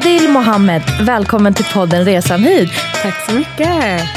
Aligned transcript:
Adil 0.00 0.30
Mohammed, 0.30 0.82
välkommen 1.00 1.54
till 1.54 1.64
podden 1.64 2.04
Resan 2.04 2.40
hit. 2.40 2.70
Tack 3.02 3.26
så 3.26 3.32
mycket. 3.32 3.68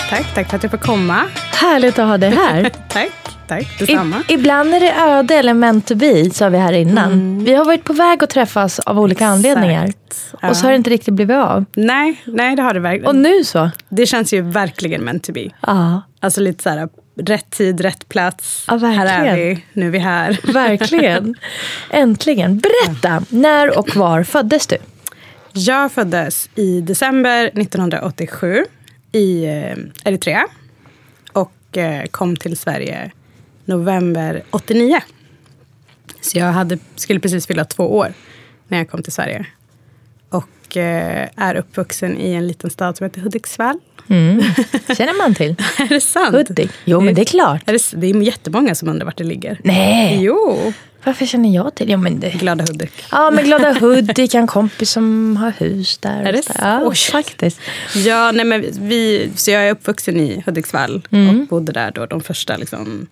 Tack, 0.09 0.33
tack 0.35 0.49
för 0.49 0.55
att 0.55 0.63
jag 0.63 0.71
får 0.71 0.77
komma. 0.77 1.21
Härligt 1.53 1.99
att 1.99 2.07
ha 2.07 2.17
dig 2.17 2.29
här. 2.29 2.71
tack, 2.89 3.11
tack. 3.47 3.79
Detsamma. 3.79 4.23
I, 4.27 4.33
ibland 4.33 4.73
är 4.73 4.79
det 4.79 4.93
öde 4.93 5.35
eller 5.35 5.53
meant 5.53 5.87
to 5.87 5.95
be, 5.95 6.29
sa 6.29 6.49
vi 6.49 6.57
här 6.57 6.73
innan. 6.73 7.11
Mm. 7.11 7.43
Vi 7.43 7.53
har 7.53 7.65
varit 7.65 7.83
på 7.83 7.93
väg 7.93 8.23
att 8.23 8.29
träffas 8.29 8.79
av 8.79 8.99
olika 8.99 9.23
Exakt. 9.23 9.35
anledningar. 9.35 9.93
Ja. 10.41 10.49
Och 10.49 10.57
så 10.57 10.65
har 10.65 10.71
det 10.71 10.75
inte 10.75 10.89
riktigt 10.89 11.13
blivit 11.13 11.37
av. 11.37 11.65
Nej, 11.75 12.21
nej 12.25 12.55
det 12.55 12.61
har 12.61 12.73
det 12.73 12.79
verkligen. 12.79 13.07
Och 13.07 13.15
nu 13.15 13.43
så? 13.43 13.71
Det 13.89 14.05
känns 14.05 14.33
ju 14.33 14.41
verkligen 14.41 15.01
meant 15.01 15.23
to 15.23 15.33
be. 15.33 15.49
Ja. 15.67 16.01
Alltså 16.19 16.41
lite 16.41 16.63
så 16.63 16.69
här, 16.69 16.89
rätt 17.21 17.49
tid, 17.49 17.81
rätt 17.81 18.09
plats. 18.09 18.65
Ja, 18.67 18.77
här 18.77 19.05
är 19.05 19.35
vi, 19.35 19.63
nu 19.73 19.87
är 19.87 19.91
vi 19.91 19.99
här. 19.99 20.39
Verkligen. 20.53 21.35
Äntligen. 21.89 22.59
Berätta, 22.59 23.23
när 23.29 23.79
och 23.79 23.95
var 23.95 24.23
föddes 24.23 24.67
du? 24.67 24.77
Jag 25.53 25.91
föddes 25.91 26.49
i 26.55 26.81
december 26.81 27.45
1987 27.45 28.65
i 29.11 29.45
eh, 29.45 29.77
Eritrea. 30.05 30.47
Och 31.33 31.77
eh, 31.77 32.05
kom 32.05 32.35
till 32.35 32.57
Sverige 32.57 33.11
november 33.65 34.43
89. 34.49 34.99
Så 36.21 36.37
jag 36.37 36.45
hade, 36.45 36.77
skulle 36.95 37.19
precis 37.19 37.47
fylla 37.47 37.65
två 37.65 37.97
år 37.97 38.13
när 38.67 38.77
jag 38.77 38.89
kom 38.89 39.03
till 39.03 39.13
Sverige. 39.13 39.45
Och 40.29 40.77
eh, 40.77 41.29
är 41.35 41.55
uppvuxen 41.55 42.17
i 42.17 42.33
en 42.33 42.47
liten 42.47 42.69
stad 42.69 42.97
som 42.97 43.03
heter 43.03 43.21
Hudiksvall. 43.21 43.79
Mm. 44.07 44.41
känner 44.97 45.17
man 45.17 45.35
till. 45.35 45.55
är 45.77 45.89
det 45.89 46.01
sant? 46.01 46.35
Hudik. 46.35 46.71
Jo, 46.85 47.01
men 47.01 47.13
det 47.15 47.21
är 47.21 47.25
klart. 47.25 47.61
Är 47.69 47.73
det, 47.73 48.01
det 48.01 48.07
är 48.07 48.21
jättemånga 48.21 48.75
som 48.75 48.89
undrar 48.89 49.05
vart 49.05 49.17
det 49.17 49.23
ligger. 49.23 49.59
Nej! 49.63 50.23
Jo! 50.23 50.73
Varför 51.03 51.25
känner 51.25 51.55
jag 51.55 51.75
till? 51.75 51.89
Ja, 51.89 51.97
men 51.97 52.19
det... 52.19 52.29
Glada 52.29 52.63
Hudik. 52.63 52.91
Ja, 53.11 53.31
men 53.31 53.45
Glada 53.45 53.73
Hudik. 53.73 54.33
en 54.33 54.47
kompis 54.47 54.91
som 54.91 55.37
har 55.37 55.51
hus 55.51 55.97
där. 55.97 56.23
Är 56.23 56.33
det 56.33 56.43
så? 56.43 56.51
Ja, 56.59 56.81
Oj. 56.83 56.95
faktiskt. 56.95 57.59
Ja, 57.95 58.31
nej, 58.31 58.45
men 58.45 58.65
vi, 58.79 59.31
så 59.35 59.51
jag 59.51 59.67
är 59.67 59.71
uppvuxen 59.71 60.19
i 60.19 60.43
Hudiksvall 60.45 61.07
mm. 61.11 61.41
och 61.41 61.47
bodde 61.47 61.71
där 61.71 61.91
då 61.91 62.05
de 62.05 62.21
första, 62.21 62.57
liksom, 62.57 63.07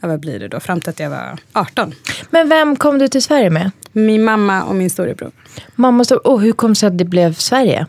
ja, 0.00 0.08
vad 0.08 0.20
blir 0.20 0.38
det 0.38 0.48
då, 0.48 0.60
fram 0.60 0.80
till 0.80 0.90
att 0.90 1.00
jag 1.00 1.10
var 1.10 1.38
18. 1.52 1.94
Men 2.30 2.48
vem 2.48 2.76
kom 2.76 2.98
du 2.98 3.08
till 3.08 3.22
Sverige 3.22 3.50
med? 3.50 3.70
Min 3.92 4.24
mamma 4.24 4.62
och 4.62 4.74
min 4.74 4.90
storebror. 4.90 5.30
Mamma 5.74 6.04
och, 6.10 6.26
och 6.26 6.40
hur 6.40 6.52
kom 6.52 6.70
det 6.70 6.76
sig 6.76 6.86
att 6.86 6.98
det 6.98 7.04
blev 7.04 7.34
Sverige? 7.34 7.86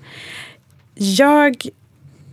Jag 0.95 1.65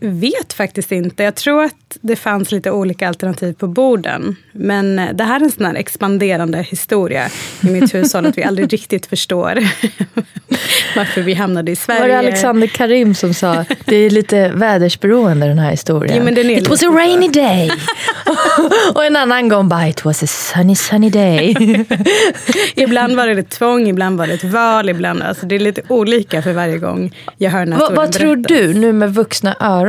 vet 0.01 0.53
faktiskt 0.53 0.93
inte. 0.93 1.23
Jag 1.23 1.35
tror 1.35 1.65
att 1.65 1.97
det 2.01 2.17
fanns 2.17 2.53
lite 2.53 2.71
olika 2.71 3.09
alternativ 3.09 3.53
på 3.53 3.67
borden. 3.67 4.37
Men 4.53 4.97
det 5.15 5.25
här 5.25 5.41
är 5.41 5.45
en 5.45 5.51
sån 5.51 5.67
här 5.67 5.75
expanderande 5.75 6.59
historia 6.59 7.29
i 7.61 7.67
mitt 7.67 7.95
hushåll. 7.95 8.27
att 8.27 8.39
vi 8.39 8.45
aldrig 8.45 8.73
riktigt 8.73 9.07
förstår 9.07 9.59
varför 10.97 11.21
vi 11.23 11.35
hamnade 11.35 11.73
i 11.73 11.77
Sverige. 11.77 12.01
Var 12.01 12.09
det 12.09 12.19
Alexander 12.19 12.67
Karim 12.67 13.15
som 13.15 13.35
sa 13.35 13.65
det 13.85 13.97
är 13.97 14.11
lite 14.11 14.49
vädersberoende 14.49 15.47
den 15.47 15.59
här 15.59 15.71
historien? 15.71 16.37
Ja, 16.37 16.43
it 16.43 16.69
was 16.69 16.83
a 16.83 16.87
rainy 16.87 17.29
day. 17.29 17.71
och 18.95 19.05
en 19.05 19.17
annan 19.17 19.49
gång 19.49 19.69
bara 19.69 19.89
it 19.89 20.05
was 20.05 20.23
a 20.23 20.27
sunny 20.27 20.77
sunny 20.77 21.11
day. 21.11 21.57
ibland 22.75 23.17
var 23.17 23.27
det 23.27 23.41
ett 23.41 23.51
tvång, 23.51 23.89
ibland 23.89 24.19
var 24.19 24.27
det 24.27 24.35
ett 24.35 24.45
val. 24.45 24.89
Ibland, 24.89 25.23
alltså 25.23 25.47
det 25.47 25.55
är 25.55 25.61
lite 25.61 25.83
olika 25.89 26.43
för 26.43 26.53
varje 26.53 26.79
gång 26.79 27.17
jag 27.37 27.51
hör 27.51 27.59
den 27.61 27.73
här 27.73 27.81
Va, 27.81 27.91
Vad 27.95 28.13
tror 28.13 28.37
du 28.37 28.75
nu 28.75 28.93
med 28.93 29.15
vuxna 29.15 29.57
öron 29.61 29.88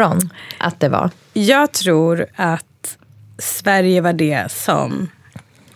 att 0.57 0.79
det 0.79 0.89
var? 0.89 1.11
Jag 1.33 1.71
tror 1.71 2.25
att 2.35 2.97
Sverige 3.37 4.01
var 4.01 4.13
det 4.13 4.51
som, 4.51 5.07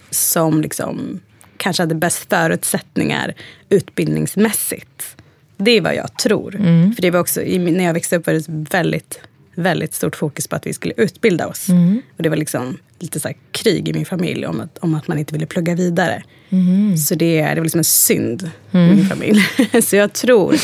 som 0.09 0.61
liksom 0.61 1.19
kanske 1.57 1.83
hade 1.83 1.95
bäst 1.95 2.29
förutsättningar 2.29 3.33
utbildningsmässigt. 3.69 5.15
Det 5.57 5.71
är 5.71 5.81
vad 5.81 5.95
jag 5.95 6.17
tror. 6.17 6.55
Mm. 6.55 6.95
För 6.95 7.01
det 7.01 7.11
var 7.11 7.19
också, 7.19 7.41
när 7.41 7.83
jag 7.83 7.93
växte 7.93 8.17
upp 8.17 8.27
var 8.27 8.33
det 8.33 8.45
väldigt, 8.47 9.19
väldigt 9.55 9.93
stort 9.93 10.15
fokus 10.15 10.47
på 10.47 10.55
att 10.55 10.67
vi 10.67 10.73
skulle 10.73 10.93
utbilda 10.97 11.47
oss. 11.47 11.69
Mm. 11.69 12.01
Och 12.17 12.23
det 12.23 12.29
var 12.29 12.37
liksom 12.37 12.77
lite 13.03 13.19
så 13.19 13.29
krig 13.51 13.89
i 13.89 13.93
min 13.93 14.05
familj 14.05 14.45
om 14.45 14.61
att, 14.61 14.77
om 14.77 14.95
att 14.95 15.07
man 15.07 15.19
inte 15.19 15.33
ville 15.33 15.45
plugga 15.45 15.75
vidare. 15.75 16.23
Mm. 16.49 16.97
Så 16.97 17.15
det, 17.15 17.41
det 17.41 17.55
var 17.55 17.63
liksom 17.63 17.77
en 17.77 17.83
synd 17.83 18.51
mm. 18.71 18.91
i 18.91 18.95
min 18.95 19.05
familj. 19.05 19.41
så 19.83 19.95
jag 19.95 20.13
tror 20.13 20.55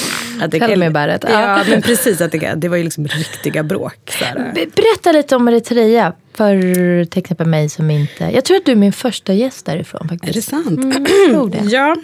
att 0.41 0.51
det... 0.51 0.85
About 0.87 1.15
it. 1.15 1.29
Ja, 1.29 1.63
men 1.69 1.81
precis. 1.81 2.21
Att 2.21 2.31
det, 2.31 2.53
det 2.57 2.69
var 2.69 2.77
ju 2.77 2.83
liksom 2.83 3.07
riktiga 3.07 3.63
bråk. 3.63 4.13
Berätta 4.53 5.11
lite 5.11 5.35
om 5.35 5.47
Eritrea. 5.47 6.13
För 6.33 7.05
till 7.05 7.19
exempel 7.19 7.47
mig 7.47 7.69
som 7.69 7.91
inte... 7.91 8.23
Jag 8.23 8.45
tror 8.45 8.57
att 8.57 8.65
du 8.65 8.71
är 8.71 8.75
min 8.75 8.93
första 8.93 9.33
gäst 9.33 9.65
därifrån. 9.65 10.09
Faktiskt. 10.09 10.29
Är 10.29 10.33
det 10.33 10.63
sant? 10.63 10.79
Mm, 10.79 11.05
tror 11.29 11.49
det. 11.49 11.63
ja. 11.63 11.95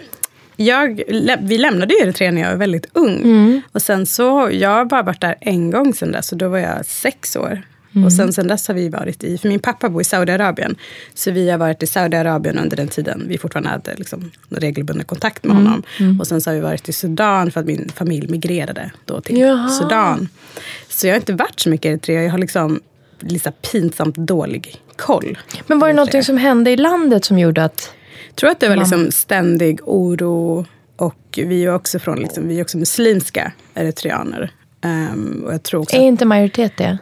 Jag, 0.57 1.03
vi 1.41 1.57
lämnade 1.57 1.93
Eritrea 2.01 2.31
när 2.31 2.41
jag 2.41 2.49
var 2.49 2.57
väldigt 2.57 2.87
ung. 2.93 3.17
Mm. 3.17 3.61
Och 3.71 3.81
sen 3.81 4.05
så, 4.05 4.49
jag 4.51 4.69
har 4.69 4.85
bara 4.85 5.03
varit 5.03 5.21
där 5.21 5.35
en 5.41 5.71
gång 5.71 5.93
sen 5.93 6.11
dess. 6.11 6.31
Och 6.31 6.37
då 6.37 6.49
var 6.49 6.57
jag 6.57 6.85
sex 6.85 7.35
år. 7.35 7.61
Mm. 7.95 8.05
Och 8.05 8.13
sen, 8.13 8.33
sen 8.33 8.47
dess 8.47 8.67
har 8.67 8.75
vi 8.75 8.89
varit 8.89 9.23
i, 9.23 9.37
för 9.37 9.49
min 9.49 9.59
pappa 9.59 9.89
bor 9.89 10.01
i 10.01 10.05
Saudiarabien. 10.05 10.75
Så 11.13 11.31
vi 11.31 11.49
har 11.49 11.57
varit 11.57 11.83
i 11.83 11.87
Saudiarabien 11.87 12.57
under 12.57 12.77
den 12.77 12.87
tiden 12.87 13.23
vi 13.27 13.37
fortfarande 13.37 13.69
hade 13.69 13.95
liksom, 13.95 14.31
regelbunden 14.49 15.05
kontakt 15.05 15.43
med 15.43 15.51
mm. 15.51 15.65
honom. 15.65 15.83
Mm. 15.99 16.19
Och 16.19 16.27
sen 16.27 16.41
så 16.41 16.49
har 16.49 16.55
vi 16.55 16.61
varit 16.61 16.89
i 16.89 16.93
Sudan 16.93 17.51
för 17.51 17.59
att 17.59 17.65
min 17.65 17.91
familj 17.95 18.27
migrerade 18.27 18.91
då 19.05 19.21
till 19.21 19.37
Jaha. 19.37 19.69
Sudan. 19.69 20.29
Så 20.89 21.07
jag 21.07 21.13
har 21.13 21.17
inte 21.17 21.33
varit 21.33 21.59
så 21.59 21.69
mycket 21.69 21.85
i 21.85 21.89
Eritrea. 21.89 22.23
Jag 22.23 22.31
har 22.31 22.37
liksom 22.37 22.79
lite 23.19 23.51
pinsamt 23.51 24.15
dålig 24.15 24.81
koll. 24.95 25.37
Men 25.67 25.79
var 25.79 25.87
det 25.87 25.93
någonting 25.93 26.23
som 26.23 26.37
hände 26.37 26.71
i 26.71 26.77
landet 26.77 27.25
som 27.25 27.39
gjorde 27.39 27.63
att... 27.63 27.93
Jag 28.27 28.35
tror 28.35 28.49
att 28.49 28.59
det 28.59 28.69
var 28.69 28.75
liksom 28.75 29.11
ständig 29.11 29.79
oro. 29.83 30.65
Och 30.95 31.19
vi 31.35 31.65
är 31.65 31.73
också, 31.73 31.99
från, 31.99 32.19
liksom, 32.19 32.47
vi 32.47 32.59
är 32.59 32.61
också 32.61 32.77
muslimska 32.77 33.51
eritreaner. 33.73 34.51
Um, 34.83 35.43
och 35.45 35.53
jag 35.53 35.63
tror 35.63 35.81
också 35.81 35.95
är 35.95 36.01
inte 36.01 36.25
majoritet 36.25 36.77
det? 36.77 36.97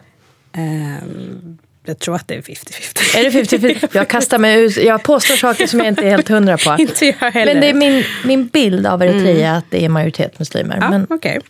Um, 0.56 1.58
jag 1.86 1.98
tror 1.98 2.14
att 2.14 2.28
det 2.28 2.34
är 2.34 2.40
50-50. 2.40 3.18
Är 3.18 3.24
det 3.24 3.30
50-50? 3.30 3.88
Jag 3.96 4.08
kastar 4.08 4.38
mig 4.38 4.64
ut. 4.64 4.76
Jag 4.76 5.02
påstår 5.02 5.36
saker 5.36 5.66
som 5.66 5.78
jag 5.78 5.88
inte 5.88 6.02
är 6.02 6.10
helt 6.10 6.28
hundra 6.28 6.58
på. 6.58 6.76
inte 6.78 7.06
jag 7.06 7.30
heller. 7.30 7.54
Men 7.54 7.60
det 7.60 7.68
är 7.68 7.74
min, 7.74 8.04
min 8.24 8.46
bild 8.46 8.86
av 8.86 9.02
Eritrea 9.02 9.48
mm. 9.48 9.58
att 9.58 9.64
det 9.70 9.84
är 9.84 9.88
majoritet 9.88 10.38
muslimer. 10.38 10.78
Ja, 10.80 10.90
men, 10.90 11.06
okay. 11.10 11.40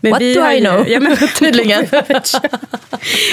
men 0.00 0.10
What 0.10 0.20
do 0.20 0.26
I 0.26 0.54
ju, 0.54 0.60
know? 0.60 0.84
Ja, 0.88 1.00
men, 1.00 1.16
Tydligen. 1.38 1.86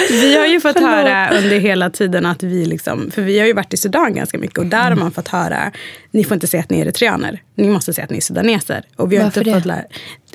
vi 0.10 0.38
har 0.38 0.46
ju 0.46 0.60
fått 0.60 0.80
höra 0.80 1.38
under 1.38 1.60
hela 1.60 1.90
tiden 1.90 2.26
att 2.26 2.44
vi 2.44 2.66
liksom, 2.66 3.12
för 3.12 3.22
vi 3.22 3.40
har 3.40 3.48
ju 3.48 3.54
varit 3.54 3.74
i 3.74 3.78
Sudan 3.78 4.16
ganska 4.16 4.38
mycket 4.38 4.58
och 4.58 4.66
där 4.66 4.88
mm. 4.88 4.98
har 4.98 5.06
man 5.06 5.12
fått 5.12 5.28
höra, 5.28 5.72
ni 6.12 6.24
får 6.24 6.34
inte 6.34 6.48
säga 6.48 6.64
att 6.64 6.70
ni 6.70 6.80
är 6.80 6.82
eritreaner, 6.82 7.42
ni 7.56 7.70
måste 7.70 7.94
säga 7.94 8.06
att 8.06 8.12
ni 8.12 8.18
är 8.18 8.22
sudaneser. 8.22 8.84
Och 8.96 9.12
vi 9.12 9.18
har 9.18 9.24
Varför 9.24 9.42
inte 9.42 9.50
det? 9.50 9.56
Fått 9.56 9.66
lära, 9.66 9.84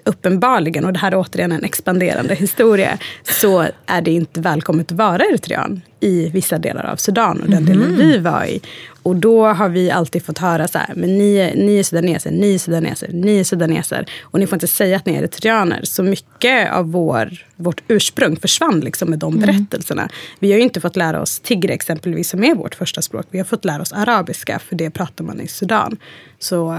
uppenbarligen, 0.04 0.84
och 0.84 0.92
det 0.92 0.98
här 0.98 1.12
är 1.12 1.16
återigen 1.16 1.52
en 1.52 1.64
expanderande 1.64 2.34
historia, 2.34 2.98
så 3.22 3.66
är 3.86 4.02
det 4.02 4.10
inte 4.10 4.40
välkommet 4.40 4.92
att 4.92 4.98
vara 4.98 5.24
eritrean 5.24 5.80
i 6.00 6.28
vissa 6.28 6.58
delar 6.58 6.84
av 6.84 6.96
Sudan 6.96 7.40
och 7.40 7.50
den 7.50 7.64
delen 7.64 7.96
vi 7.96 8.18
var 8.18 8.44
i. 8.44 8.60
Och 9.02 9.16
då 9.16 9.46
har 9.46 9.68
vi 9.68 9.90
alltid 9.90 10.24
fått 10.24 10.38
höra 10.38 10.68
så 10.68 10.78
här, 10.78 10.92
men 10.96 11.18
ni 11.18 11.36
är, 11.36 11.56
ni 11.56 11.78
är 11.78 11.82
sudaneser, 11.82 12.30
ni 12.30 12.54
är 12.54 12.58
sudaneser, 12.58 13.08
ni 13.12 13.40
är 13.40 13.44
sudaneser. 13.44 14.06
Och 14.22 14.38
ni 14.40 14.46
får 14.46 14.56
inte 14.56 14.66
säga 14.66 14.96
att 14.96 15.06
ni 15.06 15.14
är 15.14 15.18
eritreaner. 15.18 15.80
Så 15.82 16.02
mycket 16.02 16.72
av 16.72 16.92
vår, 16.92 17.46
vårt 17.56 17.82
ursprung 17.88 18.36
försvann 18.36 18.80
liksom 18.80 19.10
med 19.10 19.18
de 19.18 19.38
berättelserna. 19.38 20.08
Vi 20.38 20.50
har 20.50 20.58
ju 20.58 20.64
inte 20.64 20.80
fått 20.80 20.96
lära 20.96 21.20
oss 21.20 21.40
tigre 21.40 21.72
exempelvis, 21.72 22.28
som 22.28 22.44
är 22.44 22.54
vårt 22.54 22.74
första 22.74 23.02
språk. 23.02 23.26
Vi 23.30 23.38
har 23.38 23.44
fått 23.44 23.64
lära 23.64 23.82
oss 23.82 23.92
arabiska, 23.92 24.58
för 24.58 24.76
det 24.76 24.90
pratar 24.90 25.24
man 25.24 25.40
i 25.40 25.48
Sudan. 25.48 25.96
Så 26.38 26.78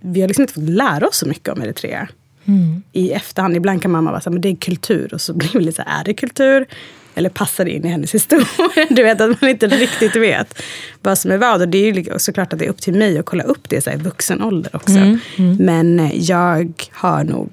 vi 0.00 0.20
har 0.20 0.28
liksom 0.28 0.42
inte 0.42 0.54
fått 0.54 0.68
lära 0.68 1.08
oss 1.08 1.16
så 1.16 1.28
mycket 1.28 1.48
om 1.48 1.62
Eritrea. 1.62 2.08
I 2.92 3.12
efterhand, 3.12 3.56
ibland 3.56 3.82
kan 3.82 3.90
mamma 3.90 4.10
vara 4.10 4.20
så 4.20 4.30
här, 4.30 4.32
men 4.32 4.40
det 4.40 4.48
är 4.48 4.56
kultur. 4.56 5.14
Och 5.14 5.20
så 5.20 5.32
blir 5.34 5.50
vi 5.52 5.60
lite 5.60 5.76
så 5.76 5.82
här, 5.86 6.00
är 6.00 6.04
det 6.04 6.14
kultur? 6.14 6.66
Eller 7.14 7.30
passar 7.30 7.64
det 7.64 7.70
in 7.70 7.84
i 7.84 7.88
hennes 7.88 8.14
historia? 8.14 8.46
Du 8.90 9.02
vet 9.02 9.20
att 9.20 9.40
man 9.40 9.50
inte 9.50 9.66
riktigt 9.66 10.16
vet 10.16 10.62
vad 11.02 11.18
som 11.18 11.30
är 11.30 11.38
vad. 11.38 11.60
Och 11.60 11.68
det 11.68 11.78
är 11.78 11.92
ju 11.92 12.04
såklart 12.18 12.52
att 12.52 12.58
det 12.58 12.64
är 12.64 12.68
upp 12.70 12.80
till 12.80 12.94
mig 12.94 13.18
att 13.18 13.26
kolla 13.26 13.44
upp 13.44 13.68
det 13.68 13.80
så 13.80 13.90
här, 13.90 13.96
i 13.96 14.00
vuxen 14.00 14.42
ålder 14.42 14.76
också. 14.76 14.92
Men 15.58 16.00
eh, 16.00 16.10
jag 16.14 16.72
har 16.92 17.24
nog, 17.24 17.50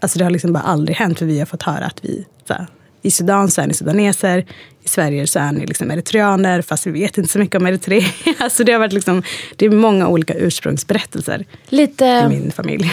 alltså 0.00 0.18
det 0.18 0.24
har 0.24 0.30
liksom 0.30 0.52
bara 0.52 0.62
aldrig 0.62 0.96
hänt. 0.96 1.18
För 1.18 1.26
vi 1.26 1.38
har 1.38 1.46
fått 1.46 1.62
höra 1.62 1.84
att 1.84 2.04
vi, 2.04 2.26
så 2.46 2.52
här, 2.52 2.66
i 3.02 3.10
Sudan 3.10 3.50
så 3.50 3.60
är 3.60 3.66
ni 3.66 3.74
sudaneser. 3.74 4.46
I 4.84 4.88
Sverige 4.88 5.26
så 5.26 5.38
är 5.38 5.52
ni 5.52 5.66
liksom 5.66 5.90
eritreaner, 5.90 6.62
fast 6.62 6.86
vi 6.86 6.90
vet 6.90 7.18
inte 7.18 7.30
så 7.30 7.38
mycket 7.38 7.56
om 7.60 7.66
Eritrea. 7.66 8.08
Alltså 8.38 8.64
det 8.64 8.72
har 8.72 8.78
varit 8.78 8.92
liksom, 8.92 9.22
det 9.56 9.66
är 9.66 9.70
många 9.70 10.08
olika 10.08 10.34
ursprungsberättelser 10.34 11.44
i 11.68 11.76
Lite, 11.76 12.28
min 12.28 12.52
familj. 12.52 12.92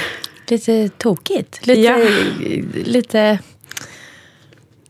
Lite 0.51 0.89
tokigt. 0.89 1.67
Lite, 1.67 1.79
Ja. 1.81 1.97
lite... 2.85 3.39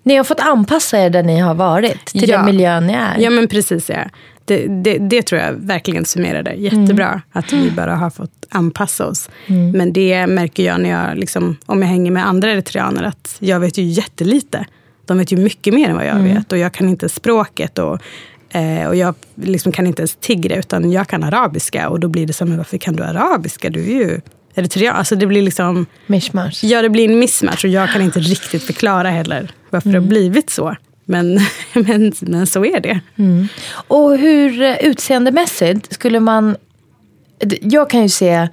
Ni 0.03 0.15
har 0.15 0.23
fått 0.23 0.39
anpassa 0.39 0.99
er 0.99 1.09
där 1.09 1.23
ni 1.23 1.39
har 1.39 1.53
varit. 1.55 2.05
Till 2.05 2.29
Ja. 2.29 2.37
den 2.37 2.45
miljön 2.45 2.87
ni 2.87 2.93
är. 2.93 3.17
Ja 3.19 3.29
men 3.29 3.47
precis 3.47 3.89
ja. 3.89 3.97
Det, 4.45 4.67
det, 4.67 4.97
det 4.97 5.21
tror 5.21 5.41
jag 5.41 5.53
verkligen 5.53 6.05
summerar 6.05 6.43
det 6.43 6.53
jättebra. 6.53 7.21
Att 7.31 7.53
vi 7.53 7.71
bara 7.71 7.95
har 7.95 8.09
fått 8.09 8.45
anpassa 8.49 9.05
oss. 9.07 9.29
Men 9.73 9.93
det 9.93 10.27
märker 10.27 10.63
jag 10.63 10.81
när 10.81 10.89
jag, 10.89 11.17
liksom, 11.17 11.57
om 11.65 11.81
jag 11.81 11.89
hänger 11.89 12.11
med 12.11 12.27
andra 12.27 12.51
eritreaner, 12.51 13.03
att 13.03 13.35
jag 13.39 13.59
vet 13.59 13.77
ju 13.77 13.83
jättelite. 13.83 14.65
De 15.05 15.17
vet 15.17 15.31
ju 15.31 15.37
mycket 15.37 15.73
mer 15.73 15.89
än 15.89 15.95
vad 15.95 16.05
jag 16.05 16.15
vet. 16.19 16.51
Och 16.51 16.57
jag 16.57 16.73
kan 16.73 16.89
inte 16.89 17.09
språket. 17.09 17.79
Och, 17.79 17.99
eh, 18.49 18.87
och 18.87 18.95
jag 18.95 19.15
liksom 19.35 19.71
kan 19.71 19.87
inte 19.87 20.01
ens 20.01 20.15
tigre, 20.15 20.55
utan 20.55 20.91
jag 20.91 21.07
kan 21.07 21.23
arabiska. 21.23 21.89
Och 21.89 21.99
då 21.99 22.07
blir 22.07 22.27
det 22.27 22.33
som, 22.33 22.47
men 22.49 22.57
varför 22.57 22.77
kan 22.77 22.95
du 22.95 23.03
arabiska? 23.03 23.69
Du 23.69 23.79
är 23.81 23.95
ju 23.95 24.21
eritrean. 24.57 24.95
Alltså 24.95 25.15
det 25.15 25.25
blir 25.27 25.41
liksom... 25.41 25.85
Mishmash. 26.05 26.51
Ja, 26.63 26.81
det 26.81 26.89
blir 26.89 27.09
en 27.09 27.19
mismatch 27.19 27.63
och 27.63 27.69
jag 27.69 27.89
kan 27.89 28.01
inte 28.01 28.19
riktigt 28.19 28.63
förklara 28.63 29.09
heller 29.09 29.51
varför 29.69 29.89
det 29.89 29.97
har 29.97 30.07
blivit 30.07 30.49
så. 30.49 30.75
Men, 31.05 31.39
men, 31.73 32.13
men 32.21 32.47
så 32.47 32.65
är 32.65 32.79
det. 32.79 32.99
Och 33.87 34.17
hur 34.17 34.61
eh, 34.61 34.75
utseendemässigt 34.81 35.93
skulle 35.93 36.19
man... 36.19 36.55
Jag 37.61 37.89
kan 37.89 38.01
ju 38.01 38.09
se 38.09 38.47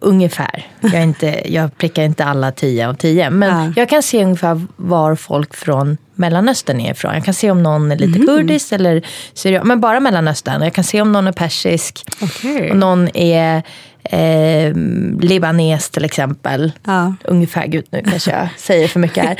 ungefär. 0.00 0.66
Jag, 0.80 0.94
är 0.94 1.02
inte, 1.02 1.42
jag 1.52 1.78
prickar 1.78 2.02
inte 2.02 2.24
alla 2.24 2.52
tio 2.52 2.88
av 2.88 2.94
tio. 2.94 3.30
Men 3.30 3.64
Ja. 3.64 3.72
jag 3.76 3.88
kan 3.88 4.02
se 4.02 4.24
ungefär 4.24 4.60
var 4.76 5.16
folk 5.16 5.54
från 5.54 5.96
Mellanöstern 6.14 6.80
är 6.80 6.90
ifrån. 6.90 7.14
Jag 7.14 7.24
kan 7.24 7.34
se 7.34 7.50
om 7.50 7.62
någon 7.62 7.92
är 7.92 7.96
lite 7.96 8.18
kurdisk 8.18 8.72
eller 8.72 9.06
syrian. 9.34 9.68
Men 9.68 9.80
bara 9.80 10.00
Mellanöstern. 10.00 10.62
Jag 10.62 10.72
kan 10.72 10.84
se 10.84 11.00
om 11.02 11.12
någon 11.12 11.26
är 11.26 11.32
persisk. 11.32 12.04
Okej. 12.22 12.70
Och 12.70 12.76
någon 12.76 13.08
är 13.16 13.62
eh, 14.04 14.74
libanes 15.20 15.90
till 15.90 16.04
exempel. 16.04 16.72
Ja. 16.86 17.14
Ungefär, 17.24 17.66
gud 17.66 17.86
nu 17.90 18.02
kanske 18.10 18.30
jag 18.30 18.48
säger 18.56 18.88
för 18.88 19.00
mycket 19.00 19.24
här. 19.24 19.36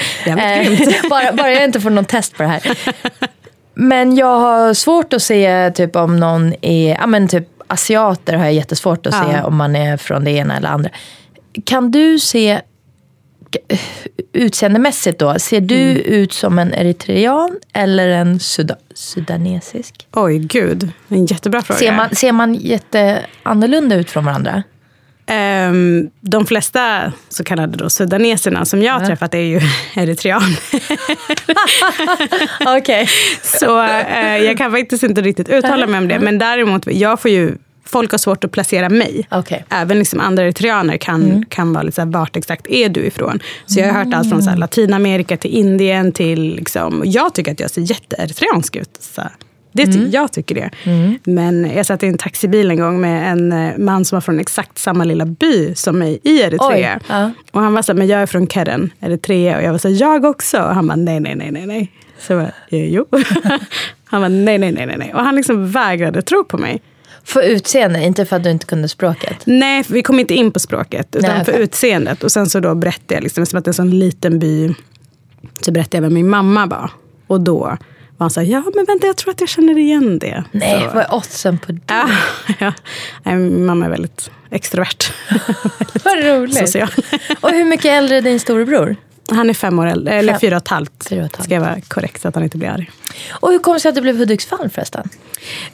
Eh, 0.62 0.68
bara, 1.10 1.32
bara 1.32 1.50
jag 1.50 1.64
inte 1.64 1.80
får 1.80 1.90
någon 1.90 2.04
test 2.04 2.36
på 2.36 2.42
det 2.42 2.48
här. 2.48 2.62
Men 3.74 4.16
jag 4.16 4.38
har 4.38 4.74
svårt 4.74 5.12
att 5.12 5.22
se 5.22 5.70
typ 5.70 5.96
om 5.96 6.16
någon 6.20 6.54
är, 6.62 6.96
ja 7.00 7.06
men 7.06 7.28
typ 7.28 7.48
asiater 7.66 8.34
har 8.34 8.44
jag 8.44 8.52
jättesvårt 8.54 9.06
att 9.06 9.12
se 9.14 9.32
Ja. 9.32 9.44
om 9.44 9.56
man 9.56 9.76
är 9.76 9.96
från 9.96 10.24
det 10.24 10.30
ena 10.30 10.56
eller 10.56 10.68
andra. 10.68 10.90
Kan 11.66 11.90
du 11.90 12.18
se 12.18 12.60
utseendemässigt 14.32 15.18
då, 15.18 15.38
ser 15.38 15.60
du 15.60 15.74
Mm. 15.90 15.96
ut 16.02 16.32
som 16.32 16.58
en 16.58 16.74
eritrean 16.74 17.58
eller 17.72 18.08
en 18.08 18.40
suda, 18.40 18.76
sudanesisk? 18.94 20.06
Oj, 20.12 20.38
gud. 20.38 20.90
En 21.08 21.26
jättebra 21.26 21.62
fråga. 21.62 21.78
Ser 21.78 21.92
man, 21.92 22.14
ser 22.14 22.32
man 22.32 22.54
jätteannorlunda 22.54 23.96
ut 23.96 24.10
från 24.10 24.24
varandra? 24.24 24.62
Ehm, 25.26 26.10
de 26.20 26.46
flesta 26.46 27.12
så 27.28 27.44
kallade 27.44 27.76
då 27.78 27.90
sudaneserna 27.90 28.64
som 28.64 28.82
jag 28.82 28.92
har 28.92 29.06
träffat 29.06 29.34
är 29.34 29.38
ju 29.38 29.60
eritreaner. 29.94 30.58
Okej. 32.78 33.08
Så 33.42 33.82
eh, 33.82 34.36
jag 34.36 34.58
kan 34.58 34.72
faktiskt 34.72 35.02
inte 35.02 35.20
riktigt 35.22 35.48
uttala 35.48 35.86
mig 35.86 35.98
om 35.98 36.08
det. 36.08 36.18
Men 36.18 36.38
däremot, 36.38 36.86
jag 36.86 37.20
får 37.20 37.30
ju, 37.30 37.54
folk 37.94 38.10
har 38.10 38.18
svårt 38.18 38.44
att 38.44 38.50
placera 38.52 38.88
mig. 38.88 39.26
Okej. 39.30 39.64
Även 39.70 39.98
liksom 39.98 40.20
andra 40.20 40.42
eritreaner 40.42 40.96
kan, 40.96 41.44
kan 41.48 41.72
vara 41.72 41.82
lite 41.82 41.94
så 41.94 42.00
här, 42.00 42.08
vart 42.12 42.36
exakt 42.36 42.66
är 42.68 42.88
du 42.88 43.00
ifrån? 43.00 43.38
Så 43.66 43.80
jag 43.80 43.86
har 43.92 44.04
hört 44.04 44.14
allt 44.14 44.28
från 44.30 44.42
så 44.42 44.50
här, 44.50 44.56
Latinamerika 44.56 45.36
till 45.36 45.50
Indien 45.50 46.12
till... 46.12 46.54
Liksom, 46.56 47.02
jag 47.06 47.34
tycker 47.34 47.52
att 47.52 47.60
jag 47.60 47.70
ser 47.70 47.82
jätteeritreansk 47.82 48.76
ut. 48.76 48.90
Så 49.00 49.22
det 49.72 49.86
ty- 49.86 50.08
Jag 50.12 50.32
tycker 50.32 50.54
det. 50.54 50.70
Men 51.24 51.70
jag 51.76 51.86
satt 51.86 52.02
i 52.02 52.06
en 52.06 52.18
taxibil 52.18 52.70
en 52.70 52.76
gång 52.78 53.00
med 53.00 53.32
en 53.32 53.52
eh, 53.52 53.78
man 53.78 54.04
som 54.04 54.16
var 54.16 54.20
från 54.20 54.40
exakt 54.40 54.78
samma 54.78 55.04
lilla 55.04 55.26
by 55.26 55.74
som 55.74 55.98
mig 55.98 56.20
i 56.22 56.42
Eritrea. 56.42 57.00
Oj, 57.00 57.06
ja. 57.08 57.30
Och 57.52 57.60
han 57.60 57.72
var 57.74 57.82
så 57.82 57.92
här, 57.92 57.98
men 57.98 58.06
jag 58.06 58.22
är 58.22 58.26
från 58.26 58.46
Keren, 58.48 58.90
Eritrea. 59.00 59.56
Och 59.56 59.62
jag 59.62 59.70
var 59.72 59.78
så 59.78 59.88
här, 59.88 60.00
jag 60.00 60.24
också. 60.24 60.58
Och 60.62 60.74
han 60.74 60.86
bara, 60.86 60.96
nej, 60.96 61.20
nej, 61.20 61.34
nej, 61.34 61.50
nej, 61.50 61.66
nej. 61.66 61.92
Så 62.18 62.32
jag 62.32 62.40
bara, 62.42 62.52
"Eh, 62.78 62.84
jo. 62.94 63.06
han 64.04 64.20
bara, 64.20 64.28
nej, 64.28 64.58
nej, 64.58 64.72
nej, 64.72 64.86
nej, 64.86 64.96
nej. 64.98 65.14
Och 65.14 65.20
han 65.20 65.36
liksom 65.36 65.70
vägrade 65.70 66.22
tro 66.22 66.44
på 66.44 66.58
mig. 66.58 66.82
För 67.24 67.42
utseende, 67.42 68.04
inte 68.04 68.26
för 68.26 68.36
att 68.36 68.44
du 68.44 68.50
inte 68.50 68.66
kunde 68.66 68.88
språket? 68.88 69.36
Nej, 69.44 69.84
för 69.84 69.94
vi 69.94 70.02
kom 70.02 70.18
inte 70.20 70.34
in 70.34 70.52
på 70.52 70.58
språket, 70.58 71.16
utan 71.16 71.36
Nej, 71.36 71.44
för 71.44 71.52
okej. 71.52 71.64
utseendet. 71.64 72.24
Och 72.24 72.32
sen 72.32 72.46
så 72.46 72.60
då 72.60 72.74
berättade 72.74 73.14
jag, 73.14 73.22
liksom, 73.22 73.46
som 73.46 73.58
att 73.58 73.64
det 73.64 73.68
är 73.68 73.70
en 73.70 73.74
sån 73.74 73.98
liten 73.98 74.38
by, 74.38 74.74
så 75.60 75.72
berättade 75.72 75.96
jag 75.96 76.02
vem 76.02 76.14
min 76.14 76.28
mamma 76.28 76.66
var. 76.66 76.90
Och 77.26 77.40
då 77.40 77.76
var 78.16 78.24
han 78.24 78.30
så 78.30 78.40
här, 78.40 78.46
ja 78.46 78.62
men 78.74 78.84
vänta 78.84 79.06
jag 79.06 79.16
tror 79.16 79.30
att 79.30 79.40
jag 79.40 79.48
känner 79.48 79.78
igen 79.78 80.18
det. 80.18 80.44
Nej, 80.52 80.80
så, 80.80 80.94
vad 80.94 81.04
är 81.04 81.14
oddsen 81.14 81.58
på 81.58 81.72
det? 81.72 81.80
ja, 81.86 82.08
ja. 82.60 82.72
Nej, 83.22 83.36
min 83.36 83.66
mamma 83.66 83.86
är 83.86 83.90
väldigt 83.90 84.30
extrovert. 84.50 85.12
Vad 86.04 86.24
roligt. 86.24 86.76
Och 87.40 87.50
hur 87.50 87.64
mycket 87.64 87.86
äldre 87.86 88.16
är 88.16 88.22
din 88.22 88.40
storebror? 88.40 88.96
Han 89.28 89.50
är 89.50 89.54
fem 89.54 89.78
år 89.78 89.86
äldre, 89.86 90.14
eller 90.14 90.32
Fem. 90.32 90.40
fyra 90.40 90.56
och 90.56 90.62
ett 90.62 90.68
halvt. 90.68 91.08
Fyra 91.08 91.20
och 91.20 91.26
ett 91.26 91.36
halvt. 91.36 91.44
Ska 91.44 91.54
jag 91.54 91.60
vara 91.60 91.80
korrekt 91.80 92.22
så 92.22 92.28
att 92.28 92.34
han 92.34 92.44
inte 92.44 92.58
blir 92.58 92.68
arg. 92.68 92.90
Och 93.30 93.50
hur 93.50 93.58
kom 93.58 93.74
det 93.74 93.80
sig 93.80 93.88
att 93.88 93.94
det 93.94 94.00
blev 94.02 94.16
Hudiksvall 94.18 94.70
förresten? 94.70 95.08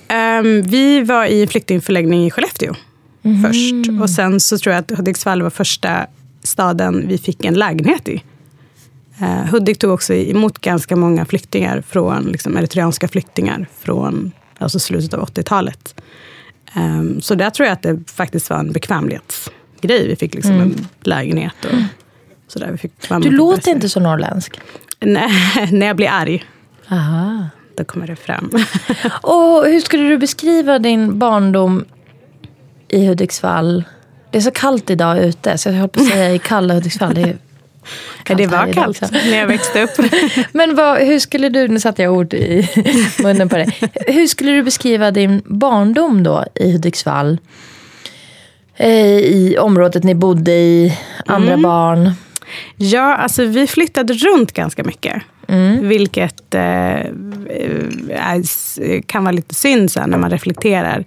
Ehm, 0.09 0.63
vi 0.63 1.01
var 1.01 1.25
i 1.25 1.43
en 1.43 1.49
flyktingförläggning 1.49 2.27
i 2.27 2.31
Skellefteå 2.31 2.75
först. 3.23 4.03
Och 4.03 4.11
sen 4.11 4.41
så 4.41 4.59
tror 4.59 4.75
jag 4.75 4.81
att 4.81 4.99
Hudiksvall 4.99 5.43
var 5.43 5.51
första 5.51 6.07
staden 6.43 7.09
vi 7.09 7.19
fick 7.19 7.45
en 7.45 7.55
lägenhet 7.55 8.09
i. 8.09 8.23
Uh, 9.23 9.27
Hudik 9.27 9.79
tog 9.79 9.91
också 9.93 10.15
emot 10.15 10.59
ganska 10.59 10.97
många 10.97 11.25
flyktingar, 11.25 11.83
från, 11.89 12.25
liksom, 12.25 12.57
eritreanska 12.57 13.09
flyktingar 13.09 13.67
från 13.79 14.33
alltså 14.59 14.79
slutet 14.79 15.15
av 15.15 15.29
80-talet. 15.29 16.03
Ehm, 16.75 17.21
så 17.21 17.35
där 17.35 17.51
tror 17.51 17.67
jag 17.67 17.73
att 17.73 17.83
det 17.83 17.99
faktiskt 18.07 18.51
var 18.51 18.59
en 18.59 18.73
bekvämlighetsgrej. 18.73 20.09
Vi 20.09 20.17
fick 20.17 20.35
liksom 20.35 20.61
en 20.61 20.87
lägenhet. 21.01 21.55
Och, 21.65 21.79
sådär. 22.51 22.79
Du 23.21 23.31
låter 23.31 23.71
inte 23.71 23.89
så 23.89 24.01
norrländsk. 24.01 24.61
Nej, 25.01 25.31
när 25.73 25.87
jag 25.87 25.97
blir 25.97 26.09
arg, 26.09 26.45
Aha. 26.91 27.49
då 27.77 27.85
kommer 27.85 28.07
det 28.07 28.17
fram. 28.17 28.51
Och 29.23 29.65
hur 29.67 29.81
skulle 29.81 30.09
du 30.09 30.19
beskriva 30.19 30.79
din 30.79 31.19
barndom 31.19 31.85
i 32.89 33.07
Hudiksvall? 33.07 33.85
Det 34.31 34.39
är 34.39 34.43
så 34.43 34.51
kallt 34.51 34.91
idag 34.91 35.19
ute, 35.19 35.59
så 35.59 35.69
jag 35.69 35.75
höll 35.75 35.89
på 35.89 36.01
att 36.01 36.09
säga 36.09 36.35
i 36.35 36.39
kalla 36.39 36.75
Hudiksvall. 36.75 37.15
Det, 37.15 37.23
är 37.23 37.37
Ja, 38.29 38.35
det 38.35 38.47
var 38.47 38.73
kallt 38.73 39.03
också. 39.03 39.15
när 39.15 39.39
jag 39.39 39.47
växte 39.47 39.83
upp. 39.83 39.91
Men 40.53 40.75
vad, 40.75 40.99
hur 40.99 41.19
skulle 41.19 41.49
du, 41.49 41.69
nu 41.69 41.81
satte 41.81 42.03
jag 42.03 42.13
ord 42.13 42.35
i 42.35 42.69
munnen 43.23 43.49
på 43.49 43.57
dig. 43.57 43.79
Hur 44.07 44.27
skulle 44.27 44.53
du 44.53 44.63
beskriva 44.63 45.11
din 45.11 45.43
barndom 45.47 46.23
då 46.23 46.45
i 46.55 46.73
Hudiksvall? 46.73 47.39
Eh, 48.77 49.19
I 49.19 49.57
området 49.59 50.05
ni 50.05 50.15
bodde 50.15 50.53
i, 50.53 50.99
andra 51.27 51.57
barn. 51.57 52.13
Ja, 52.77 53.15
alltså 53.17 53.45
vi 53.45 53.67
flyttade 53.67 54.15
runt 54.15 54.53
ganska 54.53 54.85
mycket. 54.85 55.23
Vilket 55.83 56.55
eh, 56.55 56.61
är, 58.11 59.01
kan 59.03 59.25
vara 59.25 59.33
lite 59.33 59.55
synd 59.55 59.91
sen 59.91 60.11
när 60.11 60.19
man 60.19 60.31
reflekterar 60.31 61.05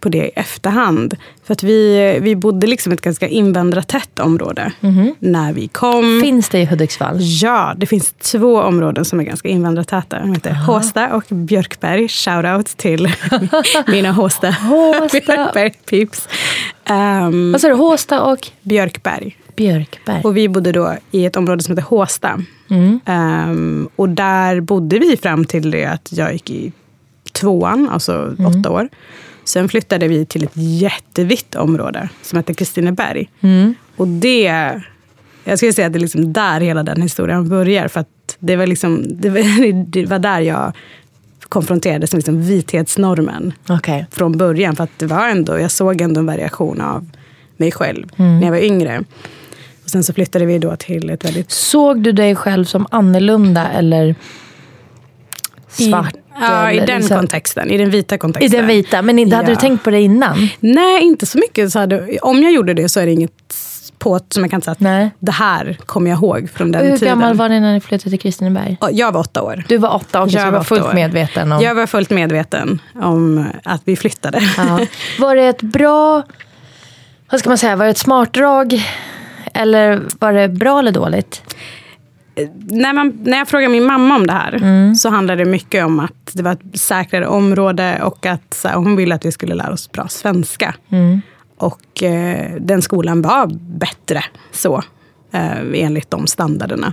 på 0.00 0.08
det 0.08 0.18
i 0.26 0.30
efterhand. 0.34 1.14
För 1.44 1.52
att 1.52 1.62
vi, 1.62 2.18
vi 2.22 2.36
bodde 2.36 2.66
liksom 2.66 2.92
ett 2.92 3.00
ganska 3.00 3.28
invandrartätt 3.28 4.18
område 4.18 4.72
när 5.18 5.52
vi 5.52 5.68
kom. 5.68 6.20
Finns 6.22 6.48
det 6.48 6.58
i 6.58 6.64
Hudiksvall? 6.64 7.16
Ja, 7.20 7.74
det 7.76 7.86
finns 7.86 8.12
två 8.12 8.60
områden 8.60 9.04
som 9.04 9.20
är 9.20 9.24
ganska 9.24 9.48
invandrartäta. 9.48 10.18
De 10.18 10.32
heter 10.32 10.52
Håsta 10.52 11.14
och 11.14 11.24
Björkberg. 11.28 12.08
Shoutout 12.08 12.66
till 12.76 13.08
mina 13.86 14.12
Håsta, 14.12 14.50
Håsta. 14.50 15.08
Björkberg 15.26 15.70
peeps. 15.90 16.28
Um, 16.90 17.52
Vad 17.52 17.60
sa 17.60 17.68
du, 17.68 17.74
Håsta 17.74 18.22
och? 18.22 18.48
Björkberg. 18.62 19.36
Björkberg. 19.56 20.20
Och 20.24 20.36
vi 20.36 20.48
bodde 20.48 20.72
då 20.72 20.94
i 21.10 21.24
ett 21.24 21.36
område 21.36 21.62
som 21.62 21.72
heter 21.76 21.88
Håsta. 21.88 22.42
Mm. 22.70 23.00
Ehm, 23.06 23.88
och 23.96 24.08
där 24.08 24.60
bodde 24.60 24.98
vi 24.98 25.16
fram 25.16 25.44
till 25.44 25.70
det 25.70 25.84
att 25.84 26.08
jag 26.12 26.32
gick 26.32 26.50
i 26.50 26.72
tvåan, 27.32 27.88
alltså 27.92 28.34
Mm. 28.38 28.46
åtta 28.46 28.70
år. 28.70 28.88
Sen 29.44 29.68
flyttade 29.68 30.08
vi 30.08 30.26
till 30.26 30.44
ett 30.44 30.52
jättevitt 30.54 31.54
område 31.54 32.08
som 32.22 32.36
heter 32.36 32.54
Kristineberg. 32.54 33.30
Mm. 33.40 33.74
Och 33.96 34.08
det, 34.08 34.80
jag 35.44 35.58
skulle 35.58 35.72
säga 35.72 35.86
att 35.86 35.92
det 35.92 35.98
är 35.98 36.00
liksom 36.00 36.32
där 36.32 36.60
hela 36.60 36.82
den 36.82 37.02
historien 37.02 37.48
börjar. 37.48 37.88
För 37.88 38.00
att 38.00 38.36
det 38.38 38.56
var, 38.56 38.66
liksom, 38.66 39.02
det 39.08 39.30
var, 39.30 39.72
det 39.90 40.06
var 40.06 40.18
där 40.18 40.40
jag 40.40 40.72
konfronterades 41.48 42.12
med 42.12 42.18
liksom 42.18 42.42
vithetsnormen 42.42 43.52
Okej. 43.68 44.06
från 44.10 44.38
början. 44.38 44.76
För 44.76 44.84
att 44.84 44.98
det 44.98 45.06
var 45.06 45.28
ändå, 45.28 45.58
jag 45.58 45.70
såg 45.70 46.00
ändå 46.00 46.20
en 46.20 46.26
variation 46.26 46.80
av 46.80 47.10
mig 47.56 47.72
själv 47.72 48.06
Mm. 48.16 48.36
när 48.38 48.44
jag 48.46 48.50
var 48.52 48.58
yngre. 48.64 49.04
Och 49.94 49.96
sen 49.96 50.04
så 50.04 50.12
flyttade 50.14 50.46
vi 50.46 50.58
då 50.58 50.76
till 50.76 51.10
ett 51.10 51.24
väldigt... 51.24 51.50
Såg 51.50 52.02
du 52.02 52.12
dig 52.12 52.34
själv 52.36 52.64
som 52.64 52.86
annorlunda 52.90 53.68
eller 53.72 54.14
svart? 55.68 56.14
I, 56.14 56.18
ja, 56.40 56.72
i 56.72 56.78
den 56.80 56.98
liksom- 57.00 57.16
kontexten. 57.16 57.70
I 57.70 57.78
den 57.78 57.90
vita 57.90 58.14
I 58.14 58.18
kontexten. 58.18 58.58
den 58.58 58.66
vita, 58.68 59.02
men 59.02 59.18
inte, 59.18 59.36
hade 59.36 59.48
Ja. 59.48 59.54
du 59.54 59.60
tänkt 59.60 59.84
på 59.84 59.90
det 59.90 60.00
innan? 60.00 60.48
Nej, 60.60 61.02
inte 61.02 61.26
så 61.26 61.38
mycket. 61.38 61.72
Så 61.72 61.78
hade, 61.78 62.18
om 62.22 62.42
jag 62.42 62.52
gjorde 62.52 62.74
det 62.74 62.88
så 62.88 63.00
är 63.00 63.06
det 63.06 63.12
inget 63.12 63.32
på 63.98 64.20
som 64.28 64.42
jag 64.42 64.50
kan 64.50 64.62
säga 64.62 64.72
att 64.72 64.80
Nej. 64.80 65.10
det 65.18 65.32
här 65.32 65.78
kommer 65.86 66.10
jag 66.10 66.16
ihåg 66.18 66.50
från 66.54 66.72
den 66.72 66.80
Och 66.80 66.86
hur 66.88 66.98
tiden. 66.98 67.08
gammal 67.18 67.34
var 67.36 67.48
ni 67.48 67.60
när 67.60 67.72
ni 67.72 67.80
flyttade 67.80 68.10
till 68.10 68.20
Kristineberg? 68.20 68.76
Ja, 68.80 68.88
Jag 68.92 69.12
var 69.12 69.20
åtta 69.20 69.42
år. 69.42 69.64
Du 69.68 69.76
var 69.78 69.94
åtta, 69.94 70.28
så 70.28 70.36
Jag 70.36 70.44
var 70.44 70.52
var 70.52 70.64
fullt 70.64 70.84
år. 70.86 70.92
medveten 70.94 71.52
om... 71.52 71.62
Jag 71.62 71.74
var 71.74 71.86
fullt 71.86 72.10
medveten 72.10 72.80
om 72.94 73.44
att 73.64 73.82
vi 73.84 73.96
flyttade. 73.96 74.40
Ja. 74.56 74.80
Var 75.18 75.36
det 75.36 75.42
ett 75.42 75.62
bra, 75.62 76.22
vad 77.30 77.40
ska 77.40 77.48
man 77.50 77.58
säga, 77.58 77.76
var 77.76 77.84
det 77.84 77.90
ett 77.90 77.98
smart 77.98 78.32
drag? 78.32 78.82
Eller 79.54 80.02
var 80.18 80.32
det 80.32 80.48
bra 80.48 80.78
eller 80.78 80.92
dåligt? 80.92 81.42
när, 82.66 82.92
man, 82.92 83.18
när 83.22 83.38
jag 83.38 83.48
frågar 83.48 83.68
min 83.68 83.84
mamma 83.84 84.16
om 84.16 84.26
det 84.26 84.32
här 84.32 84.54
Mm. 84.54 84.94
så 84.94 85.08
handlar 85.08 85.36
det 85.36 85.44
mycket 85.44 85.84
om 85.84 86.00
att 86.00 86.30
det 86.32 86.42
var 86.42 86.52
ett 86.52 86.80
säkrare 86.80 87.26
område 87.26 88.00
och 88.02 88.26
att 88.26 88.60
här, 88.64 88.74
hon 88.74 88.96
ville 88.96 89.14
att 89.14 89.24
vi 89.24 89.32
skulle 89.32 89.54
lära 89.54 89.72
oss 89.72 89.92
bra 89.92 90.08
svenska. 90.08 90.74
Mm. 90.88 91.20
Och 91.56 92.02
eh, 92.02 92.54
den 92.60 92.82
skolan 92.82 93.22
var 93.22 93.46
bättre 93.78 94.24
så, 94.52 94.82
eh, 95.32 95.58
enligt 95.74 96.10
de 96.10 96.26
standarderna. 96.26 96.92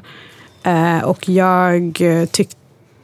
Eh, 0.64 1.04
och 1.04 1.30
jag 1.30 2.02
tyckte, 2.32 2.56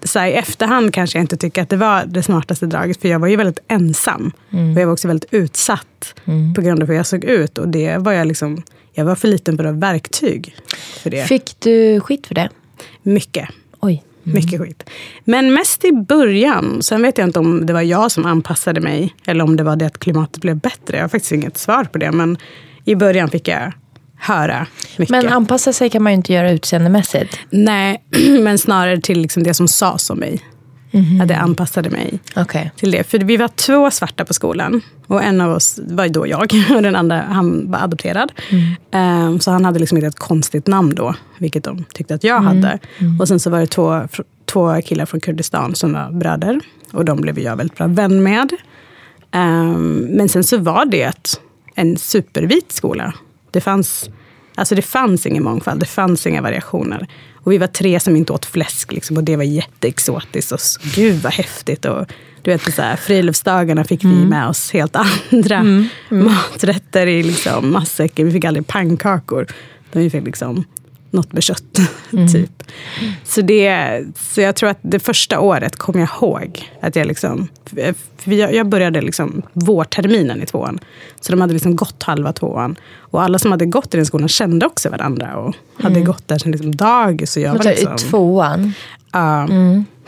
så 0.03 0.19
här, 0.19 0.27
i 0.27 0.33
efterhand 0.33 0.93
kanske 0.93 1.17
jag 1.17 1.23
inte 1.23 1.37
tycker 1.37 1.61
att 1.61 1.69
det 1.69 1.77
var 1.77 2.05
det 2.05 2.23
smartaste 2.23 2.65
draget, 2.65 3.01
för 3.01 3.07
jag 3.07 3.19
var 3.19 3.27
ju 3.27 3.35
väldigt 3.35 3.59
ensam. 3.67 4.31
Mm. 4.51 4.75
Och 4.75 4.81
jag 4.81 4.85
var 4.85 4.93
också 4.93 5.07
väldigt 5.07 5.33
utsatt 5.33 6.15
på 6.55 6.61
grund 6.61 6.81
av 6.83 6.87
hur 6.87 6.95
jag 6.95 7.05
såg 7.05 7.23
ut. 7.23 7.57
Och 7.57 7.67
det 7.67 7.97
var 7.97 8.11
jag 8.11 8.27
liksom, 8.27 8.63
jag 8.97 9.05
var 9.05 9.15
för 9.15 9.27
liten 9.27 9.57
på 9.57 9.63
ha 9.63 9.71
verktyg 9.71 10.55
för 11.03 11.09
det. 11.09 11.25
Fick 11.25 11.59
du 11.59 11.99
skit 11.99 12.27
för 12.27 12.35
det? 12.35 12.49
Mycket. 13.03 13.49
Oj. 13.79 14.03
Mycket 14.23 14.61
skit. 14.61 14.89
Men 15.23 15.53
mest 15.53 15.85
i 15.85 15.91
början. 15.91 16.81
Sen 16.81 17.01
vet 17.01 17.17
jag 17.17 17.27
inte 17.27 17.39
om 17.39 17.65
det 17.65 17.73
var 17.73 17.81
jag 17.81 18.11
som 18.11 18.25
anpassade 18.25 18.81
mig. 18.81 19.15
Eller 19.25 19.43
om 19.43 19.55
det 19.55 19.63
var 19.63 19.75
det 19.75 19.85
att 19.85 19.99
klimatet 19.99 20.41
blev 20.41 20.55
bättre. 20.55 20.97
Jag 20.97 21.03
har 21.03 21.09
faktiskt 21.09 21.31
inget 21.31 21.57
svar 21.57 21.83
på 21.83 21.97
det. 21.97 22.11
Men 22.11 22.37
i 22.85 22.95
början 22.95 23.29
fick 23.29 23.47
jag 23.47 23.73
höra 24.15 24.67
mycket. 24.97 25.09
Men 25.09 25.27
anpassa 25.27 25.73
sig 25.73 25.89
kan 25.89 26.03
man 26.03 26.11
ju 26.11 26.15
inte 26.15 26.33
göra 26.33 26.51
utseendemässigt. 26.51 27.39
Nej, 27.49 28.03
men 28.41 28.57
snarare 28.57 29.01
till 29.01 29.21
liksom 29.21 29.43
det 29.43 29.53
som 29.53 29.67
sades 29.67 30.09
om 30.09 30.19
mig. 30.19 30.41
Att 31.21 31.29
jag 31.29 31.39
anpassade 31.39 31.89
mig 31.89 32.19
Okej. 32.35 32.71
till 32.75 32.91
det. 32.91 33.03
För 33.03 33.19
vi 33.19 33.37
var 33.37 33.47
två 33.47 33.91
svarta 33.91 34.25
på 34.25 34.33
skolan. 34.33 34.81
Och 35.07 35.23
en 35.23 35.41
av 35.41 35.51
oss 35.51 35.79
var 35.87 36.07
då 36.07 36.27
jag. 36.27 36.53
Och 36.75 36.81
den 36.81 36.95
andra 36.95 37.21
han 37.21 37.71
var 37.71 37.79
adopterad. 37.79 38.31
Ehm, 38.91 39.39
så 39.39 39.51
han 39.51 39.65
hade 39.65 39.79
liksom 39.79 39.97
inte 39.97 40.07
ett 40.07 40.19
konstigt 40.19 40.67
namn 40.67 40.95
då. 40.95 41.15
Vilket 41.37 41.63
de 41.63 41.85
tyckte 41.93 42.15
att 42.15 42.23
jag 42.23 42.39
hade. 42.39 42.79
Och 43.19 43.27
sen 43.27 43.39
så 43.39 43.49
var 43.49 43.59
det 43.59 43.67
två, 43.67 44.07
två 44.45 44.81
killar 44.81 45.05
från 45.05 45.19
Kurdistan 45.19 45.75
som 45.75 45.93
var 45.93 46.11
bröder. 46.11 46.59
Och 46.91 47.05
de 47.05 47.21
blev 47.21 47.39
jag 47.39 47.55
väldigt 47.55 47.77
bra 47.77 47.87
vän 47.87 48.23
med. 48.23 48.53
Ehm, 49.31 49.95
men 49.95 50.29
sen 50.29 50.43
så 50.43 50.57
var 50.57 50.85
det 50.85 51.37
en 51.75 51.97
supervit 51.97 52.71
skola. 52.71 53.13
Det 53.51 53.61
fanns, 53.61 54.09
alltså 54.55 54.75
det 54.75 54.81
fanns 54.81 55.25
ingen 55.25 55.43
mångfald, 55.43 55.79
det 55.79 55.85
fanns 55.85 56.27
inga 56.27 56.41
variationer. 56.41 57.07
Och 57.43 57.51
vi 57.51 57.57
var 57.57 57.67
tre 57.67 57.99
som 57.99 58.15
inte 58.15 58.33
åt 58.33 58.45
fläsk 58.45 58.91
liksom, 58.91 59.17
och 59.17 59.23
det 59.23 59.35
var 59.35 59.43
jätteexotiskt. 59.43 60.51
Och 60.51 60.61
så, 60.61 60.79
gud 60.95 61.15
vad 61.15 61.33
häftigt. 61.33 61.85
Och, 61.85 62.05
du 62.41 62.51
vet, 62.51 62.73
så 62.73 62.81
här, 62.81 62.95
friluftsdagarna 62.95 63.83
fick 63.83 64.03
vi 64.03 64.25
med 64.25 64.47
oss 64.47 64.71
helt 64.71 64.95
andra 64.95 65.65
maträtter 66.09 67.07
i 67.07 67.23
liksom, 67.23 67.71
matsäcken. 67.71 68.25
Vi 68.25 68.31
fick 68.31 68.45
aldrig 68.45 68.67
pannkakor. 68.67 69.47
utan 69.89 70.01
Vi 70.01 70.09
fick 70.09 70.25
liksom 70.25 70.65
något 71.11 71.33
med 71.33 71.43
kött, 71.43 71.63
typ. 72.33 72.63
Så, 73.23 73.41
det, 73.41 74.03
så 74.15 74.41
jag 74.41 74.55
tror 74.55 74.69
att 74.69 74.79
det 74.81 74.99
första 74.99 75.39
året 75.39 75.75
kommer 75.75 75.99
jag 75.99 76.09
ihåg 76.21 76.69
att 76.81 76.95
jag 76.95 77.07
liksom... 77.07 77.47
Jag, 78.23 78.53
jag 78.53 78.67
började 78.69 79.01
liksom 79.01 79.41
vårterminen 79.53 80.43
i 80.43 80.45
tvåan. 80.45 80.79
Så 81.21 81.31
de 81.31 81.41
hade 81.41 81.53
liksom 81.53 81.75
gått 81.75 82.03
halva 82.03 82.33
tvåan. 82.33 82.75
Och 82.97 83.21
alla 83.23 83.39
som 83.39 83.51
hade 83.51 83.65
gått 83.65 83.93
i 83.93 83.97
den 83.97 84.05
skolan 84.05 84.27
kände 84.29 84.65
också 84.65 84.89
varandra. 84.89 85.35
Och 85.37 85.55
hade 85.83 86.01
gått 86.01 86.27
där 86.27 86.37
sedan 86.37 86.51
liksom 86.51 86.75
dagis. 86.75 87.35
Och 87.37 87.41
jag 87.43 87.53
var 87.53 87.63
liksom, 87.63 87.95
I 87.95 87.97
tvåan? 87.97 88.73
Ja. 89.11 89.47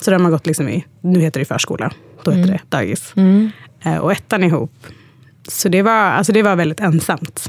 Så 0.01 0.11
de 0.11 0.23
har 0.25 0.31
gått 0.31 0.47
liksom 0.47 0.69
i, 0.69 0.85
nu 1.01 1.19
heter 1.19 1.39
det 1.39 1.45
förskola, 1.45 1.91
då 2.23 2.31
heter 2.31 2.51
det 2.51 2.77
dagis. 2.77 3.13
Eh, 3.83 3.97
Och 3.97 4.11
ettan 4.11 4.43
ihop. 4.43 4.71
Så 5.51 5.69
det 5.69 5.81
var, 5.81 5.91
alltså 5.91 6.31
det 6.33 6.43
var 6.43 6.55
väldigt 6.55 6.79
ensamt. 6.79 7.45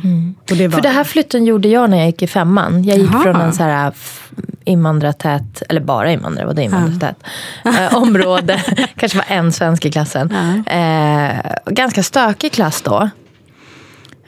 Och 0.51 0.57
det 0.57 0.69
var, 0.69 0.75
För 0.77 0.83
det 0.83 0.89
här 0.89 1.05
flytten 1.05 1.45
gjorde 1.47 1.69
jag 1.69 1.91
när 1.91 1.97
jag 1.97 2.07
gick 2.07 2.23
i 2.23 2.27
femman. 2.27 2.85
Jag 2.85 2.99
gick 2.99 3.11
Jaha. 3.13 3.23
från 3.23 3.37
en 3.37 3.53
så 3.53 3.63
här 3.63 3.89
f- 3.89 4.31
invandratät, 4.65 5.63
eller 5.69 5.81
bara 5.81 6.13
invandrare, 6.13 6.47
var 6.47 6.55
det 6.55 6.63
invandratät, 6.63 7.17
eh, 7.65 7.95
område. 7.97 8.63
Kanske 8.97 9.19
var 9.19 9.25
en 9.29 9.53
svensk 9.53 9.85
i 9.85 9.91
klassen. 9.91 10.31
Eh, 10.67 11.41
ganska 11.67 12.03
stökig 12.03 12.53
klass 12.53 12.83
då. 12.83 13.11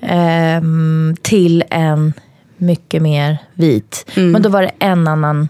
Ehm, 0.00 1.16
till 1.22 1.64
en 1.70 2.12
mycket 2.56 3.02
mer 3.02 3.38
vit. 3.54 4.10
Men 4.32 4.42
då 4.42 4.48
var 4.48 4.62
det 4.62 4.70
en 4.78 5.08
annan, 5.08 5.48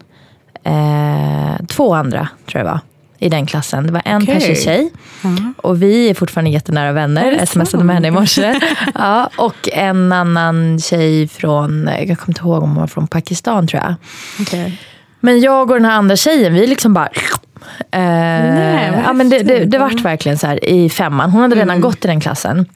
eh, 0.64 1.66
två 1.66 1.94
andra 1.94 2.28
tror 2.50 2.64
jag 2.64 2.70
var. 2.72 2.80
I 3.22 3.28
den 3.28 3.46
klassen. 3.46 3.86
Det 3.86 3.92
var 3.92 4.02
en 4.04 4.22
Okej. 4.22 4.34
persisk 4.34 4.64
tjej. 4.64 4.90
Och 5.56 5.82
vi 5.82 6.10
är 6.10 6.14
fortfarande 6.14 6.50
jättenära 6.50 6.92
vänner. 6.92 7.46
Smsade 7.46 7.84
med 7.84 7.94
henne 7.94 8.08
i 8.08 8.10
morse. 8.10 8.60
ja, 8.94 9.30
och 9.36 9.68
en 9.72 10.12
annan 10.12 10.78
tjej 10.78 11.28
från, 11.28 11.86
jag 11.86 12.18
kommer 12.18 12.30
inte 12.30 12.40
ihåg 12.40 12.62
om 12.62 12.68
hon 12.68 12.80
var 12.80 12.86
från 12.86 13.06
Pakistan 13.06 13.66
tror 13.66 13.82
jag. 13.82 13.94
Okej. 14.40 14.80
Men 15.20 15.40
jag 15.40 15.70
och 15.70 15.76
den 15.76 15.84
här 15.84 15.92
andra 15.92 16.16
tjejen, 16.16 16.54
vi 16.54 16.66
liksom 16.66 16.94
bara... 16.94 17.08
Eh, 17.90 18.92
vad 18.92 19.04
ja, 19.04 19.12
men 19.12 19.28
det, 19.28 19.38
det, 19.38 19.64
det 19.64 19.78
vart 19.78 20.00
verkligen 20.00 20.38
så 20.38 20.46
här 20.46 20.64
i 20.64 20.90
femman. 20.90 21.30
Hon 21.30 21.42
hade 21.42 21.56
redan 21.56 21.80
gått 21.80 22.04
i 22.04 22.08
den 22.08 22.20
klassen. 22.20 22.66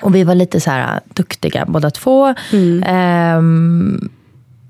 Och 0.00 0.14
vi 0.14 0.24
var 0.24 0.34
lite 0.34 0.60
så 0.60 0.70
här 0.70 1.00
duktiga 1.14 1.64
båda 1.68 1.90
två. 1.90 2.34
Ehm, 2.84 4.08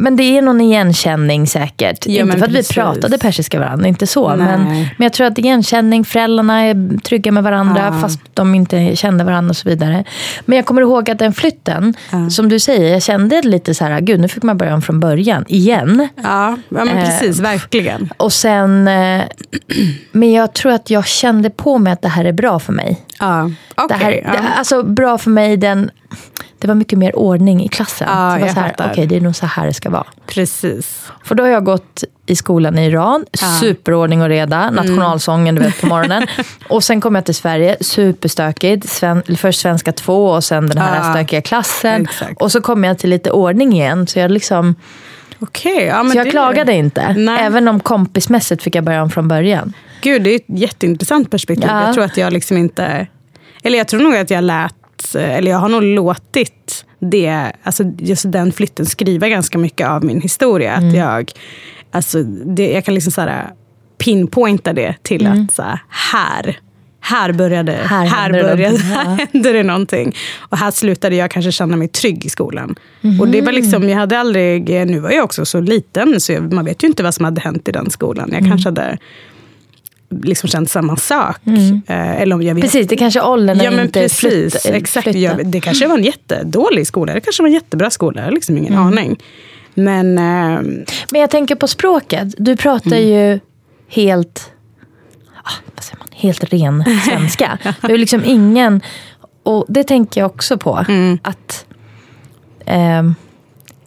men 0.01 0.17
det 0.17 0.23
är 0.39 0.43
någon 0.43 0.61
igenkänning 0.61 1.47
säkert. 1.47 2.07
Ja, 2.07 2.23
inte 2.23 2.39
för 2.39 2.45
att 2.47 2.53
precis. 2.53 2.71
vi 2.71 2.75
pratade 2.75 3.19
persiska 3.19 3.59
varandra, 3.61 3.89
inte 3.89 4.07
så. 4.07 4.29
Nej. 4.29 4.39
Men, 4.39 4.65
men 4.69 4.89
jag 4.99 5.13
tror 5.13 5.27
att 5.27 5.39
igenkänning, 5.39 6.05
föräldrarna 6.05 6.61
är 6.61 6.99
trygga 6.99 7.33
med 7.33 7.43
varandra 7.43 7.91
Ja. 7.93 8.01
fast 8.01 8.21
de 8.35 8.55
inte 8.55 8.97
kände 8.97 9.25
varandra 9.25 9.51
och 9.51 9.57
så 9.57 9.69
vidare. 9.69 10.05
Men 10.45 10.57
jag 10.57 10.67
kommer 10.67 10.83
ihåg 10.83 11.11
att 11.11 11.19
den 11.19 11.33
flytten, 11.33 11.95
som 12.31 12.49
du 12.49 12.59
säger, 12.59 12.93
jag 12.93 13.03
kände 13.03 13.43
lite 13.43 13.75
så 13.75 13.85
här, 13.85 14.01
gud 14.01 14.21
nu 14.21 14.29
fick 14.29 14.43
man 14.43 14.57
börja 14.59 14.75
om 14.75 14.83
från 14.83 15.01
början, 15.01 15.45
igen. 15.49 16.09
Ja, 16.23 16.57
ja 16.69 16.85
men 16.85 16.89
Eh, 16.89 17.05
precis, 17.05 17.41
verkligen. 17.41 18.13
Och 18.17 18.33
sen, 18.33 18.89
eh, 18.89 19.23
men 20.13 20.33
jag 20.33 20.53
tror 20.53 20.73
att 20.73 20.91
jag 20.91 21.07
kände 21.07 21.51
på 21.51 21.79
mig 21.79 21.93
att 21.93 22.03
det 22.03 22.09
här 22.09 22.25
är 22.25 22.33
bra 22.33 22.59
för 22.59 22.73
mig. 22.73 22.99
Ja. 23.21 23.51
Det 23.77 23.83
Okej, 23.85 23.97
här, 23.99 24.13
ja. 24.25 24.33
det, 24.43 24.49
alltså 24.59 24.83
bra 24.83 25.19
för 25.19 25.31
mig, 25.31 25.57
den, 25.57 25.91
det 26.59 26.69
var 26.69 26.75
mycket 26.75 26.99
mer 26.99 27.17
ordning 27.17 27.65
i 27.65 27.69
klassen. 27.69 28.09
Ja, 28.11 28.35
det 28.35 28.41
var 28.41 28.49
så 28.49 28.61
här, 28.61 28.75
okej 28.91 29.07
det 29.07 29.17
är 29.17 29.21
nog 29.21 29.37
så 29.37 29.47
här 29.47 29.67
det 29.67 29.73
ska 29.75 29.91
vara. 29.91 30.07
precis. 30.27 31.13
För 31.25 31.35
då 31.35 31.43
har 31.43 31.51
jag 31.51 31.65
gått 31.65 32.05
i 32.27 32.37
skolan 32.37 32.79
i 32.79 32.87
Iran, 32.87 33.25
superordning 33.61 34.23
och 34.23 34.29
reda, 34.29 34.71
nationalsången 34.71 35.55
du 35.55 35.63
vet 35.63 35.81
på 35.81 35.87
morgonen. 35.87 36.27
och 36.69 36.85
sen 36.85 37.01
kom 37.01 37.15
jag 37.15 37.25
till 37.25 37.35
Sverige, 37.35 37.77
superstökigt. 37.81 38.89
Sven, 38.89 39.23
först 39.37 39.61
svenska 39.61 39.93
två 39.93 40.27
och 40.27 40.45
sen 40.45 40.67
den 40.67 40.79
här 40.79 40.97
Ja, 40.97 41.13
stökiga 41.15 41.43
klassen. 41.43 42.03
exakt. 42.03 42.43
Och 42.43 42.53
så 42.53 42.61
kom 42.61 42.85
jag 42.85 42.99
till 42.99 43.11
lite 43.11 43.31
ordning 43.31 43.73
igen. 43.73 44.07
Så 44.07 44.19
jag, 44.19 44.31
liksom, 44.31 44.75
Okej, 45.39 45.85
ja, 45.85 46.05
så 46.11 46.19
jag 46.19 46.27
det, 46.27 46.31
klagade 46.31 46.73
inte. 46.73 47.13
Nej. 47.13 47.39
Även 47.45 47.69
om 47.69 47.81
kompismässigt 47.81 48.63
fick 48.63 48.75
jag 48.75 48.85
börja 48.85 49.03
om 49.03 49.11
från 49.11 49.29
början. 49.29 49.73
Gud, 50.03 50.23
det 50.23 50.31
är 50.31 50.37
ett 50.37 50.45
jätteintressant 50.47 51.31
perspektiv. 51.31 51.67
Ja. 51.69 51.85
Jag 51.87 51.95
tror 51.95 52.05
att 52.05 52.17
jag 52.17 52.33
liksom 52.33 52.57
inte... 52.57 53.07
Eller 53.63 53.79
jag 53.79 53.89
tror 53.89 54.01
nog 54.01 54.17
att 54.17 54.31
jag 54.31 54.45
lät, 54.45 55.15
eller 55.15 55.51
jag 55.51 55.59
har 55.59 55.69
nog 55.69 55.83
låtit 55.83 56.85
det, 56.99 57.53
alltså 57.63 57.85
just 57.99 58.33
den 58.33 58.53
flytten 58.53 58.87
skriva 58.87 59.29
ganska 59.29 59.59
mycket 59.59 59.89
av 59.89 60.05
min 60.05 60.21
historia. 60.21 60.75
Mm. 60.75 60.89
Att 60.89 60.97
jag, 60.97 61.33
alltså 61.91 62.23
det, 62.23 62.73
jag 62.73 62.85
kan 62.85 62.95
liksom 62.95 63.13
så 63.13 63.21
här 63.21 63.51
pinpointa 63.99 64.73
det 64.73 64.95
till 65.03 65.27
Mm. 65.27 65.45
att 65.45 65.53
så 65.55 65.63
här, 65.63 65.81
här, 65.89 66.59
här 67.01 67.33
började, 67.33 67.73
Här 67.73 68.07
här 68.07 68.33
det 68.33 68.43
började, 68.43 68.63
ja. 68.63 68.79
här 68.95 69.27
hände 69.33 69.53
det 69.53 69.63
någonting. 69.63 70.15
Och 70.39 70.59
här 70.59 70.71
slutade 70.71 71.17
jag 71.17 71.31
kanske 71.31 71.53
känna 71.53 71.77
mig 71.77 71.89
trygg 71.89 72.25
i 72.27 72.29
skolan. 72.29 72.75
Och 73.21 73.29
det 73.29 73.41
var 73.41 73.53
Mhm. 73.53 73.55
liksom, 73.63 73.89
jag 73.89 73.97
hade 73.99 74.19
aldrig, 74.19 74.69
nu 74.87 74.99
var 74.99 75.11
jag 75.11 75.25
också 75.25 75.45
så 75.45 75.61
liten 75.61 76.21
så 76.21 76.33
jag, 76.33 76.53
man 76.53 76.65
vet 76.65 76.83
ju 76.85 76.89
inte 76.89 77.03
vad 77.03 77.15
som 77.15 77.25
hade 77.25 77.41
hänt 77.41 77.69
i 77.69 77.73
den 77.73 77.91
skolan. 77.91 78.29
Jag 78.33 78.39
Mm. 78.39 78.51
kanske 78.51 78.69
hade 78.69 78.99
liksom 80.23 80.49
känt 80.49 80.71
samma 80.71 80.97
sak. 80.97 81.37
Eh, 81.87 82.21
eller 82.23 82.35
om 82.35 82.43
jag 82.43 82.55
vet 82.55 82.63
Precis, 82.65 82.89
det 82.89 82.97
kanske 82.97 83.21
åldern 83.21 83.61
Ja 83.61 83.71
men 83.71 83.81
inte 83.87 84.01
precis, 84.01 84.21
flytt- 84.63 84.75
exakt. 84.75 85.05
flyttat. 85.05 85.21
Jag, 85.23 85.47
det 85.47 85.61
kanske 85.61 85.87
var 85.87 85.99
en 85.99 86.05
jättedålig 86.05 86.87
skola, 86.87 87.15
det 87.15 87.21
kanske 87.21 87.43
var 87.43 87.49
en 87.49 87.55
jättebra 87.55 87.91
skola, 87.91 88.31
liksom 88.31 88.59
ingen 88.59 88.75
aning. 88.77 89.17
Men 89.75 90.19
eh, 90.19 90.61
Men 91.11 91.21
jag 91.21 91.31
tänker 91.31 91.55
på 91.55 91.69
språket. 91.69 92.35
Du 92.39 92.57
pratar 92.57 92.97
Mm. 92.97 93.09
ju 93.09 93.41
helt, 93.89 94.51
ah, 95.45 95.51
vad 95.75 95.85
säger 95.85 95.99
man, 95.99 96.09
helt 96.13 96.45
ren 96.53 96.85
svenska. 97.07 97.59
Du 97.83 97.95
är 97.95 97.99
liksom 97.99 98.23
ingen, 98.25 98.81
och 99.43 99.65
det 99.69 99.85
tänker 99.85 100.21
jag 100.21 100.31
också 100.31 100.59
på. 100.59 100.85
Mm. 100.89 101.19
Att 101.23 101.65
ehm, 102.67 103.15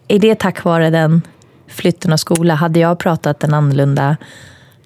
är 0.07 0.19
det 0.19 0.35
tack 0.39 0.63
vare 0.63 0.89
den 0.89 1.21
flytten 1.67 2.13
av 2.13 2.17
skola, 2.17 2.55
hade 2.55 2.79
jag 2.79 2.99
pratat 2.99 3.43
en 3.43 3.53
annorlunda 3.53 4.17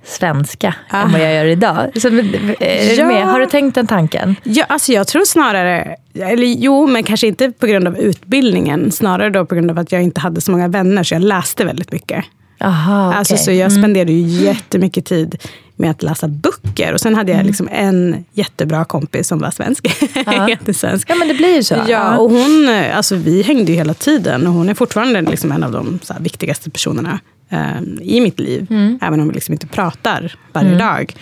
svenska 0.07 0.75
än 0.89 1.11
vad 1.11 1.21
jag 1.21 1.33
gör 1.33 1.45
idag. 1.45 2.01
Så, 2.01 2.09
du 2.09 2.55
Ja. 2.97 3.25
Har 3.25 3.39
du 3.39 3.45
tänkt 3.45 3.75
den 3.75 3.87
tanken? 3.87 4.35
ja, 4.43 4.65
alltså 4.69 4.91
jag 4.91 5.07
tror 5.07 5.25
snarare, 5.25 5.95
eller 6.13 6.47
jo 6.47 6.87
men 6.87 7.03
kanske 7.03 7.27
inte 7.27 7.51
på 7.51 7.67
grund 7.67 7.87
av 7.87 7.97
utbildningen, 7.97 8.91
snarare 8.91 9.29
då 9.29 9.45
på 9.45 9.55
grund 9.55 9.71
av 9.71 9.79
att 9.79 9.91
jag 9.91 10.03
inte 10.03 10.21
hade 10.21 10.41
så 10.41 10.51
många 10.51 10.67
vänner 10.67 11.03
så 11.03 11.15
jag 11.15 11.21
läste 11.21 11.65
väldigt 11.65 11.91
mycket. 11.91 12.25
Aha, 12.59 13.07
okay. 13.07 13.19
Alltså, 13.19 13.37
så 13.37 13.51
jag 13.51 13.71
spenderade 13.71 14.11
ju 14.11 14.43
jättemycket 14.45 15.05
tid 15.05 15.43
med 15.75 15.91
att 15.91 16.03
läsa 16.03 16.27
böcker. 16.27 16.93
Och 16.93 16.99
sen 16.99 17.15
hade 17.15 17.31
jag 17.31 17.45
liksom 17.45 17.69
en 17.71 18.25
jättebra 18.33 18.85
kompis 18.85 19.27
som 19.27 19.39
var 19.39 19.51
svensk. 19.51 19.87
Ja. 20.25 20.49
Jättesvensk. 20.49 21.09
Ja, 21.09 21.15
men 21.15 21.27
det 21.27 21.33
blir 21.33 21.55
ju 21.55 21.63
så. 21.63 21.75
Ja, 21.87 22.17
och 22.17 22.31
hon, 22.31 22.69
eh, 22.69 22.97
alltså 22.97 23.15
vi 23.15 23.41
hängde 23.41 23.71
ju 23.71 23.77
hela 23.77 23.93
tiden 23.93 24.47
och 24.47 24.53
hon 24.53 24.69
är 24.69 24.73
fortfarande 24.73 25.21
liksom 25.21 25.51
en 25.51 25.63
av 25.63 25.71
de 25.71 25.99
här, 26.09 26.19
viktigaste 26.19 26.69
personerna 26.69 27.19
eh, 27.49 27.81
i 28.01 28.21
mitt 28.21 28.39
liv. 28.39 28.67
Även 29.01 29.19
om 29.19 29.27
vi 29.27 29.33
liksom 29.33 29.53
inte 29.53 29.67
pratar 29.67 30.35
varje 30.53 30.75
dag. 30.75 31.15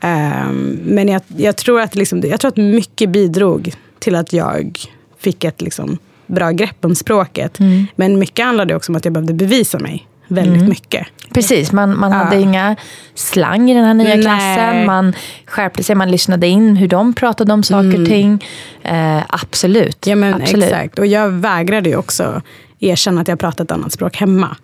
Eh, 0.00 0.50
men 0.84 1.08
jag, 1.08 1.22
jag, 1.36 1.56
tror 1.56 1.80
att 1.80 1.94
liksom, 1.94 2.22
jag 2.24 2.40
tror 2.40 2.48
att 2.48 2.56
mycket 2.56 3.10
bidrog 3.10 3.74
till 3.98 4.14
att 4.14 4.32
jag 4.32 4.80
fick 5.18 5.44
ett 5.44 5.60
liksom, 5.62 5.98
bra 6.26 6.50
grepp 6.50 6.84
om 6.84 6.94
språket. 6.94 7.58
Men 7.96 8.18
mycket 8.18 8.44
handlade 8.46 8.74
också 8.74 8.92
om 8.92 8.96
att 8.96 9.04
jag 9.04 9.14
behövde 9.14 9.34
bevisa 9.34 9.78
mig 9.78 10.06
väldigt 10.28 10.68
mycket. 10.68 11.06
Precis, 11.34 11.72
man, 11.72 11.98
man 11.98 12.12
hade 12.12 12.36
Ja. 12.36 12.42
inga 12.42 12.76
slang 13.14 13.70
i 13.70 13.74
den 13.74 13.84
här 13.84 13.94
nya 13.94 14.14
Nej. 14.14 14.22
klassen. 14.22 14.86
Man 14.86 15.12
skärpte 15.46 15.82
sig, 15.82 15.96
man 15.96 16.10
lyssnade 16.10 16.46
in 16.46 16.76
hur 16.76 16.88
de 16.88 17.14
pratade 17.14 17.52
om 17.52 17.62
saker 17.62 18.00
och 18.00 18.06
ting. 18.06 18.44
Eh, 18.82 19.18
absolut. 19.28 20.06
Ja, 20.06 20.16
men 20.16 20.34
absolut. 20.34 20.64
exakt. 20.64 20.98
Och 20.98 21.06
jag 21.06 21.28
vägrade 21.30 21.88
ju 21.88 21.96
också 21.96 22.42
erkänna 22.80 23.20
att 23.20 23.28
jag 23.28 23.38
pratade 23.38 23.62
ett 23.62 23.70
annat 23.70 23.92
språk 23.92 24.16
hemma. 24.16 24.56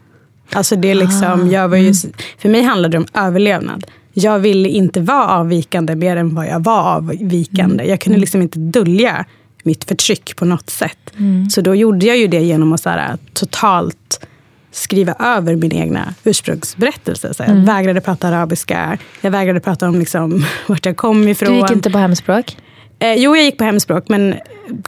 Alltså 0.53 0.77
det 0.77 0.95
liksom, 0.95 1.51
jag 1.51 1.69
var 1.69 1.77
ju, 1.77 1.95
för 2.39 2.49
mig 2.49 2.63
handlade 2.63 2.93
det 2.93 2.99
om 2.99 3.07
överlevnad. 3.27 3.87
Jag 4.13 4.39
ville 4.39 4.69
inte 4.69 5.01
vara 5.01 5.29
avvikande 5.29 5.95
mer 5.97 6.17
än 6.17 6.35
vad 6.35 6.47
jag 6.47 6.65
var 6.65 6.83
avvikande. 6.83 7.85
Jag 7.85 8.01
kunde 8.01 8.19
liksom 8.19 8.43
inte 8.43 8.59
dölja 8.59 9.25
mitt 9.63 9.85
förtryck 9.85 10.37
på 10.37 10.45
något 10.45 10.71
sätt. 10.71 11.13
Så 11.51 11.61
då 11.61 11.75
gjorde 11.75 12.07
jag 12.07 12.19
ju 12.19 12.27
det 12.27 12.41
genom 12.41 12.73
att 12.73 12.81
så 12.81 12.91
här, 12.91 13.19
totalt 13.33 14.27
skriva 14.71 15.13
över 15.13 15.57
min 15.57 15.73
egna 15.73 16.15
ursprungsberättelse. 16.25 17.35
Så 17.35 17.43
jag 17.43 17.55
vägrade 17.55 18.01
prata 18.01 18.29
arabiska, 18.29 18.99
jag 19.21 19.31
vägrade 19.31 19.61
prata 19.61 19.89
om 19.89 19.99
liksom, 19.99 20.45
vart 20.67 20.87
jag 20.87 20.97
kom 20.97 21.29
ifrån. 21.29 21.53
Du 21.53 21.57
gick 21.59 21.71
inte 21.71 21.91
på 21.91 21.99
hemspråk? 21.99 22.57
Eh, 22.99 23.15
jo, 23.15 23.37
jag 23.37 23.45
gick 23.45 23.59
på 23.59 23.65
hemspråk, 23.65 24.09
men 24.09 24.35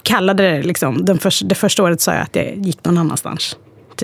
kallade 0.03 0.43
det 0.43 0.63
liksom, 0.63 1.05
den 1.05 1.19
för, 1.19 1.45
det 1.45 1.55
första 1.55 1.83
året 1.83 2.01
sa 2.01 2.13
jag 2.13 2.23
att 2.23 2.37
jag 2.37 2.57
gick 2.57 2.85
någon 2.85 2.99
annanstans. 2.99 3.57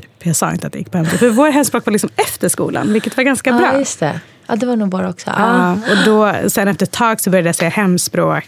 Typ. 0.02 0.10
Jag 0.26 0.36
sa 0.36 0.52
inte 0.52 0.66
att 0.66 0.74
jag 0.74 0.80
gick 0.80 0.90
på 0.90 0.98
hemspråk. 0.98 1.18
För 1.20 1.28
vår 1.28 1.50
hemspråk 1.50 1.86
var 1.86 1.92
liksom 1.92 2.10
efter 2.16 2.48
skolan, 2.48 2.92
vilket 2.92 3.16
var 3.16 3.24
ganska 3.24 3.50
Ja, 3.50 3.58
bra. 3.58 3.78
just 3.78 4.00
det. 4.00 4.20
Ja, 4.46 4.56
det 4.56 4.66
var 4.66 4.76
nog 4.76 4.88
bara 4.88 5.08
också. 5.10 5.30
Ja, 5.36 5.72
och 5.72 5.96
då, 6.04 6.34
sen 6.50 6.68
efter 6.68 6.86
ett 6.86 6.92
tag 6.92 7.20
så 7.20 7.30
började 7.30 7.48
jag 7.48 7.56
säga 7.56 7.70
hemspråk. 7.70 8.44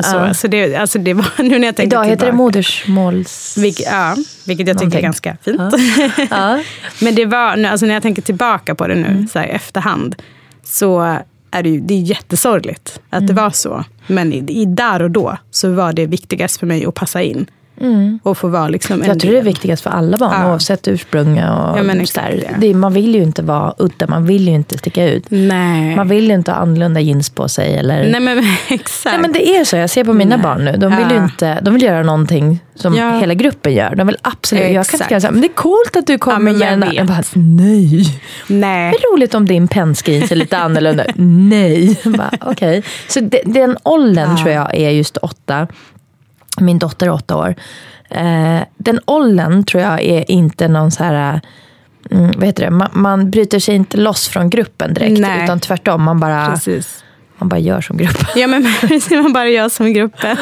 Så, 0.00 0.16
Ja. 0.16 0.34
så 0.34 0.46
det, 0.48 0.76
alltså 0.76 0.98
det 0.98 1.14
var, 1.14 1.26
nu 1.42 1.58
när 1.58 1.66
jag 1.68 1.76
tänker 1.76 1.96
Idag 1.96 2.04
heter 2.04 2.16
det 2.16 2.30
tillbaka- 2.32 2.36
modersmåls... 2.36 3.56
Vilk, 3.58 3.80
ja, 3.80 4.16
vilket 4.46 4.68
jag 4.68 4.78
tycker 4.78 4.98
är 4.98 5.02
ganska 5.02 5.36
fint. 5.42 5.60
Ja. 6.30 6.62
Men 7.00 7.14
det 7.14 7.24
var, 7.26 7.64
alltså 7.64 7.86
när 7.86 7.94
jag 7.94 8.02
tänker 8.02 8.22
tillbaka 8.22 8.74
på 8.74 8.86
det 8.86 8.94
nu 8.94 9.26
så 9.32 9.38
här, 9.38 9.46
i 9.46 9.50
efterhand 9.50 10.14
så 10.64 11.00
är 11.50 11.62
det 11.62 11.68
ju 11.68 11.80
det 11.80 11.94
är 11.94 11.98
jättesorgligt 12.02 13.00
att 13.10 13.26
det 13.26 13.32
var 13.32 13.50
så. 13.50 13.84
Men 14.06 14.32
i, 14.32 14.36
i 14.62 14.64
där 14.64 15.02
och 15.02 15.10
då 15.10 15.36
så 15.50 15.72
var 15.72 15.92
det 15.92 16.06
viktigast 16.06 16.56
för 16.60 16.66
mig 16.66 16.86
att 16.86 16.94
passa 16.94 17.22
in. 17.22 17.46
Och 18.22 18.38
få 18.38 18.48
vara 18.48 18.68
liksom 18.68 19.02
en 19.02 19.08
Jag 19.08 19.20
tror 19.20 19.30
det 19.30 19.36
är 19.38 19.42
del. 19.42 19.52
viktigast 19.52 19.82
för 19.82 19.90
alla 19.90 20.18
barn, 20.18 20.32
Ja. 20.42 20.50
oavsett 20.50 20.88
ursprung. 20.88 21.32
Och 21.38 21.78
Ja, 21.78 21.82
men 21.82 21.96
så 21.96 22.02
exakt, 22.02 22.34
ja. 22.42 22.48
det, 22.58 22.74
man 22.74 22.92
vill 22.92 23.14
ju 23.14 23.22
inte 23.22 23.42
vara 23.42 23.74
udda, 23.78 24.06
man 24.06 24.26
vill 24.26 24.48
ju 24.48 24.54
inte 24.54 24.78
sticka 24.78 25.08
ut. 25.08 25.24
Nej. 25.28 25.96
Man 25.96 26.08
vill 26.08 26.28
ju 26.28 26.34
inte 26.34 26.50
ha 26.50 26.58
annorlunda 26.58 27.00
jeans 27.00 27.30
på 27.30 27.48
sig. 27.48 27.74
Eller... 27.76 28.10
Nej 28.10 28.20
men 28.20 28.38
exakt. 28.68 29.04
Nej, 29.12 29.18
men 29.22 29.32
det 29.32 29.48
är 29.56 29.64
så. 29.64 29.76
Jag 29.76 29.90
ser 29.90 30.04
på 30.04 30.12
mina 30.12 30.36
Nej. 30.36 30.42
barn 30.42 30.64
nu. 30.64 30.76
De 30.76 30.96
vill 30.96 31.10
ju 31.10 31.16
Ja. 31.16 31.24
inte, 31.24 31.60
de 31.62 31.74
vill 31.74 31.82
göra 31.82 32.02
någonting 32.02 32.58
som 32.74 32.94
Ja. 32.94 33.18
hela 33.18 33.34
gruppen 33.34 33.74
gör. 33.74 33.94
De 33.94 34.06
vill 34.06 34.16
absolut, 34.22 34.62
jag 34.64 34.72
kan 34.72 34.80
Exakt. 34.80 35.10
inte 35.10 35.20
säga 35.20 35.30
men 35.30 35.40
det 35.40 35.46
är 35.46 35.54
coolt 35.54 35.96
att 35.96 36.06
du 36.06 36.18
kommer 36.18 36.50
jag 36.50 36.78
med 36.78 36.88
en 36.88 36.94
jag 36.96 37.06
bara, 37.06 37.22
nej. 37.34 38.04
Nej. 38.46 38.90
Det 38.92 38.96
är 38.96 39.12
roligt 39.16 39.34
om 39.34 39.46
din 39.46 39.68
pennskrin 39.68 40.22
är 40.30 40.34
lite 40.36 40.58
annorlunda. 40.58 41.04
nej. 41.14 42.00
Jag 42.04 42.12
Bara, 42.12 42.30
okay. 42.50 42.82
Så 43.08 43.20
de, 43.20 43.40
den 43.44 43.76
åldern 43.82 44.30
Ja. 44.30 44.36
tror 44.36 44.50
jag 44.50 44.74
är 44.74 44.90
just 44.90 45.16
åtta. 45.16 45.66
Min 46.60 46.78
dotter 46.78 47.06
är 47.06 47.10
åtta 47.10 47.36
år. 47.36 47.54
Eh, 48.08 48.60
den 48.76 49.00
åldern 49.04 49.64
tror 49.64 49.82
jag 49.82 50.02
är 50.02 50.30
inte 50.30 50.68
någon 50.68 50.90
så 50.90 51.04
här... 51.04 51.40
Mm, 52.10 52.30
vad 52.36 52.46
heter 52.46 52.64
det? 52.64 52.70
Man, 52.70 52.88
man 52.92 53.30
bryter 53.30 53.58
sig 53.58 53.74
inte 53.74 53.96
loss 53.96 54.28
från 54.28 54.50
gruppen 54.50 54.94
direkt. 54.94 55.20
Nej. 55.20 55.44
Utan 55.44 55.60
tvärtom, 55.60 56.02
man 56.02 56.20
bara, 56.20 56.50
Precis. 56.50 57.04
Man 57.42 57.48
bara 57.48 57.60
gör 57.60 57.80
som 57.80 57.96
gruppen. 57.96 58.26
Ja 58.36 58.46
men 58.46 58.66
man 59.22 59.32
bara 59.32 59.48
jag 59.48 59.70
som 59.70 59.92
gruppen. 59.92 60.36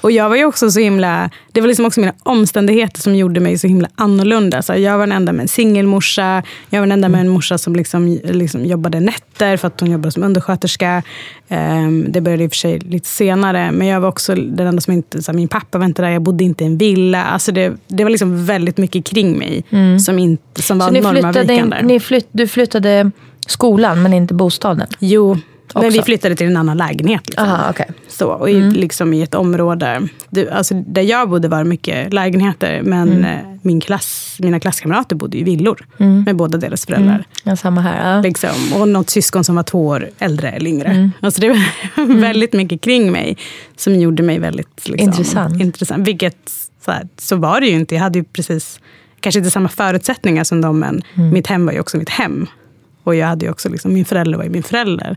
Och 0.00 0.10
jag 0.10 0.28
var 0.28 0.36
ju 0.36 0.44
också 0.44 0.70
så 0.70 0.80
himla, 0.80 1.30
det 1.52 1.60
var 1.60 1.68
liksom 1.68 1.86
också 1.86 2.00
mina 2.00 2.12
omständigheter 2.22 3.00
som 3.00 3.14
gjorde 3.14 3.40
mig 3.40 3.58
så 3.58 3.66
himla 3.66 3.88
annorlunda. 3.94 4.62
Så 4.62 4.74
jag 4.74 4.98
var 4.98 5.06
den 5.06 5.16
enda 5.16 5.32
med 5.32 5.42
en 5.42 5.48
singelmorsa, 5.48 6.42
jag 6.70 6.80
var 6.80 6.86
den 6.86 6.92
enda 6.92 7.08
med 7.08 7.20
en 7.20 7.28
morsa 7.28 7.58
som 7.58 7.76
liksom, 7.76 8.18
liksom 8.24 8.64
jobbade 8.64 9.00
nätter 9.00 9.56
för 9.56 9.68
att 9.68 9.80
hon 9.80 9.90
jobbade 9.90 10.12
som 10.12 10.22
undersköterska. 10.22 11.02
Ehm, 11.48 12.06
det 12.08 12.20
började 12.20 12.44
i 12.44 12.46
och 12.46 12.50
för 12.50 12.56
sig 12.56 12.78
lite 12.78 13.08
senare, 13.08 13.72
men 13.72 13.86
jag 13.86 14.00
var 14.00 14.08
också 14.08 14.34
den 14.34 14.66
enda 14.66 14.80
som 14.80 14.92
inte, 14.92 15.22
så 15.22 15.32
här, 15.32 15.36
min 15.36 15.48
pappa 15.48 15.78
var 15.78 15.84
inte 15.84 16.02
där, 16.02 16.08
jag 16.08 16.22
bodde 16.22 16.44
inte 16.44 16.64
i 16.64 16.66
en 16.66 16.78
villa. 16.78 17.24
Alltså 17.24 17.52
det, 17.52 17.72
det 17.88 18.04
var 18.04 18.10
liksom 18.10 18.46
väldigt 18.46 18.78
mycket 18.78 19.06
kring 19.06 19.38
mig 19.38 19.64
som, 20.04 20.18
inte, 20.18 20.62
som 20.62 20.78
var 20.78 20.86
Så 20.86 20.92
ni 20.92 21.02
flyttade 21.02 21.82
ni 21.82 22.00
flytt, 22.00 22.28
du 22.32 22.46
flyttade 22.48 23.10
skolan 23.46 24.02
men 24.02 24.12
inte 24.12 24.34
bostaden? 24.34 24.86
Jo, 24.98 25.36
men 25.74 25.86
Också. 25.86 25.98
vi 25.98 26.02
flyttade 26.02 26.36
till 26.36 26.46
en 26.46 26.56
annan 26.56 26.76
lägenhet. 26.76 27.26
Liksom. 27.26 27.48
Aha, 27.48 27.70
okej. 27.70 27.90
Så, 28.08 28.28
och 28.28 28.50
i, 28.50 28.60
liksom 28.60 29.12
i 29.14 29.22
ett 29.22 29.34
område, 29.34 30.08
du, 30.30 30.50
alltså 30.50 30.74
där 30.74 31.02
jag 31.02 31.28
bodde 31.30 31.48
var 31.48 31.58
det 31.58 31.64
mycket 31.64 32.12
lägenheter, 32.12 32.82
men 32.82 33.24
eh, 33.24 33.38
min 33.62 33.80
klass, 33.80 34.36
mina 34.38 34.60
klasskamrater 34.60 35.16
bodde 35.16 35.38
i 35.38 35.42
villor 35.42 35.86
med 36.26 36.36
båda 36.36 36.58
deras 36.58 36.86
föräldrar. 36.86 37.24
Ja, 37.42 37.56
samma 37.56 37.80
här. 37.80 38.14
Ja. 38.14 38.20
Liksom, 38.20 38.50
och 38.74 38.88
något 38.88 39.10
syskon 39.10 39.44
som 39.44 39.54
var 39.56 39.62
två 39.62 39.86
år 39.86 40.08
äldre 40.18 40.50
eller 40.50 40.70
yngre. 40.70 41.10
Alltså 41.20 41.40
det 41.40 41.48
var 41.48 42.20
väldigt 42.20 42.52
mycket 42.52 42.80
kring 42.80 43.12
mig 43.12 43.36
som 43.76 43.94
gjorde 43.94 44.22
mig 44.22 44.38
väldigt 44.38 44.88
liksom, 44.88 45.08
Intressant. 45.08 45.60
intressant. 45.60 46.08
Vilket, 46.08 46.36
så, 46.84 46.90
här, 46.90 47.08
så 47.18 47.36
var 47.36 47.60
det 47.60 47.66
ju 47.66 47.72
inte. 47.76 47.94
Jag 47.94 48.02
hade 48.02 48.18
ju 48.18 48.24
precis, 48.24 48.80
kanske 49.20 49.38
inte 49.38 49.50
samma 49.50 49.68
förutsättningar 49.68 50.44
som 50.44 50.60
dem, 50.60 50.78
men 50.78 51.02
mitt 51.32 51.46
hem 51.46 51.66
var 51.66 51.72
ju 51.72 51.80
också 51.80 51.96
mitt 51.96 52.10
hem. 52.10 52.46
Och 53.04 53.14
jag 53.14 53.26
hade 53.26 53.44
ju 53.44 53.50
också, 53.50 53.68
liksom, 53.68 53.92
min 53.92 54.04
förälder 54.04 54.38
var 54.38 54.44
ju 54.44 54.50
min 54.50 54.62
förälder. 54.62 55.16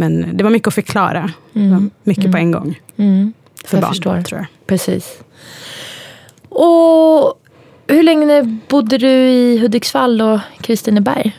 Men 0.00 0.36
det 0.36 0.44
var 0.44 0.50
mycket 0.50 0.68
att 0.68 0.74
förklara. 0.74 1.30
Var 1.52 1.88
mycket 2.02 2.32
på 2.32 2.38
en 2.38 2.50
gång. 2.52 2.80
Mm. 2.96 3.32
För 3.64 3.76
Jag 3.76 3.82
barn, 3.82 3.90
förstår. 3.90 4.22
tror 4.22 4.38
jag. 4.40 4.46
Precis. 4.66 5.18
Och 6.48 7.34
hur 7.88 8.02
länge 8.02 8.42
bodde 8.68 8.98
du 8.98 9.08
i 9.08 9.58
Hudiksvall 9.58 10.20
och 10.22 10.40
Kristineberg? 10.60 11.36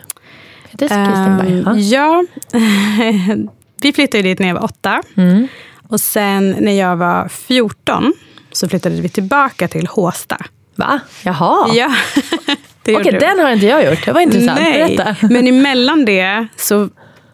Det 0.72 0.88
Kristineberg? 0.88 1.60
Ehm, 1.60 1.63
Ja. 1.65 1.76
ja, 1.78 2.24
vi 3.82 3.93
flyttade 3.93 4.24
dit 4.24 4.39
när 4.39 4.48
jag 4.48 4.56
var 4.56 4.63
åtta. 4.63 5.02
Mm. 5.17 5.48
Och 5.88 6.00
sen 6.02 6.56
när 6.60 6.72
jag 6.80 6.95
var 6.98 7.28
14 7.28 8.13
så 8.52 8.69
flyttade 8.69 9.02
vi 9.02 9.10
tillbaka 9.10 9.67
till 9.67 9.88
Håsta. 9.88 10.38
Va? 10.76 11.00
Jaha. 11.24 11.69
Ja, 11.74 11.91
Okej, 12.82 13.12
vi. 13.13 13.19
den 13.19 13.39
har 13.39 13.50
inte 13.52 13.65
jag 13.65 13.86
gjort. 13.91 14.06
Det 14.06 14.12
var 14.12 14.22
intressant. 14.22 14.60
Nej, 14.60 14.98
Berätta. 14.98 15.15
men 15.30 15.48
emellan 15.48 16.06
det 16.06 16.48
så 16.56 16.89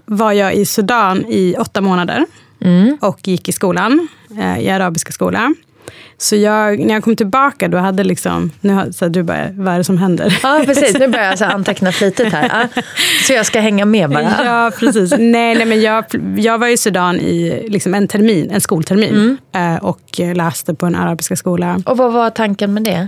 var 0.05 0.31
jag 0.31 0.55
i 0.55 0.65
Sudan 0.65 1.25
i 1.25 1.55
åtta 1.59 1.81
månader. 1.81 2.25
Mm. 2.61 2.97
Och 3.01 3.27
gick 3.27 3.49
i 3.49 3.51
skolan, 3.51 4.07
eh, 4.39 4.59
i 4.59 4.69
arabiska 4.69 5.11
skola. 5.11 5.53
Så 6.17 6.35
jag, 6.35 6.79
när 6.79 6.93
jag 6.93 7.03
kom 7.03 7.15
tillbaka 7.15 7.67
då 7.67 7.77
hade 7.77 8.03
liksom, 8.03 8.51
nu 8.61 8.93
så 8.93 9.07
du 9.07 9.23
bara, 9.23 9.49
vad 9.53 9.73
är 9.73 9.77
det 9.77 9.83
som 9.83 9.97
händer? 9.97 10.39
Ja, 10.43 10.61
precis. 10.65 10.99
Nu 10.99 11.07
börjar 11.07 11.25
jag 11.25 11.37
så 11.37 11.45
anteckna 11.55 11.91
flitigt 11.91 12.33
här. 12.33 12.67
Så 13.27 13.33
jag 13.33 13.45
ska 13.45 13.59
hänga 13.59 13.85
med 13.85 14.09
bara. 14.09 14.45
Ja, 14.45 14.71
precis. 14.79 15.11
Nej, 15.11 15.55
nej 15.55 15.65
men 15.65 15.81
jag, 15.81 16.05
jag 16.37 16.57
var 16.57 16.67
i 16.67 16.77
Sudan 16.77 17.19
i 17.19 17.65
liksom 17.69 17.93
en 17.93 18.07
termin, 18.07 18.51
en 18.51 18.61
skoltermin. 18.61 19.37
Mm. 19.53 19.79
Och 19.79 20.19
läste 20.35 20.73
på 20.73 20.85
en 20.85 20.95
arabiska 20.95 21.35
skola. 21.35 21.81
Och 21.85 21.97
vad 21.97 22.13
var 22.13 22.29
tanken 22.29 22.73
med 22.73 22.83
det? 22.83 23.07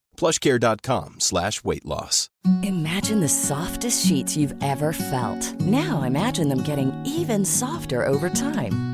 plushcare.com 0.21 1.19
slash 1.19 1.63
weight 1.63 1.85
loss. 1.85 2.29
Imagine 2.63 3.19
the 3.21 3.29
softest 3.29 4.05
sheets 4.05 4.37
you've 4.37 4.55
ever 4.63 4.93
felt. 4.93 5.59
Now 5.61 6.03
imagine 6.03 6.49
them 6.49 6.61
getting 6.63 6.91
even 7.05 7.43
softer 7.43 8.05
over 8.05 8.29
time. 8.29 8.90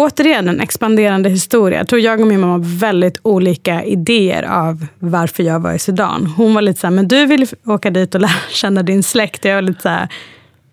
Återigen 0.00 0.48
en 0.48 0.60
expanderande 0.60 1.28
historia. 1.28 1.78
Jag 1.78 1.88
tror 1.88 2.00
jag 2.00 2.20
och 2.20 2.26
min 2.26 2.40
mamma 2.40 2.52
har 2.52 2.78
väldigt 2.78 3.18
olika 3.22 3.84
idéer 3.84 4.42
av 4.42 4.86
varför 4.98 5.42
jag 5.42 5.60
var 5.60 5.72
i 5.72 5.78
Sudan. 5.78 6.26
Hon 6.26 6.54
var 6.54 6.62
lite 6.62 6.80
så 6.80 6.86
här, 6.86 6.94
men 6.94 7.08
du 7.08 7.26
vill 7.26 7.46
åka 7.66 7.90
dit 7.90 8.14
och 8.14 8.20
lära 8.20 8.30
känna 8.50 8.82
din 8.82 9.02
släkt. 9.02 9.44
Jag 9.44 9.54
var 9.54 9.62
lite 9.62 9.82
så 9.82 9.88
här, 9.88 10.08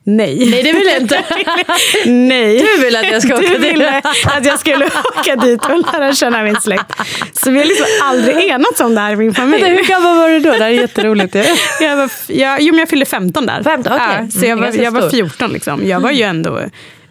Nej. 0.04 0.50
Nej, 0.50 0.64
det 0.64 0.74
vill 0.74 0.88
jag 0.88 1.02
inte. 1.02 1.24
Nej. 2.06 2.60
Du 2.60 2.82
vill 2.86 2.96
att 2.96 3.12
jag 3.12 3.24
ska 3.24 3.34
åka 3.34 3.42
dit. 3.42 3.62
Du 3.62 3.70
ville 3.70 4.02
att 4.26 4.46
jag 4.46 4.60
skulle 4.60 4.86
åka 5.20 5.36
dit 5.36 5.66
och 5.66 5.94
lära 5.94 6.14
känna 6.14 6.44
min 6.44 6.62
släkt. 6.62 6.94
Så 7.34 7.52
vi 7.52 7.58
har 7.58 7.66
liksom 7.66 7.86
aldrig 8.04 8.38
enats 8.38 8.82
om 8.82 8.96
det 8.96 9.02
här 9.02 9.12
i 9.12 9.16
min 9.16 9.34
familj. 9.34 9.64
Vänta, 9.64 9.82
hur 9.82 9.88
gammal 9.88 10.18
var 10.18 10.30
du 10.30 10.40
då? 10.40 10.52
Det 10.52 10.58
här 10.58 10.66
är 10.66 10.70
jätteroligt. 10.70 11.36
jag, 11.82 11.98
var, 11.98 12.12
jag, 12.28 12.62
jo, 12.62 12.74
men 12.74 12.80
jag 12.80 12.90
fyllde 12.90 13.06
15 13.06 13.46
där. 13.46 13.64
15, 13.64 13.94
okay. 13.94 14.08
ja, 14.24 14.32
så 14.32 14.46
jag 14.46 14.58
var, 14.58 14.84
jag 14.84 14.92
var 14.92 15.10
14. 15.10 15.52
Liksom. 15.52 15.88
Jag 15.88 16.00
var 16.00 16.12
ju 16.12 16.24
ändå 16.24 16.60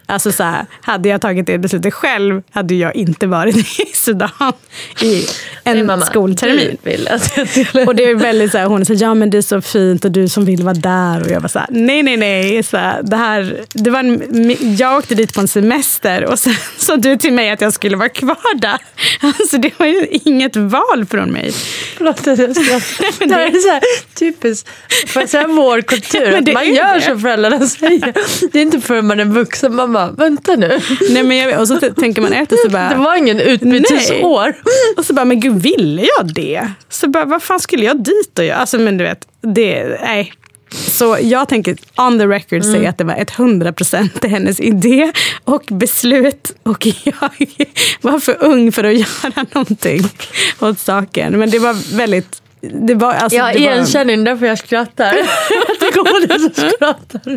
Alltså 0.09 0.31
så 0.31 0.43
här, 0.43 0.65
hade 0.81 1.09
jag 1.09 1.21
tagit 1.21 1.45
det 1.45 1.57
beslutet 1.57 1.93
själv 1.93 2.41
hade 2.51 2.75
jag 2.75 2.95
inte 2.95 3.27
varit 3.27 3.55
i 3.79 3.85
Sudan 3.93 4.29
i 5.01 5.25
en 5.63 5.85
mamma, 5.85 6.05
skoltermin. 6.05 6.77
Och 7.87 7.95
det 7.95 8.03
är 8.03 8.15
väldigt 8.15 8.51
så 8.51 8.57
här, 8.57 8.65
hon 8.65 8.85
säger 8.85 9.01
ja 9.01 9.13
men 9.13 9.29
det 9.29 9.37
är 9.37 9.41
så 9.41 9.61
fint 9.61 10.05
och 10.05 10.11
du 10.11 10.27
som 10.27 10.45
vill 10.45 10.63
vara 10.63 10.73
där. 10.73 11.23
Och 11.23 11.31
jag 11.31 11.39
var 11.39 11.47
så 11.47 11.59
här, 11.59 11.67
nej 11.71 12.03
nej 12.03 12.17
nej. 12.17 12.63
Så 12.63 12.77
här, 12.77 13.03
det 13.03 13.15
här, 13.15 13.65
det 13.73 13.89
var 13.89 13.99
en, 13.99 14.75
jag 14.77 14.97
åkte 14.97 15.15
dit 15.15 15.33
på 15.33 15.41
en 15.41 15.47
semester 15.47 16.25
och 16.25 16.39
sen 16.39 16.55
sa 16.77 16.95
du 16.95 17.17
till 17.17 17.33
mig 17.33 17.49
att 17.49 17.61
jag 17.61 17.73
skulle 17.73 17.97
vara 17.97 18.09
kvar 18.09 18.59
där. 18.59 18.77
Alltså 19.21 19.57
det 19.57 19.79
var 19.79 19.85
ju 19.85 20.07
inget 20.11 20.55
val 20.55 21.05
från 21.09 21.31
mig. 21.31 21.51
Förlåt 21.97 22.27
att 22.27 22.39
jag 22.39 22.55
skrattar. 22.55 23.27
Det 23.27 23.33
här 23.33 23.47
är 23.47 23.59
så 23.59 23.69
här, 23.69 23.81
typiskt 24.15 24.69
för 25.07 25.47
vår 25.47 25.81
kultur. 25.81 26.35
Att 26.35 26.53
man 26.53 26.73
gör 26.73 26.95
det. 26.95 27.01
som 27.01 27.19
föräldrarna 27.21 27.67
säger. 27.67 28.13
Det 28.51 28.59
är 28.59 28.63
inte 28.63 28.81
förrän 28.81 29.07
man 29.07 29.19
är 29.19 29.25
vuxen 29.25 29.75
man 29.75 29.96
bara, 29.97 30.11
vänta 30.11 30.55
nu. 30.55 30.79
Nej, 31.09 31.23
men 31.23 31.37
jag, 31.37 31.61
och 31.61 31.67
så 31.67 31.79
tänker 31.79 32.21
man 32.21 32.33
efter 32.33 32.57
så 32.65 32.69
bara. 32.69 32.89
Det 32.89 32.95
var 32.95 33.15
ingen 33.15 33.39
utbytesår. 33.39 34.55
Och 34.97 35.05
så 35.05 35.13
bara, 35.13 35.25
men 35.25 35.39
gud 35.39 35.61
ville 35.61 36.07
jag 36.17 36.33
det? 36.33 36.67
Så 36.89 37.07
bara, 37.07 37.25
vad 37.25 37.43
fan 37.43 37.59
skulle 37.59 37.85
jag 37.85 38.03
dit 38.03 38.39
och 38.39 38.45
göra? 38.45 38.57
Alltså 38.57 38.79
men 38.79 38.97
du 38.97 39.03
vet, 39.03 39.27
det, 39.41 39.99
nej. 40.01 40.33
Så 40.69 41.17
jag 41.21 41.49
tänker 41.49 41.77
on 41.97 42.19
the 42.19 42.27
record 42.27 42.61
mm. 42.63 42.73
säga 42.73 42.89
att 42.89 42.97
det 42.97 43.03
var 43.03 43.13
100% 43.15 44.27
hennes 44.27 44.59
idé 44.59 45.11
och 45.43 45.63
beslut. 45.71 46.55
Och 46.63 46.87
jag 47.03 47.31
var 48.01 48.19
för 48.19 48.43
ung 48.43 48.71
för 48.71 48.83
att 48.83 48.97
göra 48.97 49.45
någonting 49.53 50.01
åt 50.59 50.79
saken. 50.79 51.39
Men 51.39 51.49
det 51.49 51.59
var 51.59 51.97
väldigt 51.97 52.41
det 52.61 52.95
var, 52.95 53.13
alltså, 53.13 53.37
jag 53.37 53.55
igenkänning, 53.55 54.17
var... 54.17 54.25
därför 54.25 54.45
jag 54.45 54.57
skrattar. 54.57 55.13
jag 55.81 55.93
kommer 55.93 56.27
det 56.27 56.39
som 56.39 56.69
skrattar. 56.69 57.31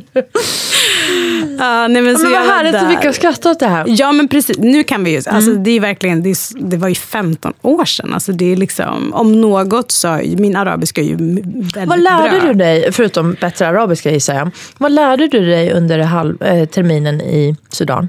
Uh, 1.51 1.89
nej, 1.89 2.03
men 2.03 2.19
så 2.19 2.23
men 2.23 2.33
vad 2.33 2.43
härligt 2.43 2.75
att 2.75 2.91
vi 2.91 2.97
kan 2.97 3.15
skratta 3.15 3.51
åt 3.51 3.61
det 3.61 3.67
här. 3.67 3.85
Ja 3.89 4.13
men 4.13 4.29
precis, 4.29 4.59
nu 4.59 4.85
kan 4.85 5.05
vi 5.05 5.11
ju. 5.11 5.17
Mm. 5.17 5.37
Alltså, 5.37 5.53
det, 5.53 5.71
är 5.71 5.81
verkligen, 5.81 6.23
det, 6.23 6.31
är, 6.31 6.61
det 6.61 6.77
var 6.77 6.89
ju 6.89 6.95
15 6.95 7.53
år 7.63 7.85
sedan. 7.85 8.15
Alltså, 8.15 8.33
det 8.33 8.53
är 8.53 8.57
liksom, 8.57 9.15
om 9.15 9.41
något 9.41 9.91
så, 9.91 10.21
min 10.37 10.57
arabiska 10.57 11.01
är 11.01 11.05
ju 11.05 11.17
väldigt 11.17 11.87
Vad 11.87 12.03
lärde 12.03 12.41
bra. 12.41 12.49
du 12.49 12.55
dig, 12.55 12.93
förutom 12.93 13.37
bättre 13.41 13.69
arabiska 13.69 14.11
gissar 14.11 14.35
jag, 14.35 14.51
vad 14.79 14.93
lärde 14.93 15.29
du 15.29 15.47
dig 15.47 15.73
under 15.73 15.99
halv, 15.99 16.43
eh, 16.43 16.69
terminen 16.69 17.21
i 17.21 17.57
Sudan? 17.69 18.09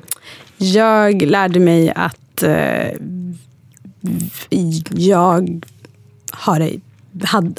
Jag 0.57 1.21
lärde 1.21 1.59
mig 1.59 1.93
att 1.95 2.43
eh, 2.43 2.87
jag 4.89 5.61
har 6.31 6.59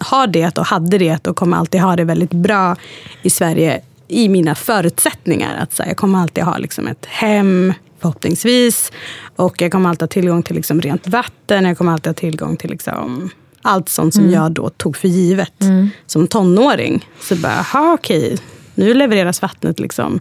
har 0.00 0.26
det 0.26 0.58
och 0.58 0.66
hade 0.66 0.98
det 0.98 1.26
och 1.26 1.36
kommer 1.36 1.56
alltid 1.56 1.80
ha 1.80 1.96
det 1.96 2.04
väldigt 2.04 2.30
bra 2.32 2.76
i 3.22 3.30
Sverige 3.30 3.80
i 4.08 4.28
mina 4.28 4.54
förutsättningar. 4.54 5.56
Att 5.62 5.72
så 5.72 5.82
här, 5.82 5.90
jag 5.90 5.96
kommer 5.96 6.18
alltid 6.18 6.44
ha 6.44 6.58
liksom 6.58 6.88
ett 6.88 7.06
hem, 7.06 7.72
förhoppningsvis. 8.00 8.92
Och 9.36 9.62
jag 9.62 9.72
kommer 9.72 9.88
alltid 9.88 10.02
ha 10.02 10.08
tillgång 10.08 10.42
till 10.42 10.56
liksom 10.56 10.80
rent 10.80 11.08
vatten. 11.08 11.64
Jag 11.64 11.78
kommer 11.78 11.92
alltid 11.92 12.06
ha 12.06 12.14
tillgång 12.14 12.56
till 12.56 12.70
liksom 12.70 13.30
allt 13.62 13.88
sånt 13.88 14.14
som 14.14 14.24
mm. 14.24 14.34
jag 14.34 14.52
då 14.52 14.68
tog 14.68 14.96
för 14.96 15.08
givet 15.08 15.60
mm. 15.60 15.90
som 16.06 16.26
tonåring. 16.26 17.08
Så 17.20 17.36
bara, 17.36 17.52
aha, 17.52 17.92
okej, 17.94 18.38
nu 18.74 18.94
levereras 18.94 19.42
vattnet 19.42 19.80
liksom 19.80 20.20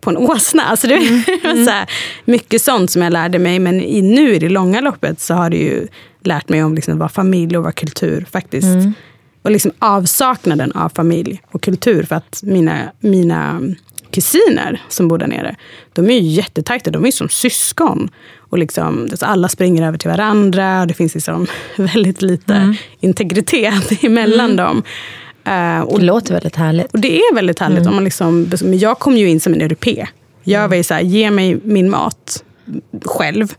på 0.00 0.10
en 0.10 0.16
åsna. 0.16 0.62
Alltså 0.62 0.86
det 0.86 0.96
mm. 0.96 1.22
mm. 1.44 1.64
så 1.66 1.70
här, 1.70 1.90
mycket 2.24 2.62
sånt 2.62 2.90
som 2.90 3.02
jag 3.02 3.12
lärde 3.12 3.38
mig. 3.38 3.58
Men 3.58 3.80
i, 3.80 4.02
nu 4.02 4.34
i 4.34 4.38
det 4.38 4.48
långa 4.48 4.80
loppet 4.80 5.20
så 5.20 5.34
har 5.34 5.50
det 5.50 5.56
ju 5.56 5.88
lärt 6.22 6.48
mig 6.48 6.64
om 6.64 6.74
liksom 6.74 6.98
vad 6.98 7.12
familj 7.12 7.56
och 7.56 7.64
vad 7.64 7.74
kultur 7.74 8.26
faktiskt. 8.30 8.64
Mm. 8.64 8.92
Och 9.42 9.50
liksom 9.50 9.72
avsaknaden 9.78 10.72
av 10.72 10.88
familj 10.88 11.42
och 11.50 11.62
kultur. 11.62 12.02
För 12.02 12.16
att 12.16 12.40
mina, 12.42 12.92
mina 13.00 13.60
kusiner 14.10 14.82
som 14.88 15.08
bor 15.08 15.18
där 15.18 15.26
nere, 15.26 15.56
de 15.92 16.10
är 16.10 16.14
ju 16.14 16.28
jättetajta. 16.28 16.90
De 16.90 17.06
är 17.06 17.10
som 17.10 17.28
syskon. 17.28 18.10
Och 18.36 18.58
liksom, 18.58 19.08
alltså 19.10 19.26
alla 19.26 19.48
springer 19.48 19.86
över 19.86 19.98
till 19.98 20.10
varandra. 20.10 20.86
Det 20.86 20.94
finns 20.94 21.14
liksom 21.14 21.46
väldigt 21.76 22.22
lite 22.22 22.54
mm. 22.54 22.74
integritet 23.00 24.04
emellan 24.04 24.50
mm. 24.50 24.56
dem. 24.56 24.82
Uh, 25.48 25.80
och, 25.80 25.98
det 25.98 26.04
låter 26.04 26.32
väldigt 26.32 26.56
härligt. 26.56 26.92
Och 26.92 27.00
det 27.00 27.18
är 27.18 27.34
väldigt 27.34 27.58
härligt. 27.58 27.78
Mm. 27.78 27.88
Om 27.88 27.94
man 27.94 28.04
liksom, 28.04 28.50
men 28.62 28.78
jag 28.78 28.98
kom 28.98 29.16
ju 29.16 29.28
in 29.28 29.40
som 29.40 29.54
en 29.54 29.60
europe. 29.60 30.06
Jag 30.42 30.58
mm. 30.58 30.70
var 30.70 30.76
ju 30.76 30.82
så 30.82 30.94
här, 30.94 31.00
ge 31.00 31.30
mig 31.30 31.58
min 31.62 31.90
mat 31.90 32.44
själv. 33.04 33.54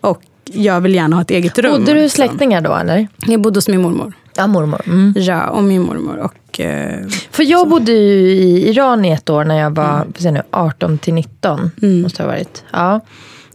Och 0.00 0.22
jag 0.52 0.80
vill 0.80 0.94
gärna 0.94 1.16
ha 1.16 1.22
ett 1.22 1.30
eget 1.30 1.58
rum. 1.58 1.72
Bodde 1.72 1.92
du 1.92 2.02
hos 2.02 2.12
släktingar 2.12 2.60
då 2.60 2.74
eller? 2.74 3.08
Jag 3.26 3.40
bodde 3.40 3.56
hos 3.58 3.68
min 3.68 3.82
mormor. 3.82 4.12
Ja, 4.36 4.46
mormor. 4.46 4.80
Mm. 4.86 5.14
Ja, 5.16 5.48
och 5.48 5.62
min 5.62 5.82
mormor. 5.82 6.16
Och, 6.16 6.60
eh, 6.60 7.06
För 7.30 7.42
jag 7.42 7.60
så. 7.60 7.66
bodde 7.66 7.92
ju 7.92 8.30
i 8.30 8.68
Iran 8.68 9.04
i 9.04 9.10
ett 9.10 9.30
år 9.30 9.44
när 9.44 9.58
jag 9.58 9.70
var 9.70 10.06
mm. 10.20 10.34
nu, 10.34 10.42
18 10.50 10.98
till 10.98 11.14
19. 11.14 11.70
Mm. 11.82 12.02
Måste 12.02 12.22
ha 12.22 12.28
varit. 12.28 12.64
Ja. 12.72 13.00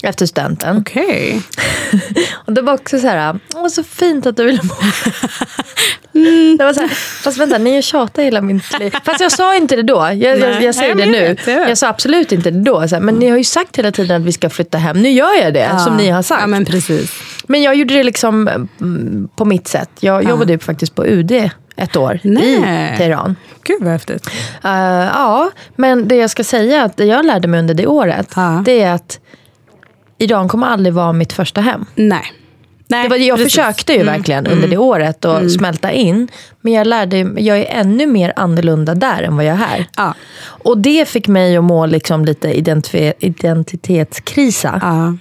Efter 0.04 0.26
studenten. 0.26 0.78
Okej. 0.78 1.42
Och 2.46 2.54
det 2.54 2.62
var 2.62 2.74
också 2.74 3.00
så 3.00 3.08
här, 3.08 3.40
åh 3.56 3.68
så 3.68 3.84
fint 3.84 4.26
att 4.26 4.38
du 4.38 4.44
ville 4.44 4.62
bo. 4.64 4.76
Mm. 6.16 6.58
Det 6.58 6.64
var 6.64 6.74
så 6.74 6.80
här, 6.82 6.88
fast 7.24 7.38
vänta, 7.38 7.58
ni 7.58 7.76
har 7.76 7.82
tjatat 7.82 8.24
hela 8.24 8.42
mitt 8.42 8.80
liv. 8.80 8.96
Fast 9.04 9.20
jag 9.20 9.32
sa 9.32 9.56
inte 9.56 9.76
det 9.76 9.84
då, 9.84 10.10
jag, 10.14 10.40
jag, 10.40 10.64
jag 10.64 10.76
säger 10.76 10.96
Nej, 10.96 11.06
det 11.06 11.12
nu. 11.12 11.36
jag. 11.52 11.70
Jag 11.70 11.78
sa 11.78 11.88
absolut 11.88 12.32
inte 12.32 12.52
det 12.52 12.60
då. 12.60 12.88
Så 12.88 12.96
här, 12.96 13.02
men 13.02 13.16
ni 13.16 13.30
har 13.30 13.38
ju 13.38 13.44
sagt 13.44 13.78
hela 13.78 13.92
tiden 13.92 14.22
att 14.22 14.28
vi 14.28 14.32
ska 14.32 14.50
flytta 14.50 14.78
hem. 14.78 15.02
Nu 15.02 15.10
gör 15.10 15.42
jag 15.44 15.54
det, 15.54 15.80
som 15.80 15.98
ni 15.98 16.10
har 16.10 16.22
sagt. 16.22 16.42
Ja, 16.42 16.48
men 16.48 16.66
precis. 16.66 17.12
Men 17.48 17.62
jag 17.62 17.76
gjorde 17.76 17.94
det 17.94 18.04
liksom 18.04 18.48
mm, 18.48 19.30
på 19.36 19.46
mitt 19.46 19.68
sätt. 19.68 19.90
Jag 20.00 20.24
jobbade 20.24 20.52
ju 20.54 20.60
faktiskt 20.60 20.96
på 20.96 21.06
UD 21.06 21.50
ett 21.76 21.96
år 21.96 22.20
Nej. 22.24 22.54
i 22.54 22.98
Teheran. 22.98 23.36
Gud 23.64 23.82
vad 23.82 23.92
häftigt. 23.92 24.28
Eh, 24.64 24.72
ja, 25.14 25.52
men 25.76 26.08
det 26.08 26.16
jag 26.16 26.30
ska 26.30 26.44
säga, 26.44 26.84
att 26.84 26.98
det 26.98 27.06
jag 27.06 27.26
lärde 27.26 27.48
mig 27.48 27.60
under 27.60 27.74
det 27.74 27.88
året, 27.88 28.32
Ja. 28.36 28.62
det 28.66 28.82
är 28.82 28.92
att 28.94 29.20
Iran 30.18 30.48
kommer 30.48 30.68
aldrig 30.68 30.94
vara 30.94 31.14
mitt 31.14 31.34
första 31.34 31.62
hem. 31.62 31.86
Nej. 31.96 32.24
Nej 32.88 33.04
Det 33.04 33.10
var, 33.10 33.18
jag 33.18 33.38
precis. 33.38 33.54
försökte 33.54 33.94
ju 33.94 34.04
verkligen 34.04 34.48
under 34.48 34.68
det 34.68 34.78
året 34.78 35.26
att 35.26 35.52
smälta 35.52 35.92
in. 35.92 36.28
Men 36.62 36.74
jag 36.74 36.88
lärde 36.88 37.18
jag 37.38 37.58
är 37.60 37.66
ännu 37.80 38.08
mer 38.08 38.34
annorlunda 38.36 38.96
där 38.96 39.24
än 39.24 39.36
vad 39.36 39.46
jag 39.46 39.54
är 39.54 39.58
här. 39.58 39.86
Ja. 39.98 40.14
Och 40.46 40.78
det 40.78 41.08
fick 41.08 41.28
mig 41.28 41.58
att 41.58 41.64
må 41.64 41.86
liksom 41.86 42.26
lite 42.26 42.54
identif- 42.54 43.14
identitetskrisa. 43.20 44.80
Ja. 44.84 45.18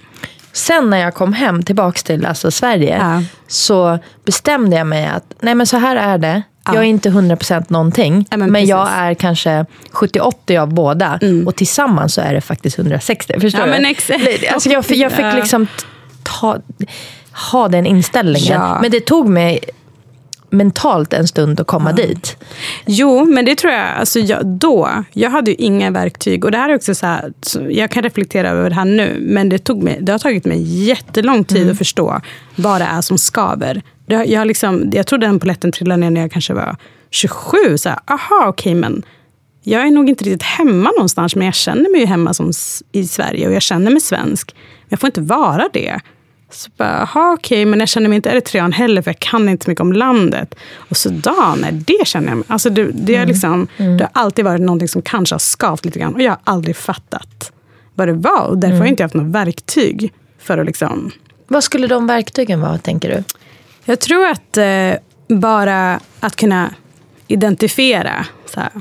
Sen 0.53 0.89
när 0.89 0.97
jag 0.97 1.13
kom 1.13 1.33
hem 1.33 1.63
tillbaks 1.63 2.03
till 2.03 2.25
alltså 2.25 2.51
Sverige 2.51 2.97
Ja. 2.99 3.23
så 3.47 3.99
bestämde 4.25 4.75
jag 4.75 4.87
mig 4.87 5.05
att 5.07 5.33
nej 5.41 5.55
men 5.55 5.67
så 5.67 5.77
här 5.77 5.95
är 5.95 6.17
det. 6.17 6.43
Ja. 6.65 6.73
Jag 6.73 6.83
är 6.83 6.87
inte 6.87 7.09
100% 7.09 7.65
någonting. 7.67 8.25
Ja, 8.31 8.37
men 8.37 8.51
men 8.51 8.65
jag 8.65 8.87
är 8.91 9.13
kanske 9.13 9.65
70-80 9.91 10.61
av 10.61 10.73
båda. 10.73 11.19
Och 11.45 11.55
tillsammans 11.55 12.13
så 12.13 12.21
är 12.21 12.33
det 12.33 12.41
faktiskt 12.41 12.77
160. 12.79 13.33
Förstår 13.39 13.61
Ja, 13.61 13.65
du? 13.65 13.71
men 13.71 13.85
exakt. 13.85 14.21
Alltså 14.53 14.69
jag, 14.69 14.85
fick- 14.85 14.97
jag 14.97 15.11
fick 15.11 15.25
Ja. 15.25 15.35
liksom 15.35 15.67
ta, 16.23 16.57
ha 17.51 17.67
den 17.67 17.85
inställningen. 17.85 18.61
Ja. 18.61 18.79
Men 18.81 18.91
det 18.91 18.99
tog 19.05 19.29
mig 19.29 19.59
mentalt 20.49 21.13
en 21.13 21.27
stund 21.27 21.59
att 21.59 21.67
komma 21.67 21.91
dit. 21.91 22.37
Jo, 22.85 23.25
men 23.25 23.45
det 23.45 23.55
tror 23.55 23.73
jag. 23.73 23.85
Alltså 23.99 24.19
jag, 24.19 24.45
då, 24.45 24.89
jag 25.13 25.29
hade 25.29 25.51
ju 25.51 25.57
inga 25.57 25.91
verktyg. 25.91 26.45
Och 26.45 26.51
det 26.51 26.57
här 26.57 26.69
är 26.69 26.75
också 26.75 26.95
så 26.95 27.05
här, 27.05 27.33
jag 27.69 27.91
kan 27.91 28.03
reflektera 28.03 28.49
över 28.49 28.69
det 28.69 28.75
här 28.75 28.85
nu. 28.85 29.17
Men 29.21 29.49
det, 29.49 29.57
tog 29.57 29.83
mig, 29.83 29.97
det 30.01 30.11
har 30.11 30.19
tagit 30.19 30.45
mig 30.45 30.85
jättelång 30.87 31.43
tid 31.43 31.57
Mm. 31.57 31.71
att 31.71 31.77
förstå 31.77 32.21
vad 32.55 32.81
det 32.81 32.85
är 32.85 33.01
som 33.01 33.17
skaver. 33.17 33.81
Jag, 34.05 34.47
liksom, 34.47 34.89
jag 34.93 35.07
tror 35.07 35.19
den 35.19 35.39
polletten 35.39 35.71
trillade 35.71 35.99
ner 35.99 36.09
när 36.09 36.21
jag 36.21 36.31
kanske 36.31 36.53
var 36.53 36.75
27. 37.09 37.77
Så 37.77 37.89
här, 37.89 37.99
aha, 38.07 38.45
okej, 38.47 38.75
men 38.75 39.03
jag 39.63 39.87
är 39.87 39.91
nog 39.91 40.09
inte 40.09 40.23
riktigt 40.23 40.43
hemma 40.43 40.91
någonstans. 40.91 41.35
Men 41.35 41.45
jag 41.45 41.55
känner 41.55 41.91
mig 41.91 41.99
ju 42.01 42.05
hemma 42.05 42.33
som, 42.33 42.51
i 42.91 43.07
Sverige 43.07 43.47
och 43.47 43.53
jag 43.53 43.61
känner 43.61 43.91
mig 43.91 44.01
svensk. 44.01 44.55
Men 44.55 44.87
jag 44.89 44.99
får 44.99 45.07
inte 45.07 45.21
vara 45.21 45.69
det. 45.73 45.99
Så 46.51 46.69
bara, 46.77 47.01
aha, 47.01 47.33
okej, 47.33 47.65
men 47.65 47.79
jag 47.79 47.89
känner 47.89 48.09
mig 48.09 48.15
inte 48.15 48.29
eritrean 48.29 48.71
heller 48.71 49.01
för 49.01 49.11
jag 49.11 49.19
kan 49.19 49.49
inte 49.49 49.65
så 49.65 49.71
mycket 49.71 49.81
om 49.81 49.93
landet. 49.93 50.55
Och 50.89 50.97
Sudan, 50.97 51.57
nej, 51.61 51.71
det 51.71 52.07
känner 52.07 52.27
jag 52.27 52.37
mig. 52.37 52.45
Alltså 52.49 52.69
det, 52.69 52.89
det, 52.93 53.15
är 53.15 53.25
liksom, 53.25 53.67
det 53.77 53.99
har 53.99 54.09
alltid 54.13 54.45
varit 54.45 54.61
någonting 54.61 54.87
som 54.87 55.01
kanske 55.01 55.35
har 55.35 55.39
skavt 55.39 55.85
lite 55.85 55.99
grann. 55.99 56.13
Och 56.13 56.21
jag 56.21 56.31
har 56.31 56.39
aldrig 56.43 56.75
fattat 56.75 57.51
vad 57.95 58.07
det 58.07 58.13
var. 58.13 58.47
Och 58.47 58.57
därför 58.57 58.77
har 58.77 58.85
jag 58.85 58.91
inte 58.91 59.03
haft 59.03 59.15
något 59.15 59.33
verktyg 59.33 60.13
för 60.39 60.57
att 60.57 60.65
liksom... 60.65 61.11
Vad 61.47 61.63
skulle 61.63 61.87
de 61.87 62.07
verktygen 62.07 62.61
vara, 62.61 62.77
tänker 62.77 63.09
du? 63.09 63.23
Jag 63.85 63.99
tror 63.99 64.27
att 64.27 64.57
eh, 64.57 64.93
bara 65.27 65.99
att 66.19 66.35
kunna 66.35 66.73
identifiera, 67.27 68.25
så 68.45 68.59
här, 68.59 68.71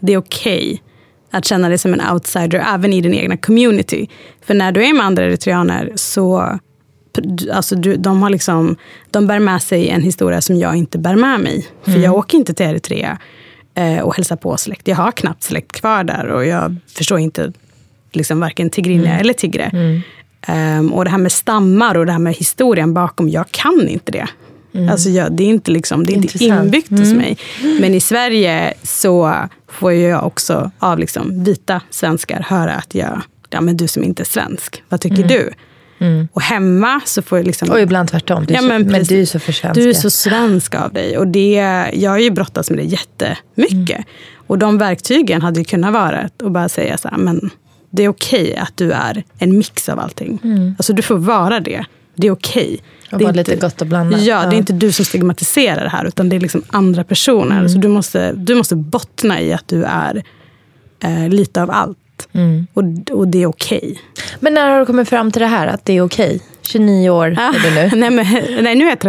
det 0.00 0.12
är 0.12 0.18
okej 0.18 0.82
att 1.30 1.44
känna 1.44 1.68
dig 1.68 1.78
som 1.78 1.94
en 1.94 2.10
outsider 2.12 2.64
även 2.74 2.92
i 2.92 3.00
din 3.00 3.14
egna 3.14 3.36
community. 3.36 4.08
För 4.46 4.54
när 4.54 4.72
du 4.72 4.84
är 4.86 4.94
med 4.94 5.06
andra 5.06 5.24
eritreaner 5.24 5.92
så 5.94 6.58
alltså 7.52 7.76
du, 7.76 7.96
de, 7.96 8.22
har 8.22 8.30
liksom, 8.30 8.76
de 9.10 9.26
bär 9.26 9.38
med 9.38 9.62
sig 9.62 9.88
en 9.88 10.02
historia 10.02 10.40
som 10.40 10.56
jag 10.56 10.76
inte 10.76 10.98
bär 10.98 11.16
med 11.16 11.40
mig. 11.40 11.66
För 11.84 11.98
jag 11.98 12.14
åker 12.14 12.38
inte 12.38 12.54
till 12.54 12.66
Eritrea 12.66 13.18
eh, 13.74 13.98
och 13.98 14.16
hälsar 14.16 14.36
på 14.36 14.56
släkt. 14.56 14.88
Jag 14.88 14.96
har 14.96 15.12
knappt 15.12 15.42
släkt 15.42 15.72
kvar 15.72 16.04
där 16.04 16.26
och 16.26 16.46
jag 16.46 16.76
förstår 16.86 17.18
inte 17.18 17.52
liksom, 18.12 18.40
varken 18.40 18.70
tigrinja 18.70 19.18
eller 19.18 19.32
tigre. 19.32 19.70
Ehm, 20.46 20.92
och 20.92 21.04
det 21.04 21.10
här 21.10 21.18
med 21.18 21.32
stammar 21.32 21.96
och 21.96 22.06
det 22.06 22.12
här 22.12 22.18
med 22.18 22.34
historien 22.34 22.94
bakom, 22.94 23.28
jag 23.28 23.50
kan 23.50 23.88
inte 23.88 24.12
det. 24.12 24.28
Alltså 24.90 25.08
jag, 25.08 25.32
det 25.32 25.44
är 25.44 25.48
inte, 25.48 25.70
liksom, 25.70 26.06
det 26.06 26.12
är 26.12 26.16
inte 26.16 26.44
inbyggt 26.44 26.90
hos 26.90 27.12
mig. 27.12 27.38
Men 27.80 27.94
i 27.94 28.00
Sverige 28.00 28.74
så 28.82 29.34
får 29.68 29.92
jag 29.92 30.26
också 30.26 30.70
av 30.78 30.98
liksom 30.98 31.44
vita 31.44 31.80
svenskar 31.90 32.40
höra 32.48 32.72
att 32.74 32.94
jag, 32.94 33.22
ja 33.50 33.60
men 33.60 33.76
du 33.76 33.88
som 33.88 34.04
inte 34.04 34.22
är 34.22 34.24
svensk, 34.24 34.82
vad 34.88 35.00
tycker 35.00 35.28
du? 35.28 35.50
Och 36.32 36.42
hemma 36.42 37.00
så 37.04 37.22
får 37.22 37.38
jag 37.38 37.46
liksom... 37.46 37.70
Och 37.70 37.80
ibland 37.80 38.08
tvärtom. 38.08 38.46
Du 38.46 38.54
Ja, 38.54 38.60
så, 38.60 38.66
men 38.66 38.82
men, 38.82 39.04
du 39.04 39.20
är 39.20 39.26
så 39.26 39.38
för 39.38 39.52
svensk. 39.52 39.80
Du 39.80 39.88
är 39.88 39.94
så 39.94 40.10
svensk 40.10 40.74
av 40.74 40.92
dig. 40.92 41.18
Och 41.18 41.26
det, 41.26 41.54
jag 41.92 42.10
har 42.10 42.18
ju 42.18 42.30
brottats 42.30 42.70
med 42.70 42.78
det 42.78 42.84
jättemycket. 42.84 43.96
Mm. 43.96 44.04
Och 44.46 44.58
de 44.58 44.78
verktygen 44.78 45.42
hade 45.42 45.60
ju 45.60 45.64
kunnat 45.64 45.92
vara 45.92 46.18
att 46.18 46.52
bara 46.52 46.68
säga 46.68 46.98
så 46.98 47.08
här, 47.08 47.16
men 47.16 47.50
det 47.92 48.02
är 48.02 48.08
okej 48.08 48.56
att 48.56 48.76
du 48.76 48.92
är 48.92 49.24
en 49.38 49.58
mix 49.58 49.88
av 49.88 50.00
allting. 50.00 50.38
Alltså 50.78 50.92
du 50.92 51.02
får 51.02 51.16
vara 51.16 51.60
det. 51.60 51.84
Det 52.14 52.26
är 52.26 52.30
okej. 52.30 52.68
Mm. 52.68 52.80
Och 53.12 53.18
Det 53.18 53.24
är 53.24 53.26
vara 53.26 53.36
lite 53.36 53.56
gott 53.56 53.80
och 53.80 53.86
blandat. 53.86 54.20
Ja, 54.20 54.46
det 54.46 54.56
är 54.56 54.58
inte 54.58 54.72
du 54.72 54.92
som 54.92 55.04
stigmatiserar 55.04 55.82
det 55.82 55.88
här, 55.88 56.04
utan 56.04 56.28
det 56.28 56.36
är 56.36 56.40
liksom 56.40 56.62
andra 56.68 57.04
personer. 57.04 57.56
Mm. 57.56 57.68
Så 57.68 57.78
du 57.78 57.88
måste, 57.88 58.32
du 58.32 58.54
måste 58.54 58.76
bottna 58.76 59.40
i 59.40 59.52
att 59.52 59.68
du 59.68 59.84
är 59.84 60.22
eh, 61.04 61.28
lite 61.28 61.62
av 61.62 61.70
allt. 61.70 62.28
Mm. 62.32 62.66
Och, 62.74 62.84
och 63.18 63.28
det 63.28 63.42
är 63.42 63.46
okej. 63.46 64.00
Men 64.40 64.54
när 64.54 64.70
har 64.70 64.80
du 64.80 64.86
kommit 64.86 65.08
fram 65.08 65.32
till 65.32 65.42
det 65.42 65.48
här, 65.48 65.66
att 65.66 65.84
det 65.84 65.92
är 65.92 66.02
okej? 66.02 66.40
29 66.62 67.10
år 67.10 67.26
är 67.26 67.62
du 67.62 67.74
nu. 67.74 67.90
nej, 68.00 68.10
men, 68.10 68.26
nej, 68.64 68.74
nu 68.74 68.84
är 68.84 68.88
jag 68.88 69.00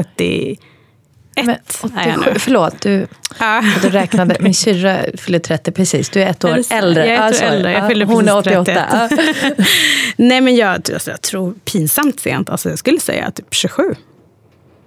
31. 1.35 1.45
Men 1.83 1.97
är 1.97 2.07
jag 2.09 2.17
87, 2.19 2.31
nu. 2.33 2.39
förlåt, 2.39 2.81
du, 2.81 3.07
Ja. 3.39 3.63
du 3.81 3.89
räknade. 3.89 4.37
Min 4.39 4.53
syrra 4.53 4.99
fyller 5.17 5.39
30 5.39 5.71
precis. 5.71 6.09
Du 6.09 6.21
är 6.21 6.27
ett 6.27 6.43
år 6.43 6.59
äldre. 6.69 7.07
Jag 7.07 7.17
är 7.17 7.27
ett 7.27 7.33
år 7.33 7.37
så. 7.39 7.43
äldre. 7.45 7.71
Jag 7.71 7.83
Ja, 7.83 7.87
fyller 7.87 8.05
Hon 8.05 8.27
är 8.27 8.41
precis 8.41 8.57
88. 8.59 9.07
31. 9.09 9.53
Ja. 9.57 9.65
Nej, 10.15 10.41
men 10.41 10.55
jag, 10.55 10.69
alltså, 10.93 11.11
jag 11.11 11.21
tror 11.21 11.53
pinsamt 11.65 12.19
sent. 12.19 12.49
Alltså, 12.49 12.69
jag 12.69 12.79
skulle 12.79 12.99
säga 12.99 13.31
typ 13.31 13.53
27. 13.53 13.95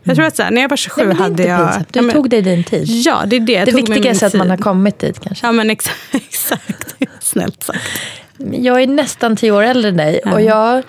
Jag 0.03 0.17
tror 0.17 0.27
att 0.27 0.37
så 0.37 0.43
här, 0.43 0.51
när 0.51 0.63
jag 0.63 0.69
var 0.69 0.77
27 0.77 1.05
Nej, 1.07 1.17
hade 1.17 1.43
jag... 1.43 1.67
pinsamt. 1.67 1.93
Du 1.93 1.99
ja, 1.99 2.03
men, 2.03 2.15
tog 2.15 2.31
dig 2.31 2.43
din 2.43 2.65
tid. 2.65 2.85
Ja, 2.89 3.23
det 3.27 3.37
är 3.37 3.41
det. 3.41 3.53
Jag 3.53 3.67
det 3.67 3.73
viktigaste 3.73 4.25
är 4.25 4.29
att 4.29 4.35
man 4.35 4.51
har 4.51 4.57
kommit 4.57 4.99
dit 4.99 5.21
kanske. 5.21 5.47
Ja, 5.47 5.53
men 5.53 5.71
exakt. 5.71 5.99
exakt. 6.13 6.97
Snällt 7.21 7.63
sagt. 7.63 7.81
Jag 8.53 8.83
är 8.83 8.87
nästan 8.87 9.37
10 9.37 9.51
år 9.53 9.63
äldre 9.63 9.89
än 9.89 9.97
dig. 9.97 10.21
Och 10.25 10.43
jag, 10.43 10.83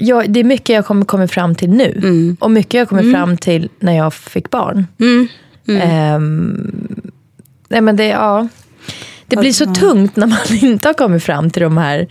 jag, 0.00 0.30
det 0.30 0.40
är 0.40 0.44
mycket 0.44 0.68
jag 0.74 0.86
kommer 0.86 1.04
kommit 1.04 1.30
fram 1.30 1.54
till 1.54 1.70
nu. 1.70 1.92
Mm. 2.02 2.36
Och 2.40 2.50
mycket 2.50 2.74
jag 2.74 2.88
kommit 2.88 3.12
fram 3.12 3.36
till 3.36 3.68
när 3.78 3.96
jag 3.96 4.14
fick 4.14 4.50
barn. 4.50 4.86
Ehm, 5.68 7.10
nej 7.68 7.80
men 7.80 7.96
det, 7.96 8.06
ja. 8.06 8.48
det 9.26 9.36
blir 9.36 9.52
så 9.52 9.74
tungt 9.74 10.16
när 10.16 10.26
man 10.26 10.38
inte 10.62 10.88
har 10.88 10.94
kommit 10.94 11.22
fram 11.22 11.50
till 11.50 11.62
de 11.62 11.76
här 11.78 12.06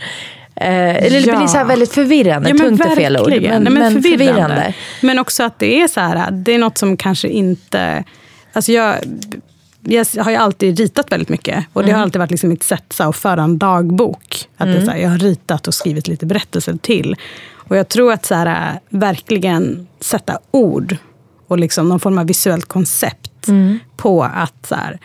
Eh, 0.56 0.96
eller 0.96 1.20
det 1.20 1.26
Ja. 1.26 1.36
blir 1.36 1.46
så 1.46 1.58
här 1.58 1.64
väldigt 1.64 1.92
förvirrande. 1.92 2.48
Ja, 2.48 2.54
men 2.54 2.66
Tungt 2.78 2.92
är 2.92 2.96
fel 2.96 3.16
ord. 3.16 3.30
Men, 3.30 3.62
Nej, 3.62 3.72
men 3.72 4.02
förvirrande. 4.02 4.74
Men 5.00 5.18
också 5.18 5.42
att 5.42 5.58
det 5.58 5.80
är 5.80 5.88
så 5.88 6.00
här, 6.00 6.30
det 6.30 6.52
är 6.52 6.58
något 6.58 6.78
som 6.78 6.96
kanske 6.96 7.28
inte... 7.28 8.04
Alltså 8.52 8.72
jag, 8.72 8.94
jag 9.82 10.06
har 10.18 10.30
ju 10.30 10.36
alltid 10.36 10.78
ritat 10.78 11.12
väldigt 11.12 11.28
mycket. 11.28 11.64
Och 11.72 11.84
det 11.84 11.92
har 11.92 12.02
alltid 12.02 12.18
varit 12.18 12.30
liksom 12.30 12.48
mitt 12.48 12.62
sätt 12.62 12.84
så 12.88 13.02
här, 13.02 13.10
att 13.10 13.16
föra 13.16 13.42
en 13.42 13.58
dagbok. 13.58 14.48
Att 14.56 14.66
det 14.66 14.76
är 14.76 14.84
så 14.84 14.90
här, 14.90 14.98
jag 14.98 15.10
har 15.10 15.18
ritat 15.18 15.68
och 15.68 15.74
skrivit 15.74 16.08
lite 16.08 16.26
berättelser 16.26 16.78
till. 16.82 17.16
Och 17.52 17.76
jag 17.76 17.88
tror 17.88 18.12
att 18.12 18.26
så 18.26 18.34
här, 18.34 18.80
verkligen 18.88 19.86
sätta 20.00 20.38
ord 20.50 20.96
och 21.46 21.58
liksom 21.58 21.88
någon 21.88 22.00
form 22.00 22.18
av 22.18 22.26
visuellt 22.26 22.66
koncept 22.66 23.48
på 23.96 24.22
att 24.24 24.66
så 24.66 24.74
här, 24.74 24.98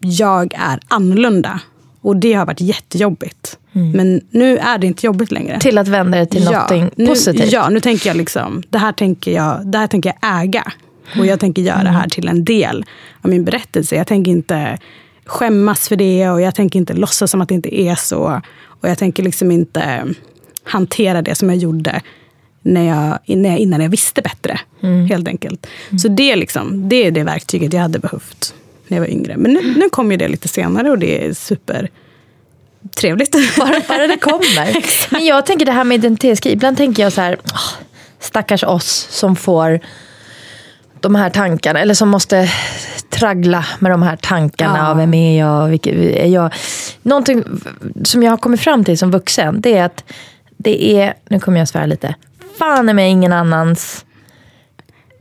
jag 0.00 0.54
är 0.54 0.80
annorlunda. 0.88 1.60
Och 2.00 2.16
det 2.16 2.32
har 2.32 2.46
varit 2.46 2.60
jättejobbigt. 2.60 3.58
Men 3.72 4.20
nu 4.30 4.58
är 4.58 4.78
det 4.78 4.86
inte 4.86 5.06
jobbigt 5.06 5.30
längre. 5.30 5.60
Till 5.60 5.78
att 5.78 5.88
vända 5.88 6.18
det 6.18 6.26
till 6.26 6.44
någonting 6.44 6.90
nu, 6.96 7.06
positivt. 7.06 7.52
Ja, 7.52 7.68
nu 7.68 7.80
tänker 7.80 8.10
jag 8.10 8.16
liksom, 8.16 8.62
det 8.68 8.78
här 8.78 8.92
tänker 8.92 9.30
jag, 9.32 9.66
det 9.66 9.78
här 9.78 9.86
tänker 9.86 10.12
jag 10.20 10.42
äga. 10.42 10.72
Och 11.18 11.26
jag 11.26 11.40
tänker 11.40 11.62
göra 11.62 11.82
det 11.82 11.88
här 11.88 12.08
till 12.08 12.28
en 12.28 12.44
del 12.44 12.84
av 13.22 13.30
min 13.30 13.44
berättelse. 13.44 13.96
Jag 13.96 14.06
tänker 14.06 14.30
inte 14.30 14.78
skämmas 15.24 15.88
för 15.88 15.96
det 15.96 16.30
och 16.30 16.40
jag 16.40 16.54
tänker 16.54 16.78
inte 16.78 16.92
låtsas 16.92 17.30
som 17.30 17.40
att 17.40 17.48
det 17.48 17.54
inte 17.54 17.80
är 17.80 17.94
så. 17.94 18.42
Och 18.80 18.88
jag 18.88 18.98
tänker 18.98 19.22
liksom 19.22 19.50
inte 19.50 20.04
hantera 20.64 21.22
det 21.22 21.34
som 21.34 21.48
jag 21.48 21.58
gjorde 21.58 22.00
när 22.62 22.82
jag, 22.82 23.36
när 23.36 23.50
jag, 23.50 23.58
innan 23.58 23.80
jag 23.80 23.88
visste 23.88 24.22
bättre. 24.22 24.60
Helt 25.08 25.28
enkelt. 25.28 25.66
Så 26.02 26.08
det, 26.08 26.32
är 26.32 26.36
liksom, 26.36 26.88
det 26.88 27.06
är 27.06 27.10
det 27.10 27.24
verktyget 27.24 27.72
jag 27.72 27.80
hade 27.80 27.98
behövt 27.98 28.54
när 28.88 28.96
jag 28.96 29.02
var 29.02 29.10
yngre. 29.10 29.36
Men 29.36 29.52
nu, 29.52 29.74
nu 29.76 29.88
kom 29.88 30.10
ju 30.10 30.16
det 30.16 30.28
lite 30.28 30.48
senare 30.48 30.90
och 30.90 30.98
det 30.98 31.26
är 31.26 31.34
super 31.34 31.90
trevligt. 32.96 33.56
Bara, 33.58 33.80
bara 33.88 34.06
det 34.06 34.16
kommer. 34.16 34.84
Men 35.12 35.24
jag 35.24 35.46
tänker 35.46 35.66
det 35.66 35.72
här 35.72 35.84
med 35.84 35.94
identitetskrig. 35.94 36.52
Ibland 36.52 36.76
tänker 36.76 37.02
jag 37.02 37.12
så 37.12 37.20
här, 37.20 37.38
åh, 37.44 37.70
stackars 38.20 38.64
oss 38.64 39.08
som 39.10 39.36
får 39.36 39.80
de 41.00 41.14
här 41.14 41.30
tankarna, 41.30 41.80
eller 41.80 41.94
som 41.94 42.08
måste 42.08 42.50
traggla 43.10 43.64
med 43.78 43.90
de 43.92 44.02
här 44.02 44.16
tankarna. 44.16 44.78
Ja. 44.78 44.90
av 44.90 44.96
Vem 44.96 45.14
är 45.14 45.38
jag? 45.38 45.68
Vilket, 45.68 45.94
är 45.94 46.26
jag? 46.26 46.54
Någonting 47.02 47.44
som 48.04 48.22
jag 48.22 48.32
har 48.32 48.36
kommit 48.36 48.60
fram 48.60 48.84
till 48.84 48.98
som 48.98 49.10
vuxen, 49.10 49.60
det 49.60 49.78
är 49.78 49.84
att 49.84 50.04
det 50.56 51.00
är, 51.00 51.14
nu 51.28 51.40
kommer 51.40 51.58
jag 51.58 51.68
svära 51.68 51.86
lite, 51.86 52.14
fan 52.58 52.88
är 52.88 52.94
mig 52.94 53.10
ingen 53.10 53.32
annans 53.32 54.04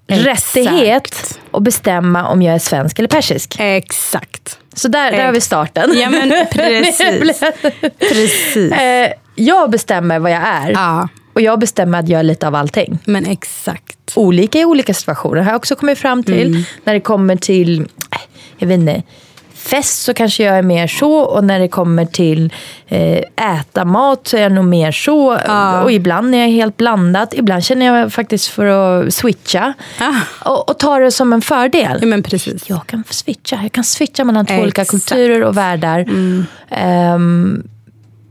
Exakt. 0.07 0.27
rättighet 0.27 1.39
att 1.51 1.63
bestämma 1.63 2.27
om 2.27 2.41
jag 2.41 2.55
är 2.55 2.59
svensk 2.59 2.99
eller 2.99 3.09
persisk. 3.09 3.55
Exakt. 3.59 4.59
Så 4.73 4.87
där, 4.87 5.11
där 5.11 5.25
har 5.25 5.31
vi 5.31 5.41
starten. 5.41 5.91
Ja 5.95 6.09
men 6.09 6.29
precis. 6.51 7.39
precis. 7.99 8.71
Eh, 8.71 9.11
jag 9.35 9.71
bestämmer 9.71 10.19
vad 10.19 10.31
jag 10.31 10.41
är. 10.41 10.71
Ja, 10.71 11.07
Och 11.35 11.41
jag 11.41 11.59
bestämmer 11.59 11.99
att 11.99 12.09
jag 12.09 12.19
är 12.19 12.23
lite 12.23 12.47
av 12.47 12.55
allting. 12.55 12.99
men 13.05 13.25
exakt. 13.25 14.13
Olika 14.15 14.59
i 14.59 14.65
olika 14.65 14.93
situationer 14.93 15.41
har 15.41 15.51
jag 15.51 15.55
också 15.55 15.75
kommit 15.75 15.97
fram 15.97 16.23
till. 16.23 16.47
Mm. 16.47 16.63
När 16.83 16.93
det 16.93 16.99
kommer 16.99 17.35
till, 17.35 17.79
eh, 17.81 18.19
jag 18.57 18.67
vet 18.67 18.79
inte, 18.79 19.03
fest 19.53 20.03
så 20.03 20.13
kanske 20.13 20.43
jag 20.43 20.57
är 20.57 20.61
mer 20.61 20.87
så. 20.87 21.13
Och 21.13 21.43
när 21.43 21.59
det 21.59 21.67
kommer 21.67 22.05
till 22.05 22.53
eh, 22.87 23.19
äta 23.59 23.85
mat 23.85 24.27
så 24.27 24.37
är 24.37 24.41
jag 24.41 24.51
nog 24.51 24.65
mer 24.65 24.91
så. 24.91 25.37
Och 25.83 25.91
ibland 25.91 26.35
är 26.35 26.39
jag 26.39 26.47
helt 26.47 26.77
blandat. 26.77 27.33
Ibland 27.33 27.63
känner 27.63 27.85
jag 27.85 28.13
faktiskt 28.13 28.47
för 28.47 28.65
att 28.65 29.13
switcha. 29.13 29.73
Ah. 29.99 30.49
Och, 30.51 30.69
och 30.69 30.79
ta 30.79 30.99
det 30.99 31.11
som 31.11 31.33
en 31.33 31.41
fördel. 31.41 31.97
Ja 32.01 32.07
men 32.07 32.23
precis. 32.23 32.69
Jag 32.69 32.87
kan 32.87 33.03
switcha. 33.09 33.59
Jag 33.61 33.71
kan 33.71 33.83
switcha 33.83 34.23
mellan 34.23 34.45
två 34.45 34.55
olika 34.55 34.81
Exakt. 34.81 35.09
kulturer 35.09 35.43
och 35.43 35.57
världar. 35.57 36.05
Ehm, 36.69 37.63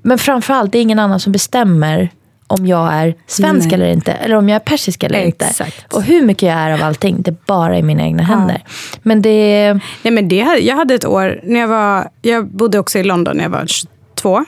men 0.02 0.18
framförallt, 0.18 0.72
det 0.72 0.78
är 0.78 0.82
ingen 0.82 0.98
annan 0.98 1.20
som 1.20 1.32
bestämmer 1.32 2.10
om 2.46 2.66
jag 2.66 2.92
är 2.92 3.14
svensk 3.26 3.66
Nej. 3.66 3.74
eller 3.74 3.92
inte. 3.92 4.12
Eller 4.12 4.36
om 4.36 4.48
jag 4.48 4.56
är 4.56 4.60
persisk 4.60 5.02
eller 5.02 5.22
inte. 5.22 5.44
Exakt. 5.44 5.92
Och 5.92 6.02
hur 6.02 6.22
mycket 6.22 6.42
jag 6.42 6.58
är 6.58 6.70
av 6.70 6.82
allting, 6.82 7.22
det 7.22 7.30
är 7.30 7.36
bara 7.46 7.78
i 7.78 7.82
mina 7.82 8.02
egna 8.02 8.22
händer. 8.22 8.62
Men 9.02 9.22
det... 9.22 9.72
Nej, 10.02 10.12
men 10.12 10.28
det, 10.28 10.36
jag 10.60 10.76
hade 10.76 10.94
ett 10.94 11.04
år, 11.04 11.40
när 11.44 11.60
jag, 11.60 11.68
var, 11.68 12.08
jag 12.22 12.46
bodde 12.46 12.78
också 12.78 12.98
i 12.98 13.04
London 13.04 13.36
när 13.36 13.44
jag 13.44 13.50
var 13.50 13.66
22. 13.66 14.44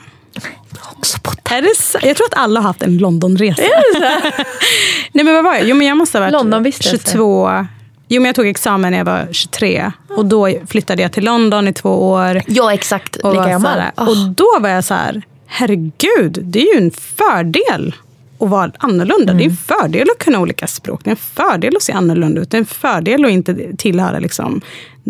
Också 0.97 1.19
på 1.19 1.31
Är 1.49 1.61
det? 1.61 2.07
Jag 2.07 2.17
tror 2.17 2.27
att 2.27 2.37
alla 2.37 2.59
har 2.59 2.67
haft 2.67 2.81
en 2.81 2.97
Londonresa. 2.97 3.61
Nej 5.11 5.25
men 5.25 5.33
vad 5.33 5.43
var 5.43 5.55
jag? 5.55 5.67
Jo 5.67 5.75
men 5.75 5.87
jag 5.87 5.97
måste 5.97 6.17
ha 6.17 6.25
varit 6.25 6.31
Londonvistelse. 6.31 7.11
22. 7.11 7.65
Jo 8.07 8.21
men 8.21 8.25
jag 8.25 8.35
tog 8.35 8.47
examen 8.47 8.91
när 8.91 8.97
jag 8.97 9.05
var 9.05 9.27
23. 9.31 9.91
Och 10.09 10.25
då 10.25 10.49
flyttade 10.67 11.01
jag 11.01 11.11
till 11.11 11.23
London 11.23 11.67
i 11.67 11.73
två 11.73 11.89
år. 11.89 12.41
Ja, 12.47 12.73
exakt. 12.73 13.15
Lika 13.15 13.49
gammal. 13.49 13.81
Ah. 13.95 14.07
och 14.07 14.17
då 14.17 14.47
var 14.59 14.69
jag 14.69 14.83
så 14.83 14.93
här, 14.93 15.21
herregud, 15.47 16.39
det 16.41 16.59
är 16.59 16.75
ju 16.75 16.83
en 16.85 16.91
fördel 16.91 17.95
att 18.39 18.49
vara 18.49 18.71
annorlunda. 18.77 19.33
Det 19.33 19.43
är 19.43 19.49
en 19.49 19.57
fördel 19.57 20.07
att 20.17 20.25
kunna 20.25 20.39
olika 20.39 20.67
språk. 20.67 21.01
Det 21.03 21.09
är 21.09 21.11
en 21.11 21.17
fördel 21.17 21.75
att 21.75 21.83
se 21.83 21.93
annorlunda 21.93 22.41
ut. 22.41 22.51
Det 22.51 22.57
är 22.57 22.59
en 22.59 22.65
fördel 22.65 23.25
att 23.25 23.31
inte 23.31 23.55
tillhöra 23.77 24.19
liksom, 24.19 24.61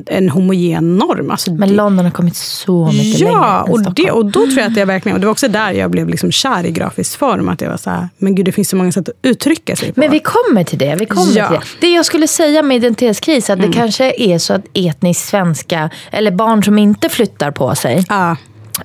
en 0.06 0.30
homogen 0.30 0.98
norm. 0.98 1.32
Alltså, 1.32 1.52
Men 1.54 1.70
det- 1.70 1.76
London 1.76 2.06
har 2.06 2.12
kommit 2.12 2.36
så 2.36 2.86
mycket 2.88 3.20
längre 3.20 3.34
Ja, 3.34 3.66
än 3.68 3.72
och, 3.72 3.80
det, 3.80 3.84
Stockholm. 3.84 4.18
och 4.18 4.26
då 4.26 4.40
tror 4.46 4.60
jag 4.60 4.72
att 4.72 4.78
jag 4.78 4.86
verkligen, 4.86 5.14
och 5.16 5.20
det 5.22 5.26
var 5.28 5.32
också 5.32 5.48
där 5.48 5.72
jag 5.72 5.92
blev 5.92 6.10
liksom 6.10 6.32
kär 6.32 6.66
i 6.66 6.72
grafisk 6.72 7.20
form. 7.20 7.50
Att 7.50 7.62
jag 7.62 7.70
var 7.70 7.78
så 7.78 7.90
här, 7.90 8.10
men 8.18 8.36
gud 8.36 8.46
det 8.46 8.52
finns 8.52 8.70
så 8.70 8.76
många 8.76 8.92
sätt 8.92 9.10
att 9.10 9.16
uttrycka 9.22 9.76
sig 9.76 9.94
på. 9.94 10.00
Men 10.00 10.12
vi 10.12 10.20
kommer 10.20 10.64
till 10.64 10.78
det. 10.80 10.96
Vi 11.00 11.06
kommer 11.06 11.38
Ja. 11.38 11.48
Mm. 11.48 11.62
till 11.62 11.70
det. 11.80 11.88
det 11.88 11.94
jag 11.94 12.06
skulle 12.06 12.28
säga 12.28 12.62
med 12.64 12.78
identitetskris, 12.78 13.50
att 13.50 13.62
det 13.62 13.72
kanske 13.74 14.14
är 14.18 14.38
så 14.40 14.54
att 14.54 14.66
etnisk 14.74 15.26
svenska, 15.26 15.90
eller 16.12 16.32
barn 16.32 16.64
som 16.64 16.78
inte 16.78 17.10
flyttar 17.10 17.52
på 17.52 17.76
sig, 17.76 18.06
Ja, 18.10 18.36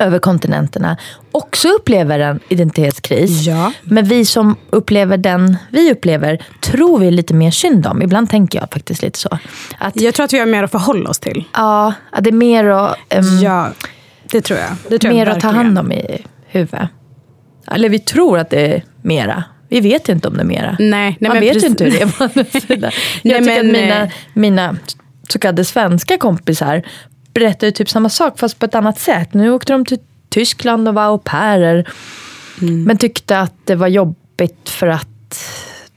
över 0.01 0.19
kontinenterna 0.19 0.97
också 1.33 1.69
upplever 1.69 2.19
en 2.19 2.41
identitetskris. 2.49 3.47
Ja. 3.47 3.73
Men 3.83 4.05
vi 4.05 4.25
som 4.25 4.57
upplever 4.71 5.17
den 5.17 5.57
vi 5.71 5.93
upplever 5.93 6.45
tror 6.61 6.99
vi 6.99 7.11
lite 7.11 7.35
mer 7.35 7.51
synd 7.51 7.87
om. 7.87 8.03
Ibland 8.03 8.31
tänker 8.31 8.59
jag 8.61 8.71
faktiskt 8.73 9.03
lite 9.03 9.19
så. 9.19 9.39
Att, 9.79 10.01
jag 10.01 10.15
tror 10.15 10.25
att 10.25 10.33
vi 10.33 10.39
har 10.39 10.47
mer 10.47 10.63
att 10.63 10.71
förhålla 10.71 11.11
oss 11.11 11.19
till. 11.19 11.45
ja, 11.55 11.93
att 12.11 12.25
det 12.25 12.31
är 12.31 12.33
mer 12.33 12.65
att, 12.65 12.97
um, 13.17 13.39
Ja, 13.43 13.69
det 14.31 14.41
tror 14.41 14.59
jag. 14.59 14.71
Det 14.89 14.99
tror 14.99 15.13
mer 15.13 15.27
jag 15.27 15.37
att 15.37 15.41
ta 15.43 15.49
hand 15.51 15.79
om 15.79 15.93
i 15.93 16.25
huvudet. 16.47 16.89
Eller 17.67 17.89
vi 17.89 17.99
tror 17.99 18.39
att 18.39 18.51
det 18.51 18.75
är 18.75 18.85
mera. 19.03 19.45
Vi 19.69 19.81
vet 19.81 20.09
inte 20.09 20.29
om 20.29 20.35
det 20.35 20.41
är 20.41 20.45
mera. 20.45 20.77
Nej, 20.79 21.17
nej, 21.21 21.31
Man 21.31 21.41
vet 21.41 21.53
precis. 21.53 21.65
ju 21.65 21.69
inte 21.69 21.85
hur 21.85 21.91
det 21.91 22.03
är 22.03 22.07
på 22.07 22.25
andra 22.25 22.45
sidan. 22.61 22.91
Nej, 23.23 23.35
Jag 23.35 23.39
tycker 23.45 23.63
men, 23.63 23.67
att 23.67 23.73
mina, 23.73 24.03
eh, 24.03 24.11
mina 24.33 24.77
så 25.29 25.39
kallade 25.39 25.65
svenska 25.65 26.19
kompisar 26.19 26.83
berättar 27.35 27.67
ju 27.67 27.71
typ 27.71 27.91
samma 27.91 28.09
sak 28.09 28.39
fast 28.39 28.59
på 28.59 28.67
ett 28.67 28.75
annat 28.75 29.01
sätt. 29.01 29.35
Nu 29.35 29.51
åkte 29.51 29.73
de 29.73 29.85
till 29.85 29.99
Tyskland 30.29 30.89
och 30.89 30.95
var 30.95 31.05
au 31.05 31.19
pairer. 31.19 31.89
Mm. 32.61 32.85
Men 32.85 32.99
tyckte 32.99 33.41
att 33.41 33.55
det 33.65 33.75
var 33.75 33.89
jobbigt 33.89 34.69
för 34.69 34.87
att 34.87 35.09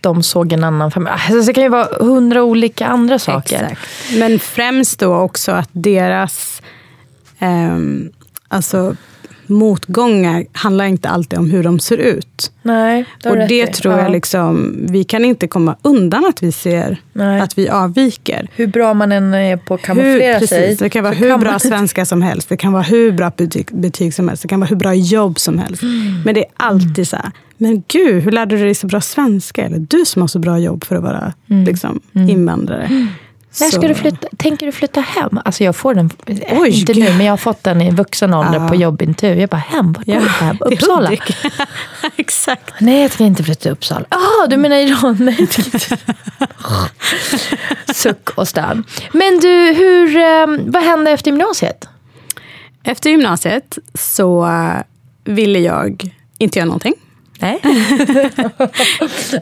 de 0.01 0.23
såg 0.23 0.53
en 0.53 0.63
annan 0.63 0.91
familj. 0.91 1.11
Alltså, 1.11 1.47
det 1.47 1.53
kan 1.53 1.63
ju 1.63 1.69
vara 1.69 1.87
hundra 1.99 2.43
olika 2.43 2.87
andra 2.87 3.19
saker. 3.19 3.63
Exakt. 3.63 3.81
Men 4.17 4.39
främst 4.39 4.99
då 4.99 5.15
också 5.15 5.51
att 5.51 5.69
deras 5.71 6.61
ehm, 7.39 8.11
alltså, 8.47 8.95
motgångar 9.47 10.45
handlar 10.51 10.85
inte 10.85 11.09
alltid 11.09 11.39
om 11.39 11.49
hur 11.49 11.63
de 11.63 11.79
ser 11.79 11.97
ut. 11.97 12.51
Nej, 12.61 13.05
det 13.23 13.29
Och 13.29 13.37
det 13.47 13.67
tror 13.73 13.93
Ja. 13.93 14.01
jag 14.01 14.11
liksom, 14.11 14.75
vi 14.89 15.03
kan 15.03 15.25
inte 15.25 15.47
komma 15.47 15.75
undan 15.81 16.25
att 16.25 16.43
vi 16.43 16.51
ser 16.51 16.97
Nej. 17.13 17.41
att 17.41 17.57
vi 17.57 17.69
avviker. 17.69 18.47
Hur 18.55 18.67
bra 18.67 18.93
man 18.93 19.11
än 19.11 19.33
är 19.33 19.57
på 19.57 19.73
att 19.73 19.81
kamouflera 19.81 20.37
Hur, 20.37 20.47
sig. 20.47 20.75
det 20.79 20.89
kan 20.89 21.03
vara 21.03 21.13
hur 21.13 21.29
kan 21.29 21.39
bra 21.39 21.51
man- 21.51 21.59
svenska 21.59 22.05
som 22.05 22.21
helst. 22.21 22.49
Det 22.49 22.57
kan 22.57 22.73
vara 22.73 22.83
hur 22.83 23.11
bra 23.11 23.31
betyg, 23.37 23.67
betyg 23.71 24.13
som 24.13 24.27
helst. 24.27 24.41
Det 24.41 24.47
kan 24.47 24.59
vara 24.59 24.67
hur 24.67 24.75
bra 24.75 24.93
jobb 24.93 25.39
som 25.39 25.59
helst. 25.59 25.83
Mm. 25.83 26.21
Men 26.25 26.35
det 26.35 26.41
är 26.45 26.51
alltid 26.57 27.07
så 27.07 27.15
här, 27.15 27.31
men 27.57 27.83
gud, 27.87 28.23
hur 28.23 28.31
lärde 28.31 28.57
du 28.57 28.63
dig 28.63 28.75
så 28.75 28.87
bra 28.87 29.01
svenska? 29.01 29.65
Eller 29.65 29.79
du 29.79 30.05
som 30.05 30.21
har 30.21 30.27
så 30.27 30.39
bra 30.39 30.59
jobb 30.59 30.83
för 30.83 30.95
att 30.95 31.03
vara 31.03 31.33
liksom, 31.47 31.99
invandrare. 32.13 33.07
När 33.59 33.69
ska 33.69 33.87
du 33.87 33.95
flytta? 33.95 34.27
Tänker 34.37 34.65
du 34.65 34.71
flytta 34.71 35.01
hem? 35.01 35.39
Alltså 35.45 35.63
jag 35.63 35.75
får 35.75 35.93
den, 35.93 36.09
Oj, 36.51 36.79
inte 36.79 36.93
nu, 36.93 36.99
men 37.13 37.25
jag 37.25 37.31
har 37.33 37.37
fått 37.37 37.63
den 37.63 37.81
i 37.81 37.91
vuxen 37.91 38.33
ålder 38.33 38.59
Ja. 38.59 38.67
på 38.67 38.75
jobbintervju. 38.75 39.39
Jag 39.41 39.49
bara, 39.49 39.57
hem? 39.57 39.93
Vart 39.93 40.07
Ja, 40.07 40.19
du 40.19 40.27
hem? 40.27 40.57
Uppsala? 40.65 41.11
Exakt. 42.15 42.73
Nej, 42.79 43.01
jag 43.01 43.11
ska 43.11 43.23
inte 43.23 43.43
flytta 43.43 43.61
till 43.61 43.71
Uppsala. 43.71 44.05
Ah, 44.09 44.47
du 44.49 44.57
menar 44.57 44.75
Iran? 44.75 45.17
Nej. 45.19 45.47
Suck 47.93 48.29
och 48.29 48.47
stön. 48.47 48.83
Men 49.13 49.39
du, 49.39 49.73
hur, 49.77 50.17
eh, 50.17 50.71
vad 50.71 50.83
hände 50.83 51.11
efter 51.11 51.31
gymnasiet? 51.31 51.87
Efter 52.83 53.09
gymnasiet 53.09 53.77
så 53.93 54.45
eh, 54.45 54.81
ville 55.23 55.59
jag 55.59 56.11
inte 56.37 56.59
göra 56.59 56.65
någonting. 56.67 56.93
Nej. 57.39 57.59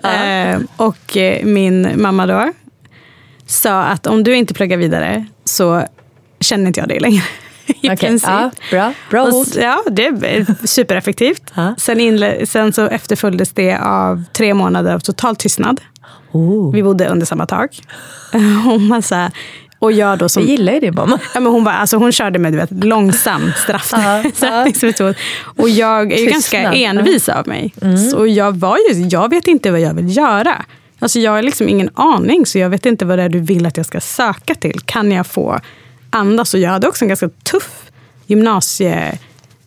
Eh, 0.03 0.59
och 0.77 1.17
eh, 1.17 1.45
min 1.45 2.01
mamma 2.01 2.25
då 2.25 2.51
sa 3.53 3.83
att 3.83 4.07
om 4.07 4.23
du 4.23 4.35
inte 4.35 4.53
pluggar 4.53 4.77
vidare 4.77 5.25
så 5.45 5.83
känner 6.39 6.67
inte 6.67 6.79
jag 6.79 6.89
dig 6.89 6.99
längre. 6.99 7.23
I 7.65 7.73
Okej, 7.87 7.97
princip. 7.97 8.29
ja, 8.29 8.51
bra. 8.71 8.93
Bra 9.09 9.23
Och 9.23 9.45
Ja, 9.55 9.83
det 9.91 10.05
är 10.05 10.67
supereffektivt. 10.67 11.53
Sen, 11.77 11.99
inle- 11.99 12.45
sen 12.45 12.73
så 12.73 12.85
efterföljdes 12.87 13.51
det 13.51 13.77
av 13.77 14.23
tre 14.33 14.53
månader 14.53 14.93
av 14.93 14.99
total 14.99 15.35
tystnad. 15.35 15.81
Oh. 16.31 16.73
Vi 16.73 16.83
bodde 16.83 17.07
under 17.07 17.25
samma 17.25 17.45
tak. 17.45 17.81
Så 19.03 19.15
här, 19.15 19.31
och 19.79 19.91
jag 19.91 20.17
då 20.19 20.29
som... 20.29 20.43
Jag 20.43 20.49
gillar 20.49 20.73
ju 20.73 20.79
det 20.79 20.91
mamma. 20.91 21.19
Ja, 21.33 21.39
men 21.39 21.51
hon, 21.51 21.63
var, 21.63 21.71
alltså 21.71 21.97
hon 21.97 22.11
körde 22.11 22.39
med 22.39 22.53
du 22.53 22.57
vet, 22.57 22.71
långsam 22.71 23.51
straff, 23.57 23.85
straffningsmetod. 24.33 25.15
Och 25.57 25.69
jag 25.69 26.13
är 26.13 26.17
ju 26.17 26.25
ganska 26.25 26.57
Tystnad. 26.57 26.75
Mm. 26.75 26.97
envis 26.97 27.29
av 27.29 27.47
mig. 27.47 27.73
Så 28.11 28.27
jag, 28.27 28.57
var 28.57 28.77
ju, 28.77 29.07
jag 29.07 29.29
vet 29.29 29.47
inte 29.47 29.71
vad 29.71 29.79
jag 29.79 29.93
vill 29.93 30.17
göra. 30.17 30.65
Alltså 31.03 31.19
jag 31.19 31.31
har 31.31 31.41
liksom 31.41 31.69
ingen 31.69 31.89
aning, 31.93 32.45
så 32.45 32.57
jag 32.57 32.69
vet 32.69 32.85
inte 32.85 33.05
vad 33.05 33.19
det 33.19 33.23
är 33.23 33.29
du 33.29 33.39
vill 33.39 33.65
att 33.65 33.77
jag 33.77 33.85
ska 33.85 33.99
söka 34.01 34.55
till. 34.55 34.79
Kan 34.79 35.11
jag 35.11 35.27
få 35.27 35.59
andas? 36.09 36.53
Och 36.53 36.59
jag 36.59 36.69
hade 36.69 36.87
också 36.87 37.05
en 37.05 37.09
ganska 37.09 37.29
tuff 37.29 37.91
gymnasie, 38.25 39.17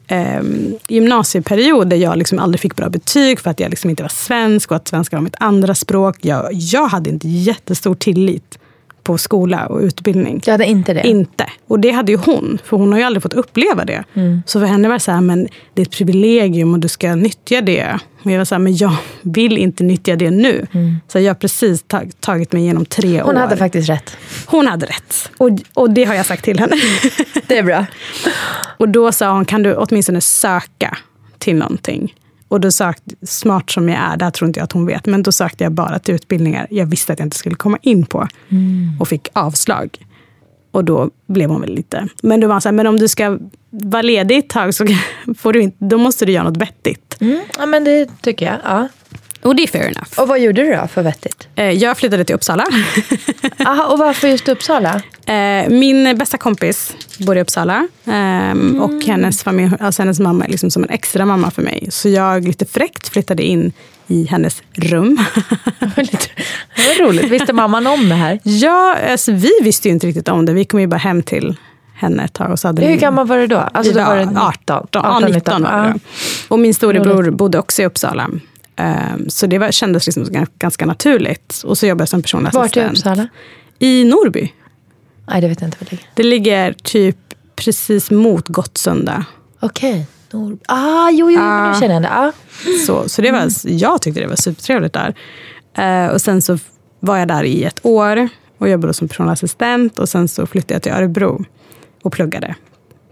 eh, 0.06 0.42
gymnasieperiod 0.88 1.88
där 1.88 1.96
jag 1.96 2.18
liksom 2.18 2.38
aldrig 2.38 2.60
fick 2.60 2.76
bra 2.76 2.88
betyg 2.88 3.40
för 3.40 3.50
att 3.50 3.60
jag 3.60 3.70
liksom 3.70 3.90
inte 3.90 4.02
var 4.02 4.08
svensk 4.08 4.70
och 4.70 4.76
att 4.76 4.88
svenska 4.88 5.16
var 5.16 5.22
mitt 5.22 5.36
andra 5.40 5.74
språk. 5.74 6.16
Jag, 6.20 6.48
jag 6.52 6.86
hade 6.86 7.10
inte 7.10 7.28
jättestor 7.28 7.94
tillit 7.94 8.58
på 9.06 9.18
skola 9.18 9.66
och 9.66 9.80
utbildning. 9.80 10.42
Jag 10.44 10.52
hade 10.52 10.66
inte 10.66 10.94
det. 10.94 11.06
Inte. 11.06 11.46
Och 11.66 11.80
det 11.80 11.90
hade 11.90 12.12
ju 12.12 12.18
hon, 12.18 12.58
för 12.64 12.76
hon 12.76 12.92
har 12.92 12.98
ju 12.98 13.04
aldrig 13.04 13.22
fått 13.22 13.34
uppleva 13.34 13.84
det. 13.84 14.04
Mm. 14.14 14.42
Så 14.46 14.60
för 14.60 14.66
henne 14.66 14.88
var 14.88 14.94
det 14.94 15.00
så 15.00 15.12
här, 15.12 15.20
men 15.20 15.48
det 15.74 15.82
är 15.82 15.86
ett 15.86 15.92
privilegium 15.92 16.72
och 16.72 16.80
du 16.80 16.88
ska 16.88 17.14
nyttja 17.14 17.60
det. 17.60 17.98
Och 18.22 18.30
jag 18.30 18.38
var 18.38 18.44
så 18.44 18.54
här, 18.54 18.60
men 18.60 18.76
jag 18.76 18.96
vill 19.22 19.58
inte 19.58 19.84
nyttja 19.84 20.16
det 20.16 20.30
nu. 20.30 20.66
Så 21.08 21.18
jag 21.18 21.30
har 21.30 21.34
precis 21.34 21.82
tag, 21.82 22.12
tagit 22.20 22.52
mig 22.52 22.62
igenom 22.62 22.86
tre 22.86 23.08
år. 23.08 23.14
Mm. 23.14 23.26
Hon 23.26 23.36
hade 23.36 23.56
faktiskt 23.56 23.88
rätt. 23.88 24.16
hon 24.46 24.66
hade 24.66 24.86
rätt. 24.86 25.30
Och, 25.38 25.50
och 25.74 25.90
det 25.90 26.04
har 26.04 26.14
jag 26.14 26.26
sagt 26.26 26.44
till 26.44 26.58
henne. 26.58 26.76
Det 27.46 27.58
är 27.58 27.62
bra. 27.62 27.86
och 28.76 28.88
då 28.88 29.12
sa 29.12 29.32
hon, 29.32 29.44
kan 29.44 29.62
du 29.62 29.74
åtminstone 29.74 30.20
söka 30.20 30.96
till 31.38 31.56
någonting? 31.56 32.14
Och 32.48 32.60
då 32.60 32.70
sökte, 32.70 33.14
smart 33.22 33.70
som 33.70 33.88
jag 33.88 33.98
är, 33.98 34.16
det 34.16 34.24
här 34.24 34.30
tror 34.30 34.46
inte 34.48 34.60
jag 34.60 34.64
att 34.64 34.72
hon 34.72 34.86
vet, 34.86 35.06
men 35.06 35.22
då 35.22 35.32
sökte 35.32 35.64
jag 35.64 35.72
bara 35.72 35.98
till 35.98 36.14
utbildningar 36.14 36.66
jag 36.70 36.86
visste 36.86 37.12
att 37.12 37.18
jag 37.18 37.26
inte 37.26 37.36
skulle 37.36 37.54
komma 37.54 37.78
in 37.82 38.06
på. 38.06 38.28
Och 39.00 39.08
fick 39.08 39.28
avslag. 39.32 39.98
Och 40.70 40.84
då 40.84 41.10
blev 41.26 41.50
hon 41.50 41.60
väl 41.60 41.74
lite... 41.74 42.08
Men 42.22 42.40
då 42.40 42.48
var 42.48 42.60
så 42.60 42.68
här, 42.68 42.72
men 42.72 42.86
om 42.86 42.98
du 42.98 43.08
ska 43.08 43.38
vara 43.70 44.02
ledig 44.02 44.38
ett 44.38 44.48
tag 44.48 44.74
så 44.74 44.86
får 45.38 45.52
du 45.52 45.62
inte, 45.62 45.76
då 45.80 45.98
måste 45.98 46.26
du 46.26 46.32
göra 46.32 46.44
något 46.44 46.56
vettigt. 46.56 47.16
Mm, 47.20 47.40
ja, 47.58 47.66
men 47.66 47.84
det 47.84 48.22
tycker 48.22 48.46
jag. 48.46 48.56
Ja. 48.64 48.88
Och 49.46 49.56
det 49.56 49.62
är 49.62 49.66
fair 49.66 49.82
enough. 49.84 50.20
Och 50.20 50.28
vad 50.28 50.40
gjorde 50.40 50.62
du 50.62 50.76
då 50.76 50.86
för 50.88 51.02
vettigt? 51.02 51.48
Eh, 51.56 51.70
jag 51.70 51.98
flyttade 51.98 52.24
till 52.24 52.34
Uppsala. 52.34 52.66
Aha, 53.66 53.84
och 53.92 53.98
varför 53.98 54.28
just 54.28 54.48
Uppsala? 54.48 55.02
Eh, 55.26 55.68
min 55.68 56.18
bästa 56.18 56.38
kompis 56.38 56.92
bor 57.18 57.36
i 57.36 57.40
Uppsala. 57.40 57.88
Eh, 58.04 58.80
Och 58.82 59.04
hennes, 59.06 59.42
familj, 59.42 59.72
alltså 59.80 60.02
hennes 60.02 60.20
mamma 60.20 60.44
är 60.44 60.48
liksom 60.50 60.70
som 60.70 60.82
en 60.84 60.90
extra 60.90 61.24
mamma 61.26 61.50
för 61.50 61.62
mig. 61.62 61.86
Så 61.90 62.08
jag 62.08 62.44
lite 62.44 62.66
fräckt 62.66 63.08
flyttade 63.08 63.42
in 63.42 63.72
i 64.06 64.24
hennes 64.26 64.62
rum. 64.74 65.16
det 65.78 65.96
var 66.76 67.06
roligt. 67.08 67.30
Visste 67.30 67.52
mamman 67.52 67.86
om 67.86 68.08
det 68.08 68.14
här? 68.14 68.38
ja, 68.42 68.96
alltså, 69.10 69.32
vi 69.32 69.50
visste 69.62 69.88
ju 69.88 69.94
inte 69.94 70.06
riktigt 70.06 70.28
om 70.28 70.44
det. 70.44 70.52
Vi 70.52 70.64
kom 70.64 70.80
ju 70.80 70.86
bara 70.86 70.96
hem 70.96 71.22
till 71.22 71.56
henne 71.94 72.24
ett 72.24 72.32
tag. 72.32 72.50
Och 72.50 72.58
så 72.58 72.68
hade 72.68 72.84
Hur 72.86 72.96
gammal 72.96 73.26
var 73.26 73.38
du 73.38 73.46
då? 73.46 73.56
Alltså, 73.72 73.92
då 73.92 74.00
var 74.04 74.16
det 74.16 74.40
18, 74.40 74.86
19? 74.92 75.02
ja, 75.04 75.20
19 75.28 75.62
var 75.62 75.70
det. 75.86 75.98
Och 76.48 76.58
min 76.58 76.74
storebror 76.74 77.30
bodde 77.30 77.58
också 77.58 77.82
i 77.82 77.84
Uppsala. 77.86 78.28
Ehm, 78.76 79.30
Så 79.30 79.46
det 79.46 79.58
var, 79.58 79.70
kändes 79.70 80.06
liksom 80.06 80.24
gan- 80.24 80.46
ganska 80.58 80.86
naturligt. 80.86 81.62
Och 81.64 81.78
så 81.78 81.86
jobbade 81.86 82.02
jag 82.02 82.08
som 82.08 82.22
personlig 82.22 82.52
Vart 82.52 82.76
i 82.76 82.80
assistent. 82.80 82.98
Uppsala? 82.98 83.28
I 83.78 84.04
Norby. 84.04 84.52
Nej, 85.28 85.40
det 85.40 85.48
vet 85.48 85.60
jag 85.60 85.68
inte 85.68 85.78
var 85.80 85.84
det 85.90 85.90
ligger. 85.92 86.08
Det 86.14 86.22
ligger 86.22 86.72
typ 86.72 87.16
precis 87.56 88.10
mot 88.10 88.48
Gottsunda. 88.48 89.24
Okej. 89.60 90.06
Nor- 90.30 90.58
Ah, 90.68 91.10
jo, 91.10 91.30
jo, 91.30 91.40
Ah. 91.40 91.72
nu 91.72 91.80
känner 91.80 91.94
jag 91.94 92.02
det. 92.02 92.10
Ah. 92.12 92.32
Så, 92.86 93.08
så 93.08 93.22
det 93.22 93.32
var, 93.32 93.48
jag 93.64 94.02
tyckte 94.02 94.20
det 94.20 94.26
var 94.26 94.36
supertrevligt 94.36 94.94
där. 94.94 95.14
Eh, 95.78 96.10
och 96.12 96.20
sen 96.20 96.42
så 96.42 96.58
var 97.00 97.16
jag 97.18 97.28
där 97.28 97.44
i 97.44 97.64
ett 97.64 97.80
år 97.82 98.28
och 98.58 98.68
jobbade 98.68 98.94
som 98.94 99.08
personlig 99.08 99.32
assistent. 99.32 99.98
Och 99.98 100.08
sen 100.08 100.28
så 100.28 100.46
flyttade 100.46 100.74
jag 100.74 100.82
till 100.82 100.92
Örebro 100.92 101.44
och 102.02 102.12
pluggade 102.12 102.54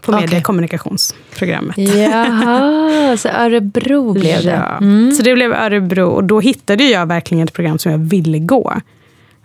på 0.04 0.12
Okej. 0.12 0.20
medie 0.20 0.38
och 0.38 0.44
kommunikationsprogrammet. 0.44 1.78
Jaha, 1.78 3.16
så 3.18 3.28
Örebro 3.28 4.12
blev 4.12 4.44
det. 4.44 4.50
Ja. 4.50 4.78
Så 5.16 5.22
det 5.22 5.34
blev 5.34 5.52
Örebro 5.52 6.06
och 6.08 6.24
då 6.24 6.40
hittade 6.40 6.84
jag 6.84 7.06
verkligen 7.06 7.44
ett 7.44 7.52
program 7.52 7.78
som 7.78 7.92
jag 7.92 7.98
ville 7.98 8.38
gå. 8.38 8.80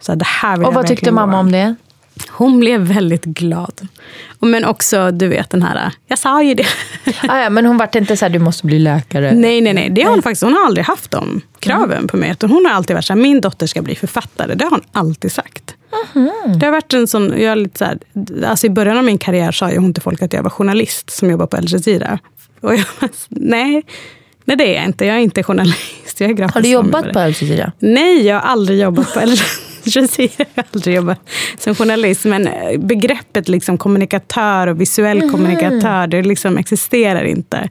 Så 0.02 0.16
det 0.16 0.26
här 0.26 0.58
vill 0.58 0.66
Och 0.68 0.74
vad 0.74 0.88
tyckte 0.88 1.12
mamma 1.12 1.32
gå. 1.34 1.40
om 1.40 1.52
det? 1.52 1.76
Hon 2.30 2.60
blev 2.60 2.82
väldigt 2.82 3.26
glad. 3.26 3.88
Men 4.40 4.66
också, 4.66 5.12
du 5.12 5.28
vet 5.28 5.50
den 5.50 5.62
här, 5.62 5.92
jag 6.08 6.20
sa 6.20 6.44
ju 6.44 6.54
det. 6.54 6.66
Ah, 7.28 7.40
ja, 7.40 7.50
men 7.50 7.66
hon 7.66 7.78
vart 7.78 7.96
inte 7.96 8.18
så 8.18 8.26
här, 8.26 8.30
du 8.30 8.40
måste 8.40 8.66
bli 8.66 8.80
läkare. 8.80 9.32
nej, 9.36 9.62
nej, 9.62 9.74
nej. 9.74 9.90
Det 9.90 10.02
har 10.04 10.12
hon 10.12 10.22
faktiskt, 10.22 10.44
hon 10.44 10.54
har 10.54 10.66
aldrig 10.66 10.86
haft 10.86 11.12
de 11.12 11.42
kraven 11.60 12.08
på 12.08 12.18
mig. 12.18 12.36
Hon 12.42 12.66
har 12.66 12.74
alltid 12.74 12.96
varit 12.96 13.06
så 13.06 13.14
här, 13.14 13.22
min 13.22 13.42
dotter 13.42 13.68
ska 13.68 13.82
bli 13.82 13.96
författare. 13.96 14.56
Det 14.56 14.64
har 14.64 14.72
hon 14.72 14.82
alltid 14.92 15.32
sagt. 15.32 15.76
Det 16.60 16.66
har 16.66 16.72
varit 16.72 16.94
en 16.94 17.08
sån, 17.08 17.30
jag 17.30 17.52
är 17.52 17.56
lite 17.56 17.78
så 17.78 17.86
här, 17.86 17.98
alltså 18.46 18.68
I 18.68 18.70
början 18.70 18.98
av 18.98 19.04
min 19.04 19.18
karriär 19.18 19.52
sa 19.52 19.72
ju 19.72 19.78
hon 19.78 19.94
till 19.94 20.04
folk 20.04 20.22
att 20.22 20.34
jag 20.34 20.44
var 20.44 20.50
journalist 20.50 21.10
som 21.10 21.30
jobbar 21.30 21.46
på 21.48 21.58
Al 21.58 21.66
Jazeera. 21.72 22.20
Och 22.62 22.74
jag 22.74 22.86
bara, 23.00 23.10
nej, 23.30 23.84
nej, 24.46 24.58
det 24.58 24.64
är 24.64 24.76
jag 24.76 24.86
inte. 24.86 25.06
Jag 25.06 25.16
är 25.16 25.20
inte 25.20 25.44
journalist. 25.44 26.20
Jag 26.20 26.30
är 26.30 26.34
grafisk 26.34 26.56
Har 26.56 26.62
du 26.62 26.70
jobbat 26.70 27.14
på 27.14 27.20
Al 27.20 27.28
Jazeera? 27.28 27.72
Nej, 27.80 28.26
jag 28.26 28.36
har 28.36 28.42
aldrig 28.42 28.80
jobbat 28.80 29.14
på 29.14 29.20
Al 29.20 29.30
Jazeera. 29.84 30.32
Jag 30.38 30.46
har 30.56 30.66
aldrig 30.74 30.96
jobbat 30.96 31.20
som 31.60 31.76
journalist. 31.76 32.26
Men 32.26 32.48
eh, 32.48 32.80
begreppet 32.80 33.48
liksom 33.48 33.78
kommunikatör 33.78 34.68
och 34.68 34.82
visuell 34.82 35.32
kommunikatör, 35.32 36.08
det 36.08 36.22
liksom 36.22 36.58
existerar 36.58 37.24
inte. 37.24 37.70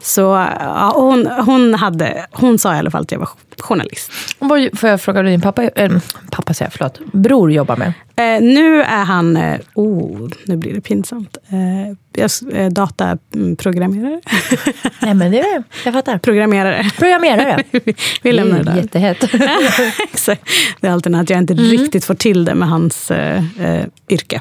Så 0.00 0.20
ja, 0.60 0.92
hon, 0.96 1.26
hon, 1.26 1.74
hade, 1.74 2.26
hon 2.30 2.58
sa 2.58 2.74
i 2.74 2.78
alla 2.78 2.90
fall 2.90 3.02
att 3.02 3.12
jag 3.12 3.18
var 3.18 3.28
journalist. 3.58 4.12
Vad 4.38 4.78
får 4.78 4.88
jag 4.88 5.00
fråga 5.00 5.22
vad 5.22 5.32
din 5.32 5.40
pappa, 5.40 5.62
äh, 5.62 5.92
pappa 6.30 6.54
säger 6.54 6.70
förlåt, 6.70 7.00
bror 7.12 7.52
jobbar 7.52 7.76
med? 7.76 7.92
Eh, 8.16 8.42
nu 8.42 8.82
är 8.82 9.04
han, 9.04 9.36
eh, 9.36 9.60
oh, 9.74 10.30
nu 10.44 10.56
blir 10.56 10.74
det 10.74 10.80
pinsamt, 10.80 11.36
eh, 11.48 12.58
eh, 12.60 12.70
dataprogrammerare. 12.70 14.20
Nej 15.00 15.14
men 15.14 15.30
det 15.32 15.40
är 15.40 15.62
jag 15.84 15.94
fattar. 15.94 16.18
Programmerare. 16.18 16.90
Programmerare. 16.98 17.62
Vi 18.22 18.32
lämnar 18.32 18.58
det 18.58 18.64
där. 18.64 18.76
Jättehett. 18.76 19.20
Det 20.80 20.86
är 20.86 20.90
alltid 20.92 21.14
att 21.14 21.30
jag 21.30 21.38
inte 21.38 21.54
riktigt 21.54 22.04
får 22.04 22.14
till 22.14 22.44
det 22.44 22.54
med 22.54 22.68
hans 22.68 23.10
eh, 23.10 23.44
eh, 23.60 23.84
yrke. 24.08 24.40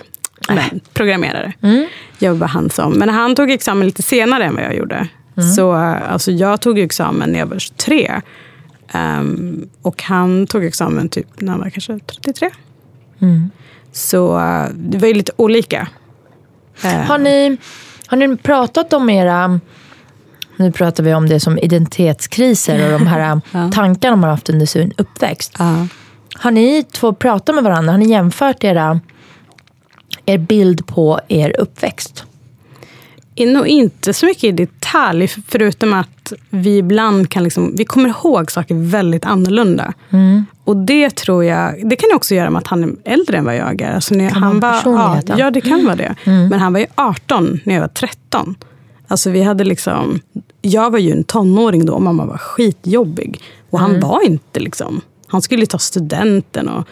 Men 0.49 0.79
programmerare 0.93 1.53
jobbar 2.19 2.47
han 2.47 2.69
som. 2.69 2.93
Men 2.93 3.09
han 3.09 3.35
tog 3.35 3.51
examen 3.51 3.85
lite 3.85 4.01
senare 4.01 4.43
än 4.43 4.55
vad 4.55 4.63
jag 4.63 4.75
gjorde. 4.75 5.07
Så 5.55 5.73
eh, 5.73 6.11
alltså, 6.11 6.31
jag 6.31 6.61
tog 6.61 6.79
examen 6.79 7.31
när 7.31 7.39
jag 7.39 7.45
var 7.45 7.59
23. 7.59 8.21
Ehm, 8.91 9.69
och 9.81 10.03
han 10.03 10.47
tog 10.47 10.65
examen 10.65 11.09
typ 11.09 11.27
när 11.41 11.51
han 11.51 11.61
var 11.61 11.69
kanske 11.69 11.99
33. 11.99 12.49
Så 13.91 14.39
eh, 14.39 14.65
det 14.75 14.97
var 14.97 15.07
ju 15.07 15.13
lite 15.13 15.31
olika. 15.35 15.87
Eh, 16.83 16.91
Har 16.91 17.17
ni, 17.17 17.57
har 18.07 18.17
ni 18.17 18.37
pratat 18.37 18.93
om 18.93 19.09
era, 19.09 19.59
nu 20.55 20.71
pratar 20.71 21.03
vi 21.03 21.13
om 21.13 21.29
det 21.29 21.39
som 21.39 21.57
identitetskriser 21.57 22.85
och 22.85 22.99
de 22.99 23.07
här 23.07 23.41
tankarna 23.71 24.15
man 24.15 24.23
har 24.23 24.31
haft 24.31 24.49
under 24.49 24.65
sin 24.65 24.93
uppväxt. 24.97 25.53
ja. 25.59 25.87
Har 26.39 26.51
ni 26.51 26.83
två 26.83 27.13
pratat 27.13 27.55
med 27.55 27.63
varandra? 27.63 27.91
Har 27.91 27.97
ni 27.99 28.09
jämfört 28.09 28.63
era, 28.63 28.99
er 30.25 30.37
bild 30.37 30.87
på 30.87 31.19
er 31.27 31.55
uppväxt? 31.59 32.23
Nog 33.45 33.67
inte 33.67 34.13
så 34.13 34.25
mycket 34.25 34.43
i 34.43 34.51
detalj, 34.51 35.27
förutom 35.47 35.93
att 35.93 36.33
vi 36.49 36.77
ibland 36.77 37.29
kan 37.29 37.43
liksom, 37.43 37.75
vi 37.77 37.85
kommer 37.85 38.09
ihåg 38.09 38.51
saker 38.51 38.75
väldigt 38.75 39.25
annorlunda. 39.25 39.93
Och 40.63 40.77
det 40.77 41.15
tror 41.15 41.43
jag, 41.43 41.89
det 41.89 41.95
kan 41.95 42.09
också 42.15 42.35
göra 42.35 42.49
med 42.49 42.59
att 42.59 42.67
han 42.67 42.83
är 42.83 42.89
äldre 43.13 43.37
än 43.37 43.45
vad 43.45 43.55
jag 43.55 43.81
är. 43.81 43.95
Alltså 43.95 44.15
när 44.15 44.29
Kan 44.29 44.43
han 44.43 44.59
var, 44.59 44.73
ja, 44.95 45.15
ja. 45.37 45.51
det 45.51 45.61
kan 45.61 45.85
vara 45.85 45.95
det. 45.95 46.15
Men 46.49 46.59
han 46.59 46.73
var 46.73 46.79
ju 46.79 46.85
18 46.95 47.59
när 47.63 47.73
jag 47.73 47.81
var 47.81 47.87
13. 47.87 48.55
Alltså 49.07 49.29
vi 49.29 49.43
hade 49.43 49.63
liksom, 49.63 50.19
jag 50.61 50.91
var 50.91 50.99
ju 50.99 51.11
en 51.11 51.23
tonåring 51.23 51.85
då 51.85 51.93
och 51.93 52.01
mamma 52.01 52.25
var 52.25 52.37
skitjobbig. 52.37 53.41
Och 53.69 53.79
han 53.79 53.99
var 53.99 54.25
inte 54.25 54.59
liksom, 54.59 55.01
han 55.27 55.41
skulle 55.41 55.65
ta 55.65 55.77
studenten. 55.79 56.67
Och 56.69 56.87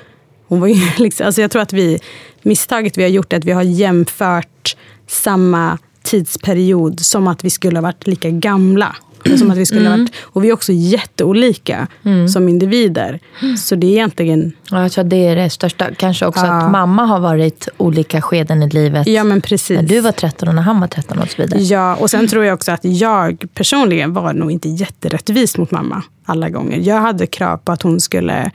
hon 0.48 0.60
var 0.60 0.68
ju 0.68 0.82
liksom, 0.98 1.26
alltså 1.26 1.42
jag 1.42 1.52
tror 1.52 1.62
att 1.62 1.74
vi, 1.74 2.00
misstaget 2.42 2.98
vi 2.98 3.02
har 3.04 3.10
gjort 3.10 3.34
är 3.34 3.38
att 3.38 3.46
vi 3.46 3.52
har 3.52 3.64
jämfört 3.64 4.76
samma 5.08 5.78
tidsperiod 6.06 7.00
som 7.00 7.28
att 7.28 7.46
vi 7.46 7.50
skulle 7.50 7.78
ha 7.78 7.82
varit 7.82 8.08
lika 8.08 8.30
gamla. 8.30 8.96
Och, 9.34 9.40
som 9.40 9.52
att 9.52 9.58
vi 9.58 9.66
skulle 9.66 9.90
ha 9.90 9.98
varit, 9.98 10.12
och 10.22 10.44
vi 10.44 10.50
är 10.50 10.54
också 10.54 10.72
jätteolika 10.74 11.88
som 12.34 12.50
individer. 12.50 13.20
Så 13.58 13.76
det 13.76 13.88
är 13.88 13.92
egentligen, 13.92 14.52
Ja, 14.72 14.82
jag 14.82 14.92
tror 14.92 15.04
att 15.04 15.10
det 15.10 15.28
är 15.28 15.36
det 15.36 15.50
största. 15.50 15.88
Kanske 15.98 16.26
också 16.26 16.46
att 16.46 16.72
mamma 16.72 17.06
har 17.06 17.20
varit 17.20 17.68
olika 17.78 18.22
skeden 18.22 18.64
i 18.64 18.70
livet. 18.70 19.08
ja 19.08 19.24
men 19.24 19.42
precis. 19.42 19.76
När 19.82 19.88
du 19.88 20.00
var 20.00 20.12
13 20.12 20.48
och 20.50 20.56
när 20.56 20.62
han 20.62 20.80
var 20.80 20.88
13 20.88 21.20
och 21.20 21.30
så 21.30 21.42
vidare. 21.42 21.62
Ja, 21.62 21.96
och 21.96 22.10
sen 22.10 22.28
tror 22.28 22.46
jag 22.46 22.54
också 22.54 22.72
att 22.72 22.80
jag 22.86 23.46
personligen 23.54 24.14
var 24.14 24.34
nog 24.34 24.52
inte 24.52 24.70
jätterättvis 24.70 25.58
mot 25.58 25.72
mamma 25.72 26.04
alla 26.26 26.50
gånger. 26.50 26.80
Jag 26.80 27.02
hade 27.02 27.28
krav 27.28 27.58
på 27.58 27.72
att 27.72 27.82
hon 27.82 28.00
skulle, 28.00 28.52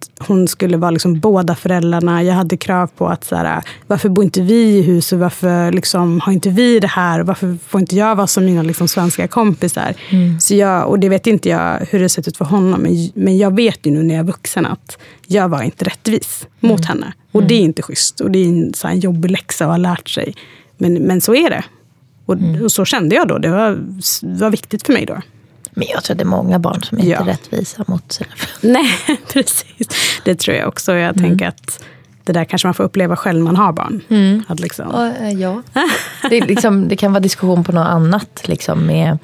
att 0.00 0.26
hon 0.28 0.48
skulle 0.48 0.76
vara 0.76 0.90
liksom 0.90 1.20
båda 1.20 1.54
föräldrarna. 1.54 2.22
Jag 2.22 2.34
hade 2.34 2.56
krav 2.56 2.86
på 2.86 3.08
att 3.08 3.24
så 3.24 3.36
här, 3.36 3.62
varför 3.86 4.08
bor 4.08 4.24
inte 4.24 4.40
vi 4.40 4.78
i 4.78 4.82
huset? 4.82 5.18
Varför 5.18 5.72
liksom, 5.72 6.20
har 6.20 6.32
inte 6.32 6.50
vi 6.50 6.80
det 6.80 6.86
här? 6.86 7.20
Varför 7.20 7.58
får 7.68 7.80
inte 7.80 7.96
jag 7.96 8.16
vara 8.16 8.26
som 8.26 8.44
mina 8.44 8.62
liksom, 8.62 8.88
svenska 8.88 9.28
kompisar? 9.28 9.94
Så 10.40 10.54
jag, 10.54 10.88
och 10.88 10.98
det 10.98 11.08
vet 11.08 11.26
inte 11.26 11.48
jag 11.48 11.86
hur 11.90 12.00
det 12.00 12.08
sett 12.08 12.28
ut 12.28 12.36
för 12.36 12.44
honom. 12.44 12.80
Men, 12.80 13.10
men 13.14 13.38
jag 13.38 13.56
vet 13.56 13.86
ju 13.86 13.90
nu 13.90 14.02
när 14.02 14.14
jag 14.14 14.22
är 14.22 14.26
vuxen 14.26 14.66
att 14.66 14.98
jag 15.26 15.48
var 15.48 15.62
inte 15.62 15.84
rättvis 15.84 16.46
mot 16.60 16.84
henne. 16.84 17.12
Och 17.32 17.42
det 17.42 17.54
är 17.54 17.60
inte 17.60 17.82
schysst. 17.82 18.20
Och 18.20 18.30
det 18.30 18.38
är 18.38 18.46
en, 18.46 18.74
så 18.74 18.86
här, 18.86 18.94
en 18.94 19.00
jobbig 19.00 19.30
läxa 19.30 19.64
att 19.64 19.70
ha 19.70 19.76
lärt 19.76 20.08
sig. 20.08 20.34
Men, 20.78 20.94
men 20.94 21.20
så 21.20 21.34
är 21.34 21.50
det. 21.50 21.64
Och, 22.26 22.36
och 22.64 22.72
så 22.72 22.84
kände 22.84 23.14
jag 23.14 23.28
då. 23.28 23.38
Det 23.38 23.50
var, 23.50 23.70
det 24.22 24.40
var 24.40 24.50
viktigt 24.50 24.86
för 24.86 24.92
mig 24.92 25.06
då. 25.06 25.20
Men 25.70 25.88
jag 25.94 26.04
tror 26.04 26.16
det 26.16 26.22
är 26.22 26.26
många 26.26 26.58
barn 26.58 26.82
som 26.82 26.98
är 26.98 27.02
Ja. 27.04 27.18
inte 27.18 27.30
rättvisa 27.30 27.84
mot 27.86 28.12
sina 28.12 28.30
föräldrar. 28.36 28.82
Nej, 28.82 29.18
precis. 29.32 29.88
Det 30.24 30.34
tror 30.34 30.56
jag 30.56 30.68
också. 30.68 30.92
Jag 30.94 31.16
tänker 31.18 31.48
att 31.48 31.84
det 32.24 32.32
där 32.32 32.44
kanske 32.44 32.68
man 32.68 32.74
får 32.74 32.84
uppleva 32.84 33.16
själv 33.16 33.38
när 33.38 33.44
man 33.44 33.56
har 33.56 33.72
barn. 33.72 34.44
Att 34.48 34.60
liksom, 34.60 35.12
ja. 35.38 35.62
det, 36.30 36.36
är 36.38 36.46
liksom, 36.46 36.88
det 36.88 36.96
kan 36.96 37.12
vara 37.12 37.20
diskussion 37.20 37.64
på 37.64 37.72
något 37.72 37.86
annat 37.86 38.40
liksom, 38.48 38.86
med, 38.86 39.18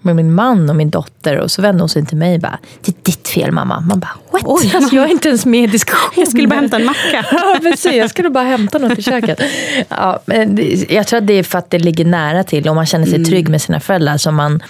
med 0.00 0.16
min 0.16 0.34
man 0.34 0.70
och 0.70 0.76
min 0.76 0.90
dotter. 0.90 1.36
Och 1.38 1.50
så 1.50 1.62
vänder 1.62 1.80
hon 1.82 1.88
sig 1.88 2.06
till 2.06 2.16
mig 2.16 2.34
och 2.34 2.40
bara, 2.40 2.58
det 2.84 2.90
är 2.90 2.94
ditt 3.02 3.28
fel 3.28 3.52
mamma. 3.52 3.80
Man 3.80 4.00
bara, 4.00 4.10
what? 4.30 4.42
Oj, 4.44 4.72
alltså, 4.74 4.96
jag 4.96 5.04
är 5.04 5.10
inte 5.10 5.28
ens 5.28 5.46
med 5.46 5.64
i 5.64 5.66
diskussionen. 5.66 6.12
jag 6.16 6.28
skulle 6.28 6.48
bara 6.48 6.60
hämta 6.60 6.76
en 6.76 6.84
macka. 6.86 7.26
Ja, 7.32 7.58
precis. 7.62 7.92
Jag 7.94 8.10
skulle 8.10 8.30
bara 8.30 8.44
hämta 8.44 8.78
något 8.78 8.98
i 8.98 9.02
köket. 9.02 9.40
Ja, 9.88 10.20
men 10.26 10.54
det- 10.54 10.90
jag 10.92 11.06
tror 11.06 11.18
att 11.18 11.26
det 11.26 11.34
är 11.34 11.42
för 11.42 11.58
att 11.58 11.70
det 11.70 11.78
ligger 11.78 12.04
nära 12.04 12.44
till 12.44 12.68
och 12.68 12.74
man 12.74 12.86
känner 12.86 13.06
sig 13.06 13.24
trygg 13.24 13.48
med 13.48 13.62
sina 13.62 13.80
föräldrar 13.80 14.16
som 14.16 14.34
man 14.34 14.62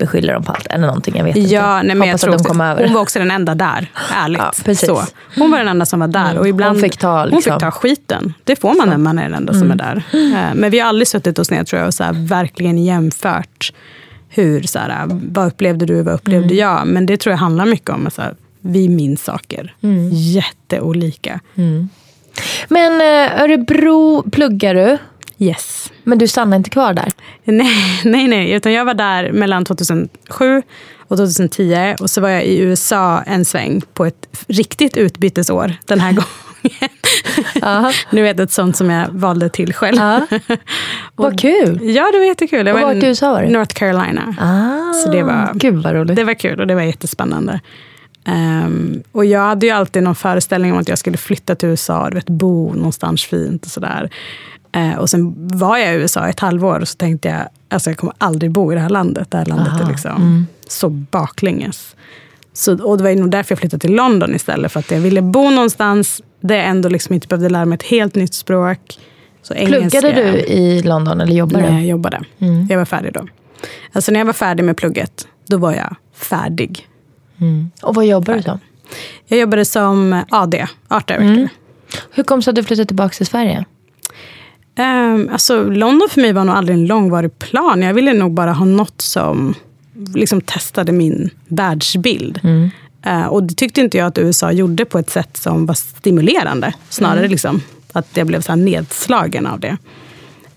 beskyller 0.00 0.32
dem 0.34 0.42
på 0.44 0.52
allt. 0.52 0.66
Eller 0.66 0.86
någonting, 0.86 1.16
jag 1.16 1.24
vet 1.24 1.36
inte. 1.36 1.54
Ja, 1.54 1.82
nej, 1.82 1.96
men 1.96 1.98
jag 1.98 2.06
Hoppas 2.06 2.20
tror 2.20 2.34
att 2.34 2.42
de 2.42 2.48
kommer 2.48 2.70
över. 2.70 2.84
hon 2.84 2.94
var 2.94 3.00
också 3.00 3.18
den 3.18 3.30
enda 3.30 3.54
där, 3.54 3.86
ärligt. 4.16 4.38
Ja, 4.38 4.52
precis. 4.64 4.88
Så. 4.88 5.02
Hon 5.36 5.50
var 5.50 5.58
den 5.58 5.68
enda 5.68 5.86
som 5.86 6.00
var 6.00 6.08
där. 6.08 6.38
Och 6.38 6.48
ibland, 6.48 6.72
Hon 6.76 6.80
fick 6.80 6.96
ta, 6.96 7.18
hon 7.20 7.28
liksom. 7.28 7.52
fick 7.52 7.60
ta 7.60 7.70
skiten. 7.70 8.34
Det 8.44 8.56
får 8.56 8.74
man 8.74 8.88
när 8.88 8.98
man 8.98 9.18
är 9.18 9.22
den 9.22 9.34
enda 9.34 9.52
som 9.54 9.70
är 9.70 9.76
där. 9.76 10.02
Eh, 10.12 10.54
Men 10.54 10.70
vi 10.70 10.78
har 10.78 10.88
aldrig 10.88 11.08
suttit 11.08 11.38
oss 11.38 11.50
ner 11.50 11.64
tror 11.64 11.80
jag, 11.80 11.86
och 11.86 11.94
så 11.94 12.04
här, 12.04 12.12
verkligen 12.12 12.78
jämfört. 12.84 13.72
Hur, 14.28 14.62
så 14.62 14.78
här, 14.78 15.06
vad 15.32 15.46
upplevde 15.46 15.86
du, 15.86 16.02
vad 16.02 16.14
upplevde 16.14 16.54
jag? 16.54 16.86
Men 16.86 17.06
det 17.06 17.16
tror 17.16 17.30
jag 17.32 17.38
handlar 17.38 17.66
mycket 17.66 17.90
om 17.90 18.06
att 18.06 18.14
så 18.14 18.22
här, 18.22 18.34
vi 18.60 18.88
minns 18.88 19.24
saker 19.24 19.74
jätteolika. 20.12 21.40
Men 22.68 22.92
eh, 23.00 23.42
Örebro 23.42 24.22
pluggar 24.30 24.74
du, 24.74 24.98
Yes. 25.42 25.92
men 26.04 26.18
du 26.18 26.28
stannar 26.28 26.56
inte 26.56 26.70
kvar 26.70 26.94
där. 26.94 27.08
Nej, 27.44 28.00
nej, 28.04 28.28
nej. 28.28 28.52
Utan 28.52 28.72
jag 28.72 28.84
var 28.84 28.94
där 28.94 29.32
mellan 29.32 29.64
2007 29.64 30.62
och 31.08 31.16
2010. 31.16 31.94
Och 32.00 32.10
så 32.10 32.20
var 32.20 32.28
jag 32.28 32.44
i 32.44 32.58
USA 32.58 33.22
en 33.22 33.44
sväng 33.44 33.82
på 33.94 34.04
ett 34.06 34.44
riktigt 34.48 34.96
utbytesår 34.96 35.72
den 35.86 36.00
här 36.00 36.12
gången. 36.12 36.24
nu 38.10 38.22
vet 38.22 38.40
ett 38.40 38.52
sånt 38.52 38.76
som 38.76 38.90
jag 38.90 39.08
valde 39.10 39.48
till 39.48 39.74
själv. 39.74 39.96
Ja. 39.96 40.26
Vad 41.16 41.40
kul! 41.40 41.78
Ja, 41.82 42.10
det 42.12 42.18
var 42.18 42.26
jättekul. 42.26 42.64
Det 42.64 42.72
Och 42.72 42.80
var 42.80 42.92
i 42.94 43.06
USA 43.06 43.32
var 43.32 43.42
det? 43.42 43.48
North 43.50 43.74
Carolina. 43.74 44.34
Ah, 44.40 44.92
Så 44.92 45.10
det 45.12 45.22
var- 45.22 45.50
Gud 45.54 45.74
vad 45.82 45.92
roligt. 45.94 46.16
Det 46.16 46.24
var 46.24 46.34
kul 46.34 46.60
och 46.60 46.66
det 46.66 46.74
var 46.74 46.82
jättespännande. 46.82 47.60
Ehm, 48.26 49.02
och 49.12 49.24
jag 49.24 49.40
hade 49.40 49.66
ju 49.66 49.72
alltid 49.72 50.02
någon 50.02 50.14
föreställning 50.14 50.72
om 50.72 50.78
att 50.78 50.88
jag 50.88 50.98
skulle 50.98 51.16
flytta 51.16 51.54
till 51.54 51.68
USA, 51.68 52.08
du 52.08 52.14
vet, 52.14 52.26
bo 52.28 52.72
någonstans 52.74 53.24
fint 53.24 53.64
och 53.64 53.70
sådär. 53.70 54.10
Eh, 54.72 54.94
och 54.98 55.10
sen 55.10 55.34
var 55.58 55.76
jag 55.78 55.94
i 55.94 55.96
USA 55.96 56.28
ett 56.28 56.40
halvår 56.40 56.80
och 56.80 56.88
så 56.88 56.96
tänkte 56.96 57.28
jag, 57.28 57.48
alltså 57.68 57.90
jag 57.90 57.96
kommer 57.96 58.14
aldrig 58.18 58.50
bo 58.50 58.72
i 58.72 58.74
det 58.74 58.80
här 58.80 58.88
landet. 58.88 59.30
Det 59.30 59.36
här 59.38 59.44
landet 59.46 59.68
Aha, 59.68 59.82
är 59.84 59.88
liksom 59.88 60.46
så 60.68 60.88
baklänges. 60.88 61.96
Så, 62.52 62.84
och 62.84 62.98
det 62.98 63.04
var 63.04 63.14
nog 63.14 63.30
därför 63.30 63.52
jag 63.52 63.58
flyttade 63.58 63.80
till 63.80 63.94
London 63.94 64.34
istället, 64.34 64.72
för 64.72 64.80
att 64.80 64.90
jag 64.90 65.00
ville 65.00 65.22
bo 65.22 65.50
någonstans 65.50 66.22
där 66.40 66.56
jag 66.56 66.66
ändå 66.66 66.88
liksom 66.88 67.14
inte 67.14 67.28
behövde 67.28 67.48
lära 67.48 67.64
mig 67.64 67.76
ett 67.76 67.82
helt 67.82 68.14
nytt 68.14 68.34
språk. 68.34 68.98
Så 69.42 69.54
engelska- 69.54 70.00
Pluggade 70.00 70.32
du 70.32 70.38
i 70.38 70.82
London 70.82 71.20
eller 71.20 71.32
jobbade 71.34 71.70
Nej, 71.70 71.80
jag 71.80 71.86
jobbade. 71.86 72.20
Jag 72.68 72.78
var 72.78 72.84
färdig 72.84 73.12
då. 73.12 73.26
Alltså 73.92 74.12
när 74.12 74.20
jag 74.20 74.24
var 74.26 74.32
färdig 74.32 74.64
med 74.64 74.76
plugget, 74.76 75.26
då 75.46 75.56
var 75.56 75.72
jag 75.72 75.96
färdig. 76.14 76.88
Och 77.82 77.94
vad 77.94 78.06
jobbar 78.06 78.34
du 78.34 78.42
som? 78.42 78.60
Jag 79.26 79.38
jobbade 79.40 79.64
som 79.64 80.22
AD, 80.30 80.66
Art 80.88 81.08
Director. 81.08 81.48
Hur 82.10 82.22
kom 82.22 82.38
det 82.38 82.42
sig 82.42 82.50
att 82.50 82.56
du 82.56 82.62
flyttade 82.62 82.86
tillbaka 82.86 83.14
till 83.14 83.26
Sverige? 83.26 83.64
Ehm, 84.80 85.28
alltså, 85.32 85.62
London 85.62 86.08
för 86.10 86.20
mig 86.20 86.32
var 86.32 86.44
nog 86.44 86.56
aldrig 86.56 86.78
en 86.78 86.86
långvarig 86.86 87.38
plan. 87.38 87.82
Jag 87.82 87.94
ville 87.94 88.12
nog 88.12 88.32
bara 88.32 88.52
ha 88.52 88.64
något 88.64 89.00
som 89.00 89.54
liksom 90.14 90.40
testade 90.40 90.92
min 90.92 91.30
världsbild. 91.48 92.40
Eh, 93.02 93.26
och 93.26 93.42
det 93.42 93.54
tyckte 93.54 93.80
inte 93.80 93.98
jag 93.98 94.06
att 94.06 94.18
USA 94.18 94.52
gjorde 94.52 94.84
på 94.84 94.98
ett 94.98 95.10
sätt 95.10 95.36
som 95.36 95.66
var 95.66 95.74
stimulerande. 95.74 96.74
Snarare 96.88 97.28
liksom 97.28 97.62
att 97.92 98.16
jag 98.16 98.26
blev 98.26 98.40
så 98.40 98.54
nedslagen 98.54 99.46
av 99.46 99.60
det. 99.60 99.76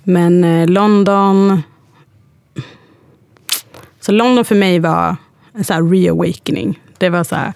Men 0.03 0.43
eh, 0.43 0.67
London... 0.67 1.61
Så 4.01 4.11
London 4.11 4.45
för 4.45 4.55
mig 4.55 4.80
var 4.80 5.15
en 5.53 5.63
så 5.63 5.74
här 5.74 5.89
reawakening. 5.89 6.80
Det 6.97 7.09
var 7.09 7.24
så 7.24 7.36
här, 7.36 7.53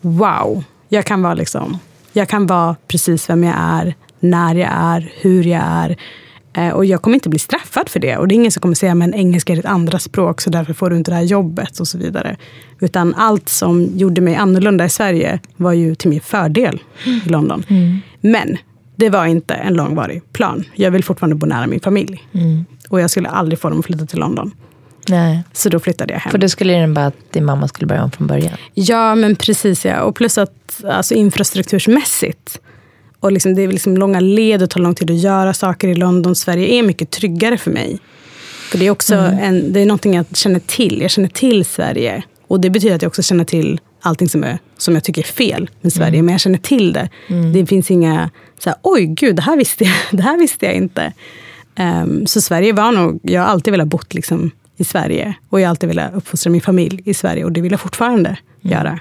wow. 0.00 0.64
Jag 0.88 1.04
kan 1.04 1.22
vara 1.22 1.34
liksom, 1.34 1.78
jag 2.12 2.28
kan 2.28 2.46
vara 2.46 2.76
precis 2.88 3.30
vem 3.30 3.44
jag 3.44 3.54
är, 3.58 3.94
när 4.20 4.54
jag 4.54 4.70
är, 4.72 5.12
hur 5.20 5.44
jag 5.44 5.62
är. 5.64 5.96
Eh, 6.52 6.68
och 6.68 6.84
jag 6.84 7.02
kommer 7.02 7.14
inte 7.14 7.28
bli 7.28 7.38
straffad 7.38 7.88
för 7.88 8.00
det. 8.00 8.16
Och 8.16 8.28
det 8.28 8.34
är 8.34 8.36
ingen 8.36 8.52
som 8.52 8.60
kommer 8.60 8.74
säga, 8.74 8.94
men 8.94 9.14
engelska 9.14 9.52
är 9.52 9.56
ditt 9.56 9.64
andra 9.64 9.98
språk, 9.98 10.40
så 10.40 10.50
därför 10.50 10.74
får 10.74 10.90
du 10.90 10.96
inte 10.96 11.10
det 11.10 11.14
här 11.14 11.22
jobbet 11.22 11.80
och 11.80 11.88
så 11.88 11.98
vidare. 11.98 12.36
Utan 12.80 13.14
allt 13.14 13.48
som 13.48 13.88
gjorde 13.94 14.20
mig 14.20 14.34
annorlunda 14.34 14.84
i 14.84 14.90
Sverige 14.90 15.40
var 15.56 15.72
ju 15.72 15.94
till 15.94 16.10
min 16.10 16.20
fördel 16.20 16.82
i 17.26 17.28
London. 17.28 17.64
Men 18.20 18.58
det 18.96 19.10
var 19.10 19.26
inte 19.26 19.54
en 19.54 19.74
långvarig 19.74 20.32
plan. 20.32 20.64
Jag 20.74 20.90
vill 20.90 21.04
fortfarande 21.04 21.36
bo 21.36 21.46
nära 21.46 21.66
min 21.66 21.80
familj. 21.80 22.24
Och 22.88 23.00
jag 23.00 23.10
skulle 23.10 23.28
aldrig 23.28 23.58
få 23.58 23.68
dem 23.68 23.78
att 23.78 23.86
flytta 23.86 24.06
till 24.06 24.18
London. 24.18 24.52
Nej. 25.08 25.42
Så 25.52 25.68
då 25.68 25.80
flyttade 25.80 26.12
jag 26.12 26.20
hem. 26.20 26.30
För 26.30 26.38
då 26.38 26.48
skulle 26.48 26.72
det 26.72 26.78
innebära 26.78 27.06
att 27.06 27.32
din 27.32 27.44
mamma 27.44 27.68
skulle 27.68 27.86
börja 27.86 28.04
om 28.04 28.10
från 28.10 28.26
början. 28.26 28.52
Ja, 28.74 29.14
men 29.14 29.36
precis. 29.36 29.84
Ja. 29.84 30.02
Och 30.02 30.14
plus 30.14 30.38
att 30.38 30.84
alltså, 30.84 31.14
infrastruktursmässigt. 31.14 32.60
Och 33.20 33.32
liksom, 33.32 33.54
det 33.54 33.62
är 33.62 33.68
liksom 33.68 33.96
långa 33.96 34.20
led 34.20 34.62
och 34.62 34.70
tar 34.70 34.80
lång 34.80 34.94
tid 34.94 35.10
att 35.10 35.18
göra 35.18 35.54
saker 35.54 35.88
i 35.88 35.94
London. 35.94 36.34
Sverige 36.34 36.66
är 36.68 36.82
mycket 36.82 37.10
tryggare 37.10 37.58
för 37.58 37.70
mig. 37.70 37.98
För 38.70 38.78
det 38.78 38.86
är 38.86 38.90
också 38.90 39.14
en, 39.14 39.72
det 39.72 39.80
är 39.80 39.86
någonting 39.86 40.14
jag 40.14 40.24
känner 40.32 40.60
till. 40.60 41.02
Jag 41.02 41.10
känner 41.10 41.28
till 41.28 41.64
Sverige. 41.64 42.22
Och 42.46 42.60
det 42.60 42.70
betyder 42.70 42.94
att 42.94 43.02
jag 43.02 43.08
också 43.08 43.22
känner 43.22 43.44
till 43.44 43.80
allting 44.00 44.28
som, 44.28 44.44
är, 44.44 44.58
som 44.76 44.94
jag 44.94 45.04
tycker 45.04 45.22
är 45.22 45.26
fel 45.26 45.70
med 45.80 45.92
Sverige. 45.92 46.22
Men 46.22 46.32
jag 46.32 46.40
känner 46.40 46.58
till 46.58 46.92
det. 46.92 47.08
Det 47.52 47.66
finns 47.66 47.90
inga, 47.90 48.30
så 48.58 48.70
här, 48.70 48.78
oj 48.82 49.06
gud, 49.06 49.36
det 49.36 49.42
här 49.42 49.56
visste 49.56 49.84
jag, 49.84 49.94
det 50.18 50.22
här 50.22 50.38
visste 50.38 50.66
jag 50.66 50.74
inte. 50.74 51.12
Ehm, 51.74 52.26
så 52.26 52.40
Sverige 52.40 52.72
var 52.72 52.92
nog, 52.92 53.20
jag 53.22 53.40
har 53.40 53.48
alltid 53.48 53.72
velat 53.72 53.88
bo 53.88 53.98
liksom, 54.10 54.50
i 54.76 54.84
Sverige. 54.84 55.34
Och 55.48 55.60
jag 55.60 55.66
har 55.66 55.70
alltid 55.70 55.88
velat 55.88 56.14
uppfostra 56.14 56.50
min 56.50 56.60
familj 56.60 57.02
i 57.04 57.14
Sverige. 57.14 57.44
Och 57.44 57.52
det 57.52 57.60
vill 57.60 57.72
jag 57.72 57.80
fortfarande 57.80 58.36
göra. 58.60 58.98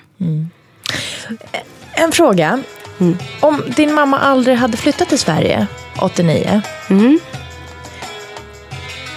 En 1.93 2.11
fråga. 2.11 2.63
Mm. 2.99 3.17
Om 3.39 3.63
din 3.75 3.93
mamma 3.93 4.19
aldrig 4.19 4.57
hade 4.57 4.77
flyttat 4.77 5.09
till 5.09 5.19
Sverige 5.19 5.67
89 6.01 6.61
Mm. 6.89 7.19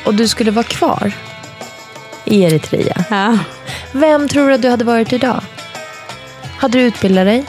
och 0.06 0.14
du 0.14 0.28
skulle 0.28 0.50
vara 0.50 0.64
kvar 0.64 1.12
i 2.24 2.42
Eritrea. 2.42 3.04
Ja. 3.10 3.38
Vem 3.92 4.28
tror 4.28 4.48
du 4.48 4.54
att 4.54 4.62
du 4.62 4.68
hade 4.70 4.84
varit 4.84 5.12
idag? 5.12 5.40
Hade 6.58 6.78
du 6.78 6.84
utbildat 6.84 7.24
dig? 7.26 7.44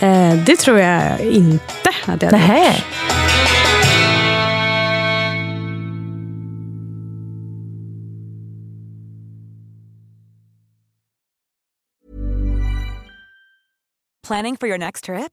Eh, 0.00 0.34
det 0.34 0.56
tror 0.56 0.78
jag 0.78 1.20
inte 1.20 1.90
att 2.06 2.22
jag 2.22 2.30
hade 2.32 2.58
gjort. 2.66 2.84
Planning 14.26 14.56
for 14.56 14.68
your 14.68 14.78
next 14.78 15.04
trip? 15.04 15.32